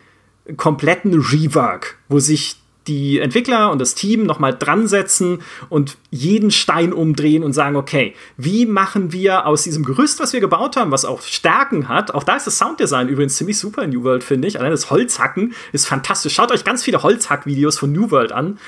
kompletten 0.57 1.15
Rework, 1.15 1.99
wo 2.09 2.19
sich 2.19 2.57
die 2.89 3.21
Entwickler 3.21 3.71
und 3.71 3.79
das 3.79 3.95
Team 3.95 4.25
nochmal 4.25 4.57
dran 4.57 4.89
setzen 4.89 5.43
und 5.69 5.97
jeden 6.11 6.51
Stein 6.51 6.93
umdrehen 6.93 7.45
und 7.45 7.53
sagen, 7.53 7.77
okay, 7.77 8.15
wie 8.37 8.67
machen 8.67 9.13
wir 9.13 9.47
aus 9.47 9.63
diesem 9.63 9.85
Gerüst, 9.85 10.19
was 10.21 10.33
wir 10.33 10.41
gebaut 10.41 10.77
haben, 10.77 10.91
was 10.91 11.05
auch 11.05 11.23
Stärken 11.23 11.89
hat, 11.89 12.13
auch 12.13 12.25
da 12.25 12.37
ist 12.37 12.47
das 12.47 12.59
Sounddesign 12.59 13.09
übrigens 13.09 13.37
ziemlich 13.37 13.59
super 13.59 13.83
in 13.83 13.91
New 13.91 14.03
World, 14.03 14.25
finde 14.25 14.49
ich. 14.49 14.59
Allein 14.59 14.73
das 14.73 14.91
Holzhacken 14.91 15.55
ist 15.73 15.87
fantastisch. 15.87 16.35
Schaut 16.35 16.51
euch 16.51 16.65
ganz 16.65 16.83
viele 16.83 17.03
Holzhack-Videos 17.03 17.79
von 17.79 17.93
New 17.93 18.11
World 18.11 18.33
an. 18.33 18.59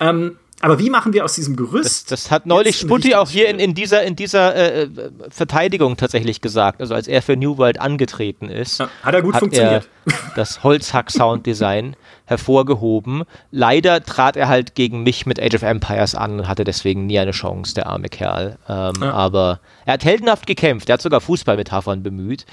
Ähm, 0.00 0.36
aber 0.60 0.78
wie 0.78 0.88
machen 0.88 1.12
wir 1.12 1.24
aus 1.24 1.34
diesem 1.34 1.54
Gerüst? 1.54 2.10
Das, 2.10 2.22
das 2.22 2.30
hat 2.30 2.46
neulich 2.46 2.78
Sputti 2.78 3.14
auch 3.14 3.28
hier 3.28 3.48
in, 3.48 3.58
in 3.58 3.74
dieser, 3.74 4.02
in 4.04 4.16
dieser 4.16 4.54
äh, 4.54 4.82
äh, 4.84 4.88
Verteidigung 5.28 5.98
tatsächlich 5.98 6.40
gesagt. 6.40 6.80
Also 6.80 6.94
als 6.94 7.08
er 7.08 7.20
für 7.20 7.36
New 7.36 7.58
World 7.58 7.78
angetreten 7.78 8.48
ist, 8.48 8.80
ja, 8.80 8.88
hat 9.02 9.14
er 9.14 9.22
gut 9.22 9.34
hat 9.34 9.40
funktioniert. 9.40 9.88
Er 10.06 10.14
das 10.34 10.64
Holzhack-Sounddesign 10.64 11.94
hervorgehoben. 12.24 13.24
Leider 13.50 14.02
trat 14.02 14.36
er 14.36 14.48
halt 14.48 14.74
gegen 14.74 15.02
mich 15.02 15.26
mit 15.26 15.40
Age 15.40 15.56
of 15.56 15.62
Empires 15.62 16.14
an 16.14 16.40
und 16.40 16.48
hatte 16.48 16.64
deswegen 16.64 17.06
nie 17.06 17.18
eine 17.18 17.32
Chance, 17.32 17.74
der 17.74 17.86
arme 17.86 18.08
Kerl. 18.08 18.56
Ähm, 18.66 18.94
ja. 19.02 19.12
Aber 19.12 19.60
er 19.84 19.94
hat 19.94 20.04
heldenhaft 20.04 20.46
gekämpft. 20.46 20.88
Er 20.88 20.94
hat 20.94 21.02
sogar 21.02 21.20
Fußballmetaphern 21.20 22.02
bemüht. 22.02 22.46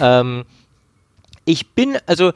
ähm, 0.00 0.44
ich 1.44 1.70
bin, 1.70 1.98
also 2.06 2.32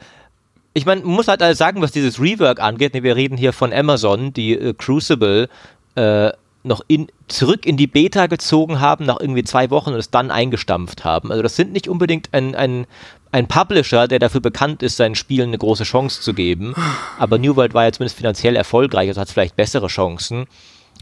ich 0.75 0.85
meine, 0.85 1.01
man 1.01 1.11
muss 1.15 1.29
halt 1.29 1.41
sagen, 1.55 1.81
was 1.81 1.93
dieses 1.93 2.21
Rework 2.21 2.59
angeht. 2.59 2.93
Wir 2.93 3.15
reden 3.15 3.37
hier 3.37 3.53
von 3.53 3.71
Amazon, 3.71 4.33
die 4.33 4.53
äh, 4.53 4.73
Crucible 4.73 5.47
äh, 5.95 6.31
noch 6.63 6.81
in, 6.87 7.07
zurück 7.29 7.65
in 7.65 7.77
die 7.77 7.87
Beta 7.87 8.27
gezogen 8.27 8.81
haben, 8.81 9.05
nach 9.05 9.19
irgendwie 9.21 9.45
zwei 9.45 9.69
Wochen 9.69 9.91
und 9.91 9.99
es 9.99 10.11
dann 10.11 10.31
eingestampft 10.31 11.05
haben. 11.05 11.31
Also 11.31 11.41
das 11.41 11.55
sind 11.55 11.71
nicht 11.71 11.87
unbedingt 11.87 12.33
ein, 12.33 12.55
ein, 12.55 12.87
ein 13.31 13.47
Publisher, 13.47 14.09
der 14.09 14.19
dafür 14.19 14.41
bekannt 14.41 14.83
ist, 14.83 14.97
seinen 14.97 15.15
Spielen 15.15 15.49
eine 15.49 15.57
große 15.57 15.85
Chance 15.85 16.21
zu 16.21 16.33
geben. 16.33 16.75
Aber 17.19 17.37
New 17.37 17.55
World 17.55 17.73
war 17.73 17.85
ja 17.85 17.91
zumindest 17.93 18.17
finanziell 18.17 18.57
erfolgreich, 18.57 19.07
also 19.07 19.21
hat 19.21 19.29
vielleicht 19.29 19.55
bessere 19.55 19.87
Chancen. 19.87 20.45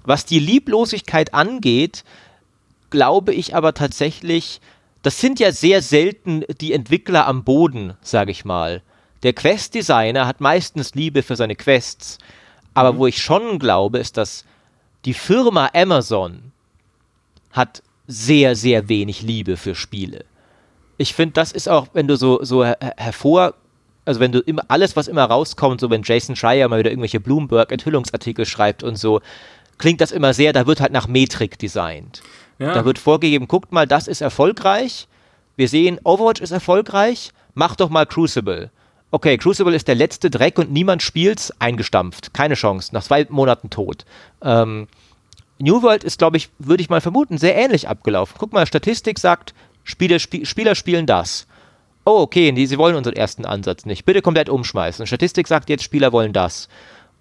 Was 0.05 0.25
die 0.25 0.39
Lieblosigkeit 0.39 1.33
angeht, 1.33 2.03
glaube 2.91 3.33
ich 3.33 3.55
aber 3.55 3.73
tatsächlich, 3.73 4.61
das 5.01 5.19
sind 5.19 5.39
ja 5.39 5.51
sehr 5.51 5.81
selten 5.81 6.43
die 6.61 6.73
Entwickler 6.73 7.25
am 7.25 7.43
Boden, 7.43 7.93
sage 8.01 8.29
ich 8.29 8.45
mal. 8.45 8.83
Der 9.23 9.33
Quest-Designer 9.33 10.27
hat 10.27 10.41
meistens 10.41 10.95
Liebe 10.95 11.23
für 11.23 11.35
seine 11.35 11.55
Quests. 11.55 12.17
Aber 12.73 12.93
mhm. 12.93 12.97
wo 12.97 13.07
ich 13.07 13.21
schon 13.21 13.57
glaube, 13.59 13.99
ist, 13.99 14.17
dass 14.17 14.45
die 15.05 15.13
Firma 15.13 15.69
Amazon 15.73 16.51
hat 17.51 17.81
sehr, 18.07 18.55
sehr 18.55 18.89
wenig 18.89 19.21
Liebe 19.21 19.57
für 19.57 19.75
Spiele. 19.75 20.25
Ich 20.97 21.13
finde, 21.13 21.33
das 21.33 21.51
ist 21.51 21.69
auch, 21.69 21.87
wenn 21.93 22.07
du 22.07 22.17
so, 22.17 22.43
so 22.43 22.63
her 22.63 22.77
hervor, 22.97 23.53
also 24.05 24.19
wenn 24.19 24.31
du 24.31 24.39
immer 24.39 24.63
alles, 24.67 24.95
was 24.95 25.07
immer 25.07 25.23
rauskommt, 25.23 25.79
so 25.79 25.89
wenn 25.89 26.03
Jason 26.03 26.35
Schreier 26.35 26.67
mal 26.67 26.79
wieder 26.79 26.91
irgendwelche 26.91 27.19
Bloomberg-Enthüllungsartikel 27.19 28.45
schreibt 28.45 28.83
und 28.83 28.97
so, 28.97 29.21
klingt 29.77 30.01
das 30.01 30.11
immer 30.11 30.33
sehr, 30.33 30.53
da 30.53 30.67
wird 30.67 30.81
halt 30.81 30.91
nach 30.91 31.07
Metrik 31.07 31.57
designt. 31.57 32.21
Ja. 32.59 32.73
Da 32.73 32.85
wird 32.85 32.99
vorgegeben, 32.99 33.47
guckt 33.47 33.71
mal, 33.71 33.87
das 33.87 34.07
ist 34.07 34.21
erfolgreich. 34.21 35.07
Wir 35.55 35.69
sehen, 35.69 35.99
Overwatch 36.03 36.41
ist 36.41 36.51
erfolgreich, 36.51 37.31
mach 37.53 37.75
doch 37.75 37.89
mal 37.89 38.05
Crucible 38.05 38.71
okay, 39.13 39.37
Crucible 39.37 39.75
ist 39.75 39.87
der 39.87 39.95
letzte 39.95 40.31
Dreck 40.31 40.57
und 40.57 40.71
niemand 40.71 41.03
spielt's, 41.03 41.53
eingestampft. 41.59 42.33
Keine 42.33 42.55
Chance, 42.55 42.93
nach 42.93 43.03
zwei 43.03 43.27
Monaten 43.29 43.69
tot. 43.69 44.05
Ähm, 44.41 44.87
New 45.59 45.83
World 45.83 46.03
ist, 46.03 46.17
glaube 46.17 46.37
ich, 46.37 46.49
würde 46.57 46.81
ich 46.81 46.89
mal 46.89 46.99
vermuten, 46.99 47.37
sehr 47.37 47.55
ähnlich 47.55 47.87
abgelaufen. 47.87 48.35
Guck 48.39 48.53
mal, 48.53 48.65
Statistik 48.65 49.19
sagt, 49.19 49.53
Spieler, 49.83 50.15
Sp 50.17 50.43
Spieler 50.45 50.73
spielen 50.73 51.05
das. 51.05 51.45
Oh, 52.05 52.21
okay, 52.21 52.51
die, 52.51 52.65
sie 52.65 52.79
wollen 52.79 52.95
unseren 52.95 53.15
ersten 53.15 53.45
Ansatz 53.45 53.85
nicht. 53.85 54.03
Bitte 54.03 54.23
komplett 54.23 54.49
umschmeißen. 54.49 55.05
Statistik 55.05 55.47
sagt 55.47 55.69
jetzt, 55.69 55.83
Spieler 55.83 56.11
wollen 56.11 56.33
das. 56.33 56.67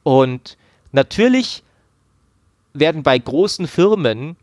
Und 0.02 0.56
natürlich 0.92 1.62
werden 2.72 3.02
bei 3.02 3.18
großen 3.18 3.68
Firmen 3.68 4.36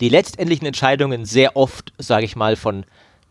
die 0.00 0.10
letztendlichen 0.10 0.66
Entscheidungen 0.66 1.24
sehr 1.24 1.56
oft, 1.56 1.94
sage 1.96 2.26
ich 2.26 2.36
mal, 2.36 2.56
von 2.56 2.84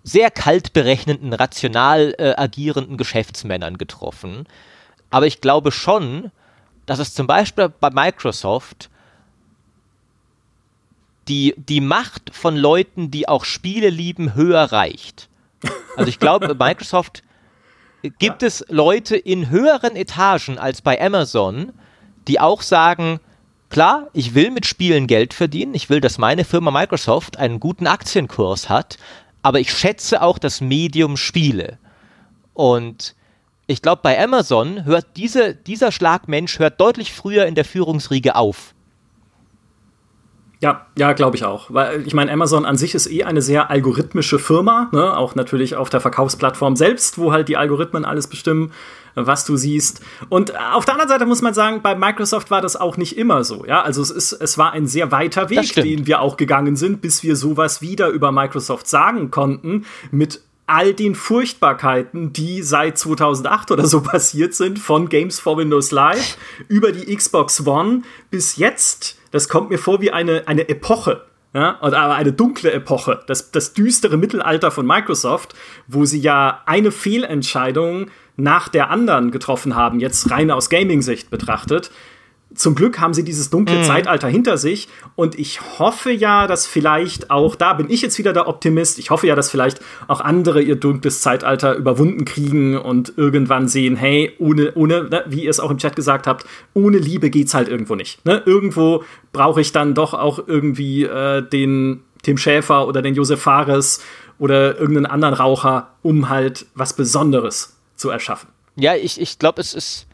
sehr 0.04 0.32
kalt 0.32 0.74
berechnenden, 0.74 1.34
rational 1.34 2.16
äh, 2.18 2.34
agierenden 2.36 2.98
Geschäftsmännern 2.98 3.78
getroffen. 3.78 4.48
Aber 5.10 5.28
ich 5.28 5.42
glaube 5.42 5.72
schon, 5.72 6.32
dass 6.86 7.00
es 7.00 7.14
zum 7.14 7.28
Beispiel 7.28 7.70
bei 7.70 7.90
Microsoft 7.92 8.90
die, 11.28 11.54
die 11.58 11.82
Macht 11.82 12.32
von 12.34 12.58
Leuten, 12.58 13.12
die 13.12 13.28
auch 13.28 13.46
Spiele 13.46 13.90
lieben, 13.90 14.34
höher 14.36 14.72
reicht. 14.72 15.30
Also 15.96 16.10
ich 16.10 16.20
glaube, 16.20 16.54
bei 16.56 16.68
Microsoft 16.70 17.24
gibt 18.20 18.42
es 18.42 18.66
Leute 18.70 19.16
in 19.16 19.50
höheren 19.50 19.96
Etagen 19.96 20.58
als 20.58 20.82
bei 20.82 21.00
Amazon, 21.00 21.74
die 22.28 22.40
auch 22.40 22.62
sagen, 22.62 23.20
klar, 23.70 24.08
ich 24.14 24.34
will 24.34 24.50
mit 24.52 24.66
Spielen 24.66 25.08
Geld 25.08 25.34
verdienen, 25.34 25.76
ich 25.76 25.90
will, 25.90 26.02
dass 26.02 26.18
meine 26.18 26.44
Firma 26.44 26.72
Microsoft 26.72 27.38
einen 27.38 27.60
guten 27.60 27.88
Aktienkurs 27.88 28.70
hat, 28.70 28.98
aber 29.42 29.60
ich 29.60 29.72
schätze 29.72 30.22
auch 30.22 30.38
das 30.38 30.62
Medium 30.62 31.18
Spiele. 31.18 31.78
Und 32.54 33.16
ich 33.68 33.82
glaube, 33.82 34.02
bei 34.04 34.22
Amazon 34.22 34.86
hört 34.86 35.06
diese, 35.16 35.56
dieser 35.56 35.92
Schlagmensch 35.92 36.60
hört 36.60 36.80
deutlich 36.80 37.14
früher 37.14 37.46
in 37.46 37.56
der 37.56 37.66
Führungsriege 37.66 38.36
auf. 38.36 38.74
Ja, 40.62 40.86
ja, 40.96 41.14
glaube 41.14 41.38
ich 41.38 41.44
auch. 41.44 41.74
Weil 41.74 42.06
ich 42.06 42.14
meine, 42.14 42.32
Amazon 42.32 42.66
an 42.66 42.78
sich 42.78 42.94
ist 42.94 43.10
eh 43.10 43.24
eine 43.24 43.42
sehr 43.42 43.72
algorithmische 43.72 44.38
Firma, 44.38 44.90
ne? 44.92 45.18
auch 45.18 45.34
natürlich 45.34 45.76
auf 45.76 45.90
der 45.90 46.02
Verkaufsplattform 46.02 46.76
selbst, 46.76 47.18
wo 47.18 47.32
halt 47.32 47.50
die 47.50 47.58
Algorithmen 47.58 48.06
alles 48.06 48.28
bestimmen, 48.28 48.72
was 49.16 49.46
du 49.46 49.58
siehst. 49.58 50.02
Und 50.30 50.58
auf 50.58 50.86
der 50.86 50.96
anderen 50.96 51.10
Seite 51.10 51.26
muss 51.26 51.42
man 51.42 51.54
sagen, 51.54 51.82
bei 51.82 51.96
Microsoft 51.96 52.52
war 52.52 52.62
das 52.62 52.76
auch 52.76 52.98
nicht 52.98 53.18
immer 53.18 53.44
so. 53.44 53.66
Ja, 53.66 53.82
also 53.82 54.02
es 54.02 54.12
ist, 54.12 54.34
es 54.34 54.58
war 54.58 54.72
ein 54.72 54.88
sehr 54.88 55.12
weiter 55.12 55.50
Weg, 55.50 55.74
den 55.76 56.08
wir 56.08 56.22
auch 56.22 56.38
gegangen 56.38 56.76
sind, 56.76 57.02
bis 57.02 57.24
wir 57.24 57.36
sowas 57.36 57.82
wieder 57.82 58.10
über 58.10 58.32
Microsoft 58.32 58.88
sagen 58.88 59.32
konnten 59.32 59.86
mit 60.12 60.42
all 60.68 60.94
den 60.94 61.16
Furchtbarkeiten, 61.16 62.32
die 62.32 62.64
seit 62.64 62.98
2008 62.98 63.72
oder 63.72 63.86
so 63.86 64.02
passiert 64.02 64.54
sind, 64.54 64.80
von 64.80 65.10
Games 65.10 65.40
for 65.40 65.58
Windows 65.58 65.92
Live 65.92 66.38
über 66.68 66.92
die 66.92 67.14
Xbox 67.14 67.66
One 67.66 68.04
bis 68.30 68.56
jetzt 68.56 69.18
das 69.32 69.48
kommt 69.48 69.70
mir 69.70 69.80
vor 69.80 70.02
wie 70.02 70.12
eine, 70.12 70.48
eine 70.48 70.70
Epoche. 70.70 71.26
Ja, 71.54 71.80
aber 71.82 72.16
eine 72.16 72.32
dunkle 72.32 72.72
Epoche, 72.72 73.24
das, 73.28 73.52
das 73.52 73.74
düstere 73.74 74.16
Mittelalter 74.16 74.72
von 74.72 74.86
Microsoft, 74.86 75.54
wo 75.86 76.06
sie 76.06 76.20
ja 76.22 76.62
eine 76.66 76.94
Fehlentscheidung 76.94 78.10
nach 78.38 78.68
der 78.70 78.90
anderen 78.90 79.32
getroffen 79.32 79.76
haben, 79.76 80.00
jetzt 80.00 80.32
rein 80.32 80.52
aus 80.52 80.70
Gaming-Sicht 80.70 81.30
betrachtet, 81.30 81.92
zum 82.54 82.76
Glück 82.76 83.00
haben 83.00 83.14
sie 83.14 83.24
dieses 83.24 83.50
dunkle 83.50 83.78
mhm. 83.78 83.84
Zeitalter 83.84 84.28
hinter 84.28 84.58
sich 84.58 84.90
und 85.16 85.40
ich 85.40 85.80
hoffe 85.80 86.12
ja, 86.12 86.48
dass 86.48 86.68
vielleicht 86.68 87.32
auch, 87.32 87.56
da 87.56 87.74
bin 87.74 87.90
ich 87.90 88.02
jetzt 88.02 88.18
wieder 88.18 88.34
der 88.34 88.48
Optimist, 88.48 89.00
ich 89.00 89.10
hoffe 89.10 89.28
ja, 89.28 89.36
dass 89.36 89.50
vielleicht 89.50 89.80
auch 90.08 90.20
andere 90.20 90.62
ihr 90.62 90.76
dunkles 90.76 91.22
Zeitalter 91.22 91.76
überwunden 91.76 92.26
kriegen 92.26 92.78
und 92.78 93.14
irgendwann 93.16 93.68
sehen, 93.68 93.96
hey, 93.96 94.34
ohne, 94.38 94.74
ohne, 94.76 95.06
ne, 95.06 95.24
wie 95.28 95.44
ihr 95.46 95.50
es 95.50 95.60
auch 95.60 95.72
im 95.72 95.78
Chat 95.78 95.96
gesagt 95.96 96.28
habt, 96.28 96.46
ohne 96.74 96.98
Liebe 96.98 97.30
geht's 97.30 97.54
halt 97.54 97.70
irgendwo 97.70 97.96
nicht. 97.96 98.26
Ne? 98.26 98.44
Irgendwo 98.46 99.04
brauche 99.32 99.62
ich 99.62 99.72
dann 99.72 99.94
doch 99.94 100.14
auch 100.14 100.46
irgendwie 100.46 101.04
äh, 101.04 101.42
den 101.42 102.02
Tim 102.22 102.38
Schäfer 102.38 102.88
oder 102.88 103.02
den 103.02 103.16
Josef 103.16 103.42
Fares 103.42 104.04
oder 104.40 104.78
irgendeinen 104.78 105.06
anderen 105.06 105.34
Raucher, 105.34 105.94
um 106.02 106.30
halt 106.30 106.66
was 106.76 106.94
Besonderes 106.94 107.81
zu 108.02 108.10
erschaffen. 108.10 108.50
Ja, 108.76 108.96
ich, 108.96 109.20
ich 109.20 109.40
glaube, 109.40 109.62
es 109.62 109.74
ist 109.74 110.08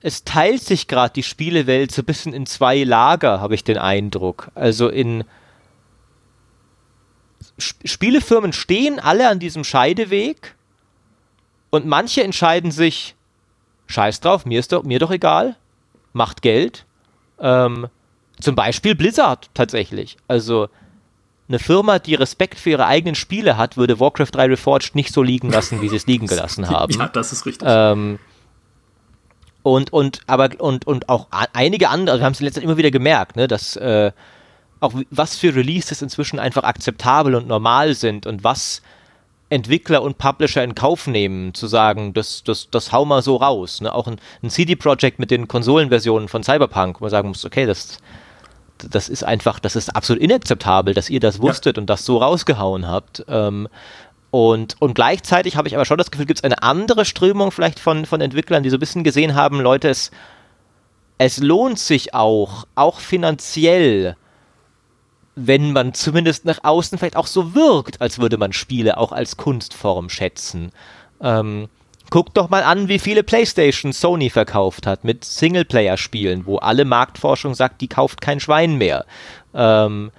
es 0.00 0.24
teilt 0.24 0.62
sich 0.62 0.86
gerade 0.86 1.12
die 1.12 1.22
Spielewelt 1.22 1.90
so 1.90 2.02
ein 2.02 2.04
bisschen 2.04 2.32
in 2.32 2.46
zwei 2.46 2.84
Lager, 2.84 3.40
habe 3.40 3.54
ich 3.54 3.64
den 3.64 3.78
Eindruck. 3.78 4.50
Also 4.54 4.88
in 4.88 5.24
Spielefirmen 7.58 8.52
stehen 8.52 9.00
alle 9.00 9.28
an 9.28 9.40
diesem 9.40 9.64
Scheideweg 9.64 10.54
und 11.70 11.86
manche 11.86 12.22
entscheiden 12.22 12.70
sich, 12.70 13.16
scheiß 13.86 14.20
drauf, 14.20 14.46
mir 14.46 14.60
ist 14.60 14.70
doch, 14.70 14.84
mir 14.84 15.00
doch 15.00 15.10
egal, 15.10 15.56
macht 16.12 16.42
Geld. 16.42 16.86
Ähm, 17.40 17.88
zum 18.40 18.54
Beispiel 18.54 18.94
Blizzard 18.94 19.50
tatsächlich. 19.54 20.16
Also 20.28 20.68
eine 21.48 21.58
Firma, 21.58 21.98
die 21.98 22.14
Respekt 22.14 22.58
für 22.58 22.70
ihre 22.70 22.86
eigenen 22.86 23.14
Spiele 23.14 23.56
hat, 23.56 23.76
würde 23.76 23.98
Warcraft 24.00 24.28
3 24.32 24.46
Reforged 24.46 24.94
nicht 24.94 25.12
so 25.12 25.22
liegen 25.22 25.50
lassen, 25.50 25.80
wie 25.80 25.88
sie 25.88 25.96
es 25.96 26.06
liegen 26.06 26.26
gelassen 26.26 26.68
haben. 26.70 26.92
Ja, 26.92 27.08
das 27.08 27.32
ist 27.32 27.46
richtig. 27.46 27.66
Ähm, 27.70 28.18
und, 29.62 29.92
und, 29.92 30.20
aber, 30.26 30.50
und, 30.58 30.86
und 30.86 31.08
auch 31.08 31.26
einige 31.30 31.88
andere, 31.88 32.12
also 32.12 32.20
wir 32.22 32.26
haben 32.26 32.32
es 32.32 32.40
letztens 32.40 32.64
immer 32.64 32.76
wieder 32.76 32.90
gemerkt, 32.90 33.36
ne, 33.36 33.48
dass 33.48 33.76
äh, 33.76 34.12
auch 34.80 34.92
was 35.10 35.36
für 35.36 35.54
Releases 35.54 36.02
inzwischen 36.02 36.38
einfach 36.38 36.64
akzeptabel 36.64 37.34
und 37.34 37.48
normal 37.48 37.94
sind 37.94 38.26
und 38.26 38.44
was 38.44 38.82
Entwickler 39.50 40.02
und 40.02 40.18
Publisher 40.18 40.62
in 40.62 40.74
Kauf 40.74 41.06
nehmen, 41.06 41.54
zu 41.54 41.66
sagen, 41.66 42.12
das, 42.12 42.44
das, 42.44 42.68
das 42.70 42.92
hau 42.92 43.04
mal 43.04 43.22
so 43.22 43.36
raus. 43.36 43.80
Ne? 43.80 43.92
Auch 43.92 44.06
ein, 44.06 44.20
ein 44.42 44.50
CD-Projekt 44.50 45.18
mit 45.18 45.30
den 45.30 45.48
Konsolenversionen 45.48 46.28
von 46.28 46.42
Cyberpunk, 46.42 47.00
wo 47.00 47.04
man 47.04 47.10
sagen 47.10 47.28
muss, 47.28 47.44
okay, 47.46 47.64
das, 47.64 47.98
das 48.90 49.08
ist 49.08 49.24
einfach, 49.24 49.58
das 49.58 49.76
ist 49.76 49.94
absolut 49.94 50.22
inakzeptabel, 50.22 50.94
dass 50.94 51.10
ihr 51.10 51.20
das 51.20 51.40
wusstet 51.40 51.76
ja. 51.76 51.80
und 51.80 51.88
das 51.88 52.04
so 52.04 52.18
rausgehauen 52.18 52.86
habt. 52.86 53.24
Ähm, 53.28 53.68
und, 54.30 54.76
und 54.80 54.94
gleichzeitig 54.94 55.56
habe 55.56 55.68
ich 55.68 55.74
aber 55.74 55.84
schon 55.84 55.98
das 55.98 56.10
Gefühl, 56.10 56.26
gibt 56.26 56.40
es 56.40 56.44
eine 56.44 56.62
andere 56.62 57.04
Strömung 57.04 57.50
vielleicht 57.50 57.80
von, 57.80 58.04
von 58.04 58.20
Entwicklern, 58.20 58.62
die 58.62 58.70
so 58.70 58.76
ein 58.76 58.80
bisschen 58.80 59.04
gesehen 59.04 59.34
haben, 59.34 59.60
Leute, 59.60 59.88
es, 59.88 60.10
es 61.16 61.38
lohnt 61.38 61.78
sich 61.78 62.14
auch, 62.14 62.66
auch 62.74 63.00
finanziell, 63.00 64.16
wenn 65.34 65.72
man 65.72 65.94
zumindest 65.94 66.44
nach 66.44 66.58
außen 66.62 66.98
vielleicht 66.98 67.16
auch 67.16 67.26
so 67.26 67.54
wirkt, 67.54 68.00
als 68.00 68.18
würde 68.18 68.36
man 68.36 68.52
Spiele 68.52 68.98
auch 68.98 69.12
als 69.12 69.36
Kunstform 69.36 70.10
schätzen. 70.10 70.72
Ähm, 71.20 71.68
guckt 72.10 72.36
doch 72.36 72.48
mal 72.48 72.62
an, 72.62 72.88
wie 72.88 72.98
viele 72.98 73.22
PlayStation 73.22 73.92
Sony 73.92 74.30
verkauft 74.30 74.86
hat 74.86 75.04
mit 75.04 75.24
Singleplayer-Spielen, 75.24 76.46
wo 76.46 76.56
alle 76.56 76.84
Marktforschung 76.84 77.54
sagt, 77.54 77.80
die 77.80 77.88
kauft 77.88 78.20
kein 78.20 78.40
Schwein 78.40 78.76
mehr. 78.76 79.04
Ähm, 79.54 80.10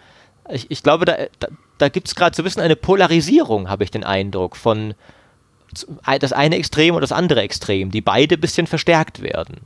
ich, 0.50 0.70
ich 0.70 0.84
glaube, 0.84 1.06
da, 1.06 1.18
da 1.40 1.48
da 1.80 1.90
gibt 1.90 2.08
es 2.08 2.16
gerade 2.16 2.36
so 2.36 2.44
ein 2.44 2.46
bisschen 2.46 2.62
eine 2.62 2.76
Polarisierung, 2.76 3.70
habe 3.70 3.84
ich 3.84 3.92
den 3.92 4.04
Eindruck, 4.04 4.56
von 4.56 4.94
das 6.20 6.34
eine 6.34 6.58
Extrem 6.58 6.96
und 6.96 7.02
das 7.02 7.12
andere 7.12 7.42
Extrem, 7.42 7.92
die 7.92 8.02
beide 8.02 8.36
ein 8.36 8.42
bisschen 8.42 8.68
verstärkt 8.68 9.22
werden. 9.22 9.62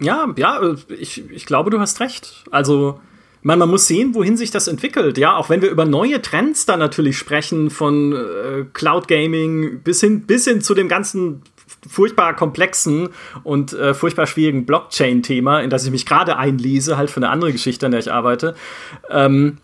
Ja, 0.00 0.26
ja, 0.36 0.60
ich, 0.88 1.30
ich 1.30 1.46
glaube, 1.46 1.70
du 1.70 1.78
hast 1.78 2.00
recht. 2.00 2.44
Also, 2.50 3.00
man, 3.42 3.58
man 3.58 3.70
muss 3.70 3.86
sehen, 3.86 4.14
wohin 4.14 4.36
sich 4.36 4.50
das 4.50 4.68
entwickelt. 4.68 5.16
Ja, 5.18 5.36
auch 5.36 5.48
wenn 5.48 5.62
wir 5.62 5.70
über 5.70 5.84
neue 5.84 6.20
Trends 6.20 6.66
da 6.66 6.76
natürlich 6.76 7.16
sprechen, 7.16 7.70
von 7.70 8.12
äh, 8.12 8.64
Cloud 8.72 9.08
Gaming 9.08 9.80
bis 9.82 10.00
hin, 10.00 10.26
bis 10.26 10.44
hin 10.44 10.60
zu 10.60 10.74
dem 10.74 10.88
ganzen 10.88 11.42
furchtbar 11.88 12.36
komplexen 12.36 13.08
und 13.42 13.72
äh, 13.72 13.94
furchtbar 13.94 14.26
schwierigen 14.26 14.66
Blockchain-Thema, 14.66 15.60
in 15.60 15.70
das 15.70 15.84
ich 15.84 15.90
mich 15.90 16.06
gerade 16.06 16.36
einlese, 16.36 16.96
halt 16.96 17.10
für 17.10 17.18
eine 17.18 17.30
andere 17.30 17.52
Geschichte, 17.52 17.86
an 17.86 17.92
der 17.92 18.00
ich 18.00 18.12
arbeite. 18.12 18.54
Ähm, 19.08 19.58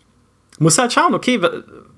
muss 0.59 0.77
halt 0.77 0.93
schauen, 0.93 1.13
okay, 1.13 1.39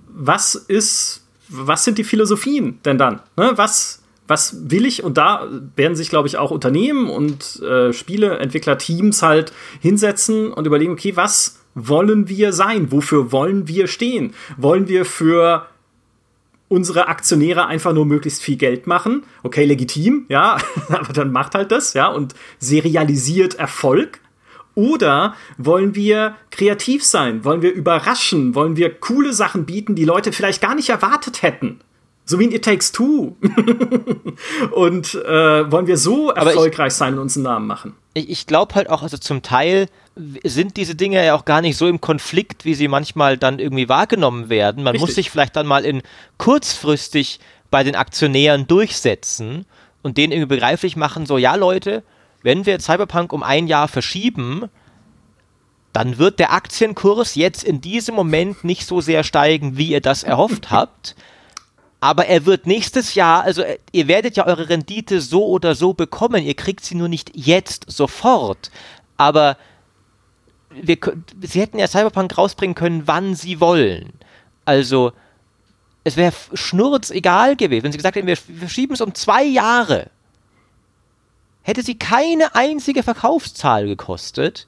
was 0.07 0.55
ist, 0.55 1.25
was 1.47 1.86
sind 1.86 1.97
die 1.97 2.03
Philosophien 2.03 2.80
denn 2.84 2.97
dann? 2.97 3.21
Ne? 3.38 3.53
Was, 3.55 4.03
was 4.27 4.69
will 4.69 4.86
ich? 4.86 5.03
Und 5.03 5.17
da 5.17 5.47
werden 5.77 5.95
sich, 5.95 6.09
glaube 6.09 6.27
ich, 6.27 6.38
auch 6.38 6.51
Unternehmen 6.51 7.09
und 7.09 7.61
äh, 7.61 7.93
Spieleentwickler-Teams 7.93 9.23
halt 9.23 9.53
hinsetzen 9.80 10.51
und 10.51 10.67
überlegen, 10.67 10.91
okay, 10.91 11.15
was 11.15 11.59
wollen 11.76 12.30
wir 12.30 12.53
sein? 12.53 12.91
Wofür 12.91 13.32
wollen 13.32 13.67
wir 13.67 13.88
stehen? 13.88 14.34
Wollen 14.57 14.88
wir 14.88 15.05
für 15.05 15.67
unsere 16.67 17.07
Aktionäre 17.07 17.65
einfach 17.65 17.93
nur 17.93 18.05
möglichst 18.05 18.41
viel 18.41 18.57
Geld 18.57 18.88
machen? 18.88 19.24
Okay, 19.43 19.65
legitim, 19.65 20.26
ja, 20.30 20.57
aber 20.89 21.13
dann 21.13 21.32
macht 21.32 21.55
halt 21.55 21.72
das, 21.72 21.93
ja, 21.93 22.07
und 22.07 22.36
serialisiert 22.59 23.55
Erfolg 23.55 24.20
oder 24.76 25.36
wollen 25.57 25.95
wir 25.95 26.36
kreativ 26.51 27.03
sein? 27.03 27.43
Wollen 27.43 27.61
wir 27.61 27.74
überraschen? 27.74 28.55
Wollen 28.55 28.78
wir 28.78 28.93
coole 28.93 29.34
Sachen 29.34 29.65
bieten, 29.65 29.95
die 29.95 30.05
Leute 30.05 30.32
vielleicht 30.32 30.61
gar 30.61 30.76
nicht 30.76 30.89
erwartet 30.89 31.41
hätten? 31.41 31.82
So 32.24 32.39
wie 32.39 32.45
in 32.45 32.53
It 32.53 32.63
Takes 32.63 32.91
Two. 32.91 33.36
und 34.72 35.15
äh, 35.15 35.72
wollen 35.72 35.88
wir 35.88 35.97
so 35.97 36.30
erfolgreich 36.30 36.93
ich, 36.93 36.97
sein 36.97 37.15
und 37.15 37.20
uns 37.20 37.36
einen 37.36 37.43
Namen 37.43 37.67
machen? 37.67 37.95
Ich, 38.13 38.30
ich 38.30 38.47
glaube 38.47 38.76
halt 38.76 38.89
auch, 38.89 39.01
also 39.01 39.17
zum 39.17 39.41
Teil 39.41 39.88
sind 40.43 40.78
diese 40.78 40.95
Dinge 40.95 41.24
ja 41.26 41.36
auch 41.36 41.45
gar 41.45 41.61
nicht 41.61 41.78
so 41.78 41.88
im 41.88 42.01
Konflikt, 42.01 42.65
wie 42.65 42.74
sie 42.74 42.88
manchmal 42.88 43.38
dann 43.38 43.59
irgendwie 43.59 43.88
wahrgenommen 43.89 44.49
werden. 44.49 44.84
Man 44.84 44.91
Richtig. 44.91 45.07
muss 45.07 45.15
sich 45.15 45.30
vielleicht 45.30 45.55
dann 45.55 45.67
mal 45.67 45.86
in 45.86 46.01
kurzfristig 46.38 47.39
bei 47.72 47.84
den 47.84 47.95
Aktionären 47.95 48.67
durchsetzen 48.67 49.65
und 50.01 50.17
denen 50.17 50.34
irgendwie 50.34 50.55
begreiflich 50.55 50.95
machen, 50.95 51.26
so 51.26 51.38
ja 51.38 51.55
Leute, 51.55 52.03
wenn 52.41 52.65
wir 52.65 52.80
Cyberpunk 52.80 53.34
um 53.34 53.43
ein 53.43 53.67
Jahr 53.67 53.88
verschieben, 53.88 54.70
dann 55.93 56.17
wird 56.17 56.39
der 56.39 56.53
Aktienkurs 56.53 57.36
jetzt 57.36 57.63
in 57.63 57.82
diesem 57.82 58.15
Moment 58.15 58.63
nicht 58.63 58.86
so 58.86 59.01
sehr 59.01 59.24
steigen, 59.24 59.78
wie 59.78 59.89
ihr 59.89 60.01
das 60.01 60.24
erhofft 60.24 60.72
habt. 60.72 61.15
Aber 62.01 62.28
er 62.28 62.45
wird 62.45 62.65
nächstes 62.65 63.15
Jahr, 63.15 63.43
also 63.43 63.63
ihr 63.91 64.07
werdet 64.07 64.38
ja 64.38 64.45
eure 64.45 64.70
Rendite 64.70 65.20
so 65.20 65.45
oder 65.45 65.76
so 65.76 65.93
bekommen. 65.93 66.45
Ihr 66.45 66.53
kriegt 66.53 66.86
sie 66.86 66.95
nur 66.95 67.09
nicht 67.09 67.32
jetzt 67.36 67.91
sofort. 67.91 68.72
Aber 69.17 69.57
wir, 70.70 70.97
sie 71.41 71.61
hätten 71.61 71.80
ja 71.80 71.88
Cyberpunk 71.88 72.38
rausbringen 72.38 72.76
können, 72.76 73.03
wann 73.05 73.36
sie 73.36 73.59
wollen. 73.59 74.13
Also 74.65 75.11
es 76.03 76.15
wäre 76.15 76.34
schnurz 76.53 77.11
egal 77.11 77.55
gewesen, 77.55 77.84
wenn 77.84 77.91
sie 77.91 77.97
gesagt 77.97 78.15
hätten, 78.15 78.28
wir 78.28 78.38
verschieben 78.38 78.93
es 78.93 79.01
um 79.01 79.13
zwei 79.13 79.43
Jahre 79.43 80.09
hätte 81.70 81.84
sie 81.84 81.97
keine 81.99 82.55
einzige 82.55 83.03
Verkaufszahl 83.03 83.86
gekostet 83.86 84.65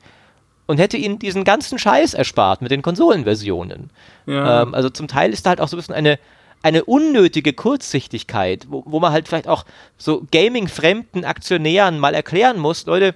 und 0.68 0.78
hätte 0.78 0.98
ihnen 0.98 1.20
diesen 1.20 1.44
ganzen 1.44 1.80
Scheiß 1.80 2.14
erspart 2.14 2.62
mit 2.62 2.72
den 2.72 2.84
Konsolenversionen. 2.84 3.90
Ja. 4.28 4.62
Ähm, 4.62 4.76
also 4.76 4.90
zum 4.90 5.08
Teil 5.08 5.34
ist 5.34 5.46
da 5.46 5.50
halt 5.50 5.62
auch 5.62 5.68
so 5.68 5.76
ein 5.76 5.80
bisschen 5.80 5.96
eine, 5.96 6.20
eine 6.62 6.86
unnötige 6.86 7.54
Kurzsichtigkeit, 7.54 8.68
wo, 8.70 8.84
wo 8.86 9.00
man 9.00 9.12
halt 9.12 9.28
vielleicht 9.28 9.48
auch 9.48 9.66
so 9.98 10.28
Gaming-fremden 10.32 11.26
Aktionären 11.26 11.98
mal 11.98 12.14
erklären 12.14 12.60
muss, 12.60 12.86
Leute, 12.86 13.16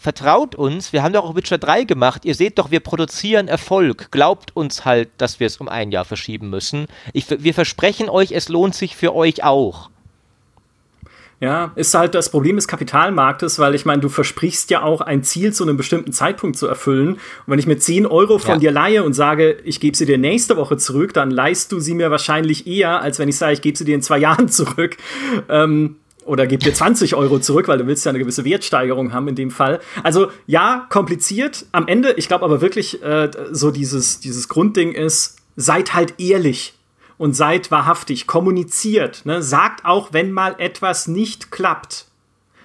vertraut 0.00 0.54
uns, 0.54 0.94
wir 0.94 1.02
haben 1.02 1.12
doch 1.12 1.24
auch 1.24 1.36
Witcher 1.36 1.58
3 1.58 1.84
gemacht, 1.84 2.24
ihr 2.24 2.34
seht 2.34 2.58
doch, 2.58 2.70
wir 2.70 2.80
produzieren 2.80 3.48
Erfolg, 3.48 4.10
glaubt 4.10 4.56
uns 4.56 4.86
halt, 4.86 5.10
dass 5.18 5.40
wir 5.40 5.46
es 5.46 5.58
um 5.58 5.68
ein 5.68 5.92
Jahr 5.92 6.06
verschieben 6.06 6.48
müssen. 6.48 6.86
Ich, 7.12 7.26
wir 7.28 7.52
versprechen 7.52 8.08
euch, 8.08 8.32
es 8.32 8.48
lohnt 8.48 8.74
sich 8.74 8.96
für 8.96 9.14
euch 9.14 9.44
auch. 9.44 9.90
Ja, 11.38 11.72
ist 11.74 11.94
halt 11.94 12.14
das 12.14 12.30
Problem 12.30 12.56
des 12.56 12.66
Kapitalmarktes, 12.66 13.58
weil 13.58 13.74
ich 13.74 13.84
meine, 13.84 14.00
du 14.00 14.08
versprichst 14.08 14.70
ja 14.70 14.82
auch 14.82 15.02
ein 15.02 15.22
Ziel 15.22 15.52
zu 15.52 15.64
einem 15.64 15.76
bestimmten 15.76 16.12
Zeitpunkt 16.12 16.56
zu 16.56 16.66
erfüllen. 16.66 17.14
Und 17.14 17.20
wenn 17.46 17.58
ich 17.58 17.66
mir 17.66 17.78
10 17.78 18.06
Euro 18.06 18.38
von 18.38 18.54
ja. 18.54 18.58
dir 18.58 18.70
leihe 18.70 19.04
und 19.04 19.14
sage, 19.14 19.56
ich 19.64 19.80
gebe 19.80 19.96
sie 19.96 20.04
dir 20.04 20.18
nächste 20.18 20.58
Woche 20.58 20.76
zurück, 20.76 21.14
dann 21.14 21.30
leihst 21.30 21.72
du 21.72 21.80
sie 21.80 21.94
mir 21.94 22.10
wahrscheinlich 22.10 22.66
eher, 22.66 23.00
als 23.00 23.18
wenn 23.18 23.28
ich 23.28 23.36
sage, 23.36 23.54
ich 23.54 23.62
gebe 23.62 23.76
sie 23.76 23.86
dir 23.86 23.94
in 23.94 24.02
zwei 24.02 24.18
Jahren 24.26 24.48
zurück. 24.48 24.98
Ähm, 25.48 25.96
oder 26.30 26.46
gib 26.46 26.60
dir 26.60 26.72
20 26.72 27.16
Euro 27.16 27.40
zurück, 27.40 27.66
weil 27.66 27.78
du 27.78 27.88
willst 27.88 28.06
ja 28.06 28.10
eine 28.10 28.20
gewisse 28.20 28.44
Wertsteigerung 28.44 29.12
haben 29.12 29.26
in 29.26 29.34
dem 29.34 29.50
Fall. 29.50 29.80
Also 30.04 30.30
ja, 30.46 30.86
kompliziert. 30.88 31.66
Am 31.72 31.88
Ende, 31.88 32.12
ich 32.12 32.28
glaube 32.28 32.44
aber 32.44 32.60
wirklich, 32.60 33.02
äh, 33.02 33.32
so 33.50 33.72
dieses, 33.72 34.20
dieses 34.20 34.48
Grundding 34.48 34.92
ist, 34.92 35.38
seid 35.56 35.92
halt 35.92 36.14
ehrlich 36.20 36.74
und 37.18 37.34
seid 37.34 37.72
wahrhaftig, 37.72 38.28
kommuniziert. 38.28 39.26
Ne? 39.26 39.42
Sagt 39.42 39.84
auch, 39.84 40.12
wenn 40.12 40.30
mal 40.30 40.54
etwas 40.58 41.08
nicht 41.08 41.50
klappt. 41.50 42.06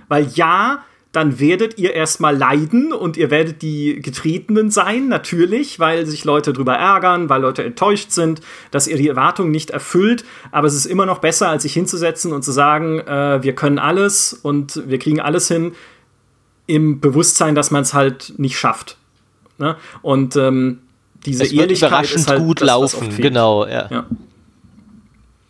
Weil 0.09 0.28
ja, 0.36 0.86
dann 1.16 1.39
werdet 1.39 1.78
ihr 1.78 1.93
erstmal 1.93 2.36
leiden 2.36 2.91
und 2.91 3.16
ihr 3.16 3.32
werdet 3.32 3.61
die 3.61 4.01
Getretenen 4.01 4.70
sein, 4.70 5.07
natürlich, 5.07 5.80
weil 5.80 6.05
sich 6.05 6.26
Leute 6.26 6.51
drüber 6.51 6.76
ärgern, 6.76 7.30
weil 7.30 7.41
Leute 7.41 7.63
enttäuscht 7.63 8.11
sind, 8.11 8.41
dass 8.72 8.88
ihr 8.88 8.97
die 8.97 9.07
Erwartungen 9.07 9.49
nicht 9.49 9.70
erfüllt. 9.70 10.26
Aber 10.51 10.68
es 10.68 10.74
ist 10.74 10.86
immer 10.86 11.05
noch 11.05 11.20
besser, 11.20 11.47
als 11.47 11.63
sich 11.63 11.74
hinzusetzen 11.74 12.34
und 12.34 12.43
zu 12.43 12.51
sagen, 12.51 12.99
äh, 12.99 13.41
wir 13.41 13.55
können 13.55 13.80
alles 13.80 14.34
und 14.34 14.84
wir 14.89 14.99
kriegen 14.99 15.22
alles 15.22 15.47
hin, 15.47 15.74
im 16.68 16.99
Bewusstsein, 16.99 17.55
dass 17.55 17.72
man 17.72 17.84
es 17.84 17.93
halt 17.93 18.34
nicht 18.38 18.57
schafft. 18.57 18.97
Ne? 19.57 19.78
Und 20.01 20.36
ähm, 20.36 20.80
diese 21.26 21.43
es 21.43 21.53
Ehrlichkeit 21.53 21.91
überraschend 21.91 22.20
ist 22.20 22.30
halt 22.30 22.41
gut 22.41 22.59
das, 22.59 22.68
laufen, 22.68 23.16
genau, 23.16 23.66
ja. 23.66 23.88
ja. 23.89 24.05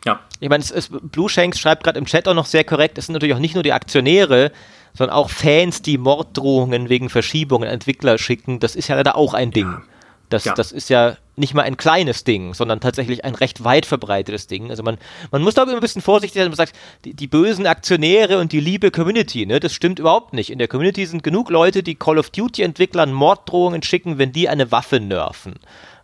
Ja. 0.05 0.19
Ich 0.39 0.49
meine, 0.49 0.63
Blue 1.11 1.27
Shanks 1.27 1.59
schreibt 1.59 1.83
gerade 1.83 1.97
im 1.97 2.05
Chat 2.05 2.27
auch 2.27 2.35
noch 2.35 2.45
sehr 2.45 2.63
korrekt, 2.63 2.99
es 2.99 3.07
sind 3.07 3.13
natürlich 3.13 3.33
auch 3.33 3.39
nicht 3.39 3.55
nur 3.55 3.63
die 3.63 3.73
Aktionäre, 3.73 4.51
sondern 4.95 5.15
auch 5.15 5.29
Fans, 5.29 5.81
die 5.81 5.97
Morddrohungen 5.97 6.89
wegen 6.89 7.09
Verschiebungen 7.09 7.69
Entwickler 7.69 8.17
schicken. 8.17 8.59
Das 8.59 8.75
ist 8.75 8.87
ja 8.87 8.95
leider 8.95 9.15
auch 9.15 9.33
ein 9.33 9.51
Ding. 9.51 9.81
Das, 10.29 10.45
ja. 10.45 10.53
das 10.55 10.71
ist 10.71 10.89
ja 10.89 11.17
nicht 11.35 11.53
mal 11.53 11.61
ein 11.63 11.77
kleines 11.77 12.23
Ding, 12.23 12.53
sondern 12.53 12.79
tatsächlich 12.79 13.23
ein 13.23 13.35
recht 13.35 13.63
weit 13.63 13.85
verbreitetes 13.85 14.47
Ding. 14.47 14.71
Also 14.71 14.81
man, 14.81 14.97
man 15.31 15.43
muss 15.43 15.53
da 15.53 15.63
immer 15.63 15.73
ein 15.73 15.79
bisschen 15.79 16.01
vorsichtig 16.01 16.41
sein, 16.41 16.49
man 16.49 16.57
sagt, 16.57 16.73
die, 17.03 17.13
die, 17.13 17.27
bösen 17.27 17.67
Aktionäre 17.67 18.39
und 18.39 18.51
die 18.51 18.59
liebe 18.59 18.89
Community, 18.89 19.45
ne, 19.45 19.59
das 19.59 19.73
stimmt 19.73 19.99
überhaupt 19.99 20.33
nicht. 20.33 20.49
In 20.49 20.57
der 20.57 20.67
Community 20.67 21.05
sind 21.05 21.23
genug 21.23 21.49
Leute, 21.49 21.83
die 21.83 21.95
Call 21.95 22.17
of 22.17 22.31
Duty-Entwicklern 22.31 23.13
Morddrohungen 23.13 23.83
schicken, 23.83 24.17
wenn 24.17 24.31
die 24.31 24.49
eine 24.49 24.71
Waffe 24.71 24.99
nerven. 24.99 25.55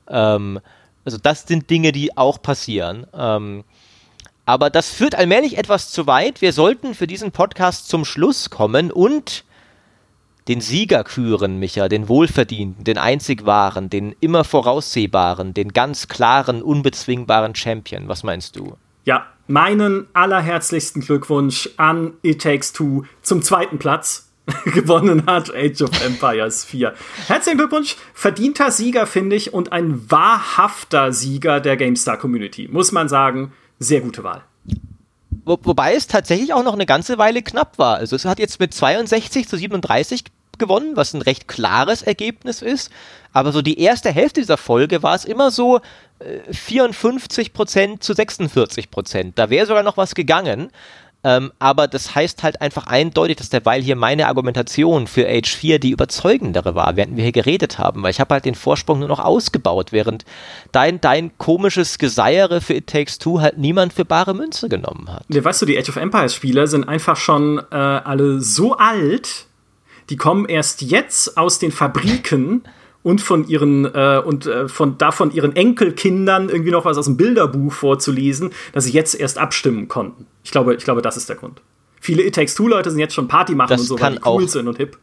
Ähm, 0.08 0.60
also 1.04 1.18
das 1.18 1.48
sind 1.48 1.70
Dinge, 1.70 1.92
die 1.92 2.16
auch 2.16 2.42
passieren. 2.42 3.08
Ähm, 3.14 3.64
aber 4.46 4.70
das 4.70 4.90
führt 4.90 5.16
allmählich 5.16 5.58
etwas 5.58 5.92
zu 5.92 6.08
weit. 6.08 6.42
Wir 6.42 6.54
sollten 6.54 6.96
für 6.96 7.08
diesen 7.08 7.32
Podcast 7.32 7.88
zum 7.88 8.06
Schluss 8.06 8.50
kommen 8.50 8.92
und 8.92 9.44
den 10.48 10.62
Sieger 10.62 11.04
küren, 11.04 11.60
Micha, 11.60 11.88
den 11.88 12.08
wohlverdienten, 12.08 12.84
den 12.84 12.98
einzig 12.98 13.46
wahren, 13.46 13.90
den 13.90 14.16
immer 14.20 14.44
voraussehbaren, 14.44 15.54
den 15.54 15.72
ganz 15.72 16.08
klaren, 16.08 16.62
unbezwingbaren 16.62 17.56
Champion. 17.56 18.08
Was 18.08 18.24
meinst 18.24 18.56
du? 18.56 18.76
Ja, 19.06 19.28
meinen 19.48 20.08
allerherzlichsten 20.14 21.02
Glückwunsch 21.02 21.70
an 21.78 22.14
It 22.24 22.42
Takes 22.42 22.74
Two 22.74 23.06
zum 23.22 23.42
zweiten 23.42 23.80
Platz. 23.80 24.28
gewonnen 24.66 25.28
hat 25.28 25.54
Age 25.54 25.84
of 25.84 25.92
Empires 26.04 26.66
4. 26.66 26.94
Herzlichen 27.28 27.60
Glückwunsch, 27.60 27.96
verdienter 28.14 28.72
Sieger, 28.72 29.06
finde 29.06 29.36
ich, 29.36 29.54
und 29.54 29.72
ein 29.72 30.10
wahrhafter 30.10 31.14
Sieger 31.14 31.60
der 31.60 31.78
GameStar 31.78 32.18
Community, 32.18 32.68
muss 32.70 32.92
man 32.92 33.08
sagen 33.08 33.54
sehr 33.82 34.02
gute 34.02 34.24
Wahl. 34.24 34.44
Wo, 35.46 35.58
wobei 35.64 35.96
es 35.96 36.08
tatsächlich 36.08 36.54
auch 36.54 36.64
noch 36.64 36.74
eine 36.74 36.86
ganze 36.86 37.18
Weile 37.18 37.42
knapp 37.42 37.78
war. 37.78 37.98
Also 37.98 38.16
es 38.16 38.26
hat 38.26 38.40
jetzt 38.40 38.60
mit 38.60 38.74
62 38.74 39.48
zu 39.48 39.58
37 39.58 40.24
gewonnen, 40.58 40.96
was 40.96 41.14
ein 41.14 41.22
recht 41.22 41.48
klares 41.48 42.04
Ergebnis 42.04 42.62
ist. 42.62 42.92
Aber 43.34 43.52
so 43.52 43.62
die 43.62 43.80
erste 43.80 44.12
Hälfte 44.12 44.42
dieser 44.42 44.58
Folge 44.58 45.04
war 45.04 45.16
es 45.16 45.26
immer 45.26 45.52
so 45.52 45.82
äh, 46.20 46.52
54% 46.52 48.00
zu 48.00 48.14
46% 48.14 49.32
Da 49.36 49.50
wäre 49.50 49.66
sogar 49.66 49.84
noch 49.84 49.98
was 49.98 50.16
gegangen. 50.16 50.70
Ähm, 51.24 51.52
aber 51.60 51.88
das 51.88 52.16
heißt 52.16 52.42
halt 52.42 52.62
einfach 52.62 52.88
eindeutig, 52.88 53.38
dass 53.38 53.50
derweil 53.50 53.82
hier 53.82 53.96
meine 53.96 54.28
Argumentation 54.28 55.06
für 55.06 55.28
Age 55.28 55.56
4 55.56 55.80
die 55.80 55.92
überzeugendere 55.92 56.74
war, 56.74 56.96
während 56.96 57.16
wir 57.16 57.24
hier 57.24 57.32
geredet 57.32 57.78
haben, 57.78 58.02
weil 58.02 58.12
ich 58.12 58.20
habe 58.20 58.34
halt 58.34 58.46
den 58.46 58.56
Vorsprung 58.56 59.00
nur 59.00 59.08
noch 59.08 59.20
ausgebaut, 59.20 59.92
während 59.92 60.26
dein, 60.72 61.00
dein 61.00 61.38
komisches 61.38 62.00
Geseiere 62.00 62.60
für 62.60 62.74
It 62.74 62.88
Takes 62.88 63.20
Two 63.20 63.40
halt 63.40 63.58
niemand 63.60 63.94
für 63.94 64.06
bare 64.06 64.34
Münze 64.34 64.68
genommen 64.68 65.10
hat. 65.14 65.26
Ja, 65.30 65.44
weißt 65.44 65.62
du, 65.62 65.68
die 65.68 65.78
Age 65.78 65.90
of 65.90 65.98
Empires 65.98 66.34
Spieler 66.34 66.66
sind 66.66 66.88
einfach 66.88 67.18
schon 67.18 67.60
äh, 67.72 67.76
alle 67.76 68.42
so 68.42 68.78
alt, 68.78 69.46
die 70.10 70.18
kommen 70.18 70.46
erst 70.46 70.82
jetzt 70.82 71.38
aus 71.38 71.60
den 71.60 71.72
Fabriken 71.72 72.64
und 73.04 73.22
von 73.22 73.48
ihren 73.48 73.86
äh, 73.86 74.22
und 74.24 74.46
äh, 74.46 74.68
von 74.68 74.98
davon 74.98 75.32
ihren 75.32 75.56
Enkelkindern 75.56 76.50
irgendwie 76.50 76.72
noch 76.72 76.86
was 76.86 76.98
aus 76.98 77.06
dem 77.06 77.18
Bilderbuch 77.18 77.74
vorzulesen, 77.74 78.52
dass 78.74 78.86
sie 78.86 78.92
jetzt 78.92 79.20
erst 79.20 79.38
abstimmen 79.38 79.88
konnten. 79.88 80.28
Ich 80.44 80.52
glaube, 80.52 80.76
ich 80.76 80.84
glaube, 80.84 81.02
das 81.02 81.18
ist 81.18 81.30
der 81.30 81.36
Grund. 81.36 81.62
Viele 82.00 82.24
It 82.24 82.36
Takes 82.36 82.56
Two 82.56 82.68
Leute 82.68 82.90
sind 82.90 83.00
jetzt 83.00 83.14
schon 83.14 83.28
Party 83.28 83.54
machen 83.54 83.70
das 83.70 83.82
und 83.82 83.88
so, 83.88 84.00
weil 84.00 84.14
die 84.14 84.22
cool 84.26 84.48
sind 84.48 84.68
und 84.68 84.78
hip. 84.78 84.98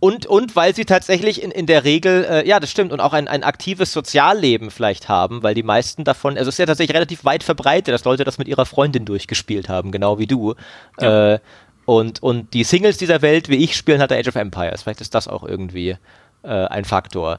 und, 0.00 0.26
und 0.26 0.56
weil 0.56 0.74
sie 0.74 0.86
tatsächlich 0.86 1.42
in, 1.42 1.50
in 1.50 1.66
der 1.66 1.84
Regel, 1.84 2.24
äh, 2.24 2.48
ja, 2.48 2.58
das 2.58 2.70
stimmt, 2.70 2.92
und 2.92 3.00
auch 3.00 3.12
ein, 3.12 3.28
ein 3.28 3.44
aktives 3.44 3.92
Sozialleben 3.92 4.70
vielleicht 4.70 5.08
haben, 5.08 5.42
weil 5.42 5.54
die 5.54 5.62
meisten 5.62 6.04
davon, 6.04 6.38
also 6.38 6.48
es 6.48 6.54
ist 6.54 6.58
ja 6.58 6.66
tatsächlich 6.66 6.96
relativ 6.96 7.24
weit 7.24 7.42
verbreitet, 7.42 7.92
dass 7.92 8.04
Leute 8.04 8.24
das 8.24 8.38
mit 8.38 8.48
ihrer 8.48 8.64
Freundin 8.64 9.04
durchgespielt 9.04 9.68
haben, 9.68 9.92
genau 9.92 10.18
wie 10.18 10.26
du. 10.26 10.54
Ja. 11.00 11.34
Äh, 11.34 11.38
und, 11.84 12.22
und 12.22 12.54
die 12.54 12.64
Singles 12.64 12.96
dieser 12.96 13.20
Welt, 13.20 13.50
wie 13.50 13.56
ich, 13.56 13.76
spielen 13.76 14.00
halt 14.00 14.10
Age 14.10 14.28
of 14.28 14.36
Empires. 14.36 14.82
Vielleicht 14.82 15.02
ist 15.02 15.14
das 15.14 15.28
auch 15.28 15.44
irgendwie 15.44 15.96
äh, 16.42 16.48
ein 16.48 16.86
Faktor. 16.86 17.38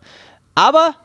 Aber 0.54 0.96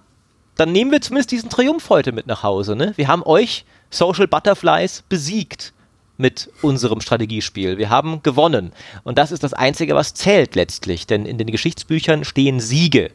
dann 0.57 0.73
nehmen 0.73 0.91
wir 0.91 1.01
zumindest 1.01 1.31
diesen 1.31 1.49
Triumph 1.49 1.89
heute 1.89 2.13
mit 2.13 2.27
nach 2.27 2.43
Hause. 2.43 2.77
Ne? 2.77 2.93
Wir 2.97 3.09
haben 3.09 3.23
euch 3.23 3.65
Social 3.91 4.27
Butterflies 4.27 5.03
besiegt 5.09 5.73
mit 6.17 6.51
unserem 6.63 7.01
Strategiespiel. 7.01 7.79
Wir 7.79 7.91
haben 7.91 8.23
gewonnen. 8.23 8.73
Und 9.05 9.19
das 9.19 9.33
ist 9.33 9.43
das 9.43 9.55
Einzige, 9.55 9.95
was 9.95 10.15
zählt 10.15 10.55
letztlich. 10.55 11.07
Denn 11.07 11.25
in 11.25 11.39
den 11.39 11.51
Geschichtsbüchern 11.51 12.25
stehen 12.25 12.61
Siege 12.61 13.11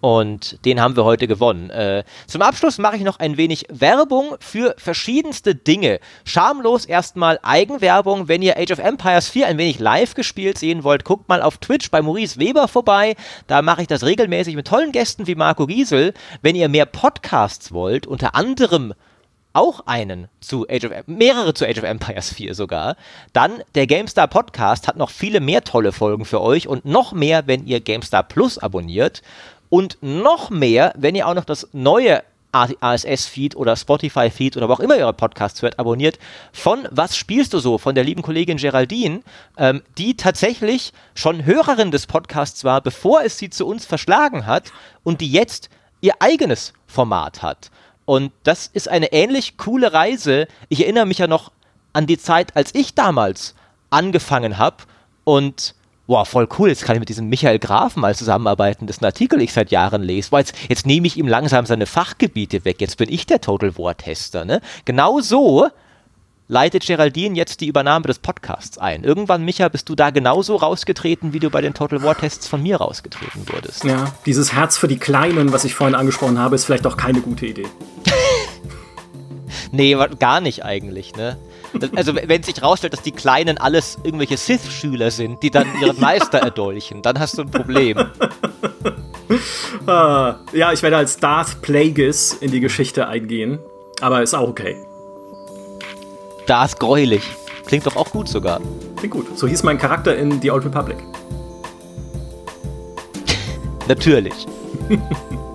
und 0.00 0.64
den 0.64 0.80
haben 0.80 0.96
wir 0.96 1.04
heute 1.04 1.28
gewonnen. 1.28 1.70
Äh, 1.70 2.04
zum 2.26 2.42
Abschluss 2.42 2.78
mache 2.78 2.96
ich 2.96 3.02
noch 3.02 3.18
ein 3.18 3.36
wenig 3.36 3.66
Werbung 3.68 4.36
für 4.40 4.74
verschiedenste 4.78 5.54
Dinge. 5.54 6.00
Schamlos 6.24 6.86
erstmal 6.86 7.38
Eigenwerbung. 7.42 8.26
Wenn 8.26 8.42
ihr 8.42 8.58
Age 8.58 8.72
of 8.72 8.78
Empires 8.78 9.28
4 9.28 9.46
ein 9.46 9.58
wenig 9.58 9.78
live 9.78 10.14
gespielt 10.14 10.58
sehen 10.58 10.84
wollt, 10.84 11.04
guckt 11.04 11.28
mal 11.28 11.42
auf 11.42 11.58
Twitch 11.58 11.90
bei 11.90 12.00
Maurice 12.02 12.38
Weber 12.38 12.66
vorbei. 12.66 13.14
Da 13.46 13.62
mache 13.62 13.82
ich 13.82 13.88
das 13.88 14.04
regelmäßig 14.04 14.56
mit 14.56 14.66
tollen 14.66 14.92
Gästen 14.92 15.26
wie 15.26 15.34
Marco 15.34 15.66
Giesel. 15.66 16.14
Wenn 16.40 16.56
ihr 16.56 16.68
mehr 16.68 16.86
Podcasts 16.86 17.72
wollt, 17.72 18.06
unter 18.06 18.34
anderem 18.34 18.94
auch 19.52 19.86
einen 19.86 20.28
zu 20.40 20.66
Age 20.68 20.84
of 20.84 20.92
mehrere 21.06 21.54
zu 21.54 21.66
Age 21.66 21.78
of 21.78 21.84
Empires 21.84 22.32
4 22.32 22.54
sogar, 22.54 22.96
dann 23.32 23.62
der 23.74 23.86
GameStar 23.86 24.28
Podcast 24.28 24.88
hat 24.88 24.96
noch 24.96 25.10
viele 25.10 25.40
mehr 25.40 25.64
tolle 25.64 25.92
Folgen 25.92 26.24
für 26.24 26.40
euch 26.40 26.68
und 26.68 26.84
noch 26.84 27.12
mehr, 27.12 27.46
wenn 27.46 27.66
ihr 27.66 27.80
GameStar 27.80 28.22
Plus 28.22 28.58
abonniert 28.58 29.22
und 29.68 29.98
noch 30.00 30.50
mehr, 30.50 30.92
wenn 30.96 31.14
ihr 31.14 31.26
auch 31.26 31.34
noch 31.34 31.44
das 31.44 31.68
neue 31.72 32.22
ASS-Feed 32.52 33.54
oder 33.54 33.76
Spotify-Feed 33.76 34.56
oder 34.56 34.68
wo 34.68 34.72
auch 34.72 34.80
immer 34.80 34.96
ihr 34.96 35.12
Podcasts 35.12 35.62
hört, 35.62 35.78
abonniert 35.78 36.18
von 36.52 36.88
Was 36.90 37.16
spielst 37.16 37.52
du 37.52 37.60
so? 37.60 37.78
von 37.78 37.94
der 37.94 38.04
lieben 38.04 38.22
Kollegin 38.22 38.56
Geraldine, 38.56 39.22
ähm, 39.56 39.82
die 39.98 40.16
tatsächlich 40.16 40.92
schon 41.14 41.44
Hörerin 41.44 41.90
des 41.90 42.06
Podcasts 42.06 42.64
war, 42.64 42.80
bevor 42.80 43.22
es 43.22 43.38
sie 43.38 43.50
zu 43.50 43.66
uns 43.66 43.86
verschlagen 43.86 44.46
hat 44.46 44.72
und 45.04 45.20
die 45.20 45.30
jetzt 45.30 45.70
ihr 46.00 46.14
eigenes 46.18 46.72
Format 46.86 47.42
hat. 47.42 47.70
Und 48.10 48.32
das 48.42 48.66
ist 48.66 48.88
eine 48.88 49.12
ähnlich 49.12 49.56
coole 49.56 49.92
Reise. 49.92 50.48
Ich 50.68 50.80
erinnere 50.80 51.06
mich 51.06 51.18
ja 51.18 51.28
noch 51.28 51.52
an 51.92 52.08
die 52.08 52.18
Zeit, 52.18 52.56
als 52.56 52.74
ich 52.74 52.96
damals 52.96 53.54
angefangen 53.88 54.58
habe 54.58 54.78
und 55.22 55.76
boah, 56.08 56.26
voll 56.26 56.48
cool, 56.58 56.70
jetzt 56.70 56.84
kann 56.84 56.96
ich 56.96 56.98
mit 56.98 57.08
diesem 57.08 57.28
Michael 57.28 57.60
Graf 57.60 57.94
mal 57.94 58.16
zusammenarbeiten, 58.16 58.88
dessen 58.88 59.04
Artikel 59.04 59.40
ich 59.40 59.52
seit 59.52 59.70
Jahren 59.70 60.02
lese. 60.02 60.30
Boah, 60.30 60.40
jetzt, 60.40 60.56
jetzt 60.68 60.86
nehme 60.86 61.06
ich 61.06 61.18
ihm 61.18 61.28
langsam 61.28 61.66
seine 61.66 61.86
Fachgebiete 61.86 62.64
weg, 62.64 62.80
jetzt 62.80 62.96
bin 62.96 63.08
ich 63.12 63.26
der 63.26 63.40
Total 63.40 63.78
War 63.78 63.96
Tester. 63.96 64.44
Ne? 64.44 64.60
Genau 64.84 65.20
so 65.20 65.68
leitet 66.50 66.84
Geraldine 66.84 67.36
jetzt 67.36 67.60
die 67.60 67.68
Übernahme 67.68 68.06
des 68.06 68.18
Podcasts 68.18 68.76
ein. 68.76 69.04
Irgendwann, 69.04 69.44
Micha, 69.44 69.68
bist 69.68 69.88
du 69.88 69.94
da 69.94 70.10
genauso 70.10 70.56
rausgetreten, 70.56 71.32
wie 71.32 71.38
du 71.38 71.48
bei 71.48 71.60
den 71.60 71.74
Total 71.74 72.02
War 72.02 72.18
Tests 72.18 72.48
von 72.48 72.60
mir 72.60 72.78
rausgetreten 72.78 73.48
wurdest. 73.48 73.84
Ja, 73.84 74.12
dieses 74.26 74.52
Herz 74.52 74.76
für 74.76 74.88
die 74.88 74.98
Kleinen, 74.98 75.52
was 75.52 75.64
ich 75.64 75.76
vorhin 75.76 75.94
angesprochen 75.94 76.38
habe, 76.40 76.56
ist 76.56 76.64
vielleicht 76.64 76.86
auch 76.88 76.96
keine 76.96 77.20
gute 77.20 77.46
Idee. 77.46 77.68
nee, 79.70 79.96
gar 80.18 80.40
nicht 80.40 80.64
eigentlich, 80.64 81.14
ne? 81.14 81.38
Also 81.94 82.16
wenn 82.16 82.42
sich 82.42 82.60
rausstellt, 82.60 82.94
dass 82.94 83.02
die 83.02 83.12
Kleinen 83.12 83.56
alles 83.56 83.98
irgendwelche 84.02 84.36
Sith-Schüler 84.36 85.12
sind, 85.12 85.44
die 85.44 85.52
dann 85.52 85.68
ihren 85.80 86.00
Meister 86.00 86.38
erdolchen, 86.42 87.00
dann 87.02 87.20
hast 87.20 87.38
du 87.38 87.42
ein 87.42 87.50
Problem. 87.52 87.96
ah, 89.86 90.34
ja, 90.52 90.72
ich 90.72 90.82
werde 90.82 90.96
als 90.96 91.18
Darth 91.18 91.62
Plagueis 91.62 92.32
in 92.32 92.50
die 92.50 92.58
Geschichte 92.58 93.06
eingehen, 93.06 93.60
aber 94.00 94.20
ist 94.24 94.34
auch 94.34 94.48
okay. 94.48 94.84
Ist 96.50 96.80
gräulich. 96.80 97.22
Klingt 97.64 97.86
doch 97.86 97.94
auch 97.94 98.10
gut 98.10 98.26
sogar. 98.26 98.60
Klingt 98.96 99.14
gut. 99.14 99.38
So 99.38 99.46
hieß 99.46 99.62
mein 99.62 99.78
Charakter 99.78 100.16
in 100.16 100.42
The 100.42 100.50
Old 100.50 100.64
Republic. 100.64 100.98
Natürlich. 103.86 104.48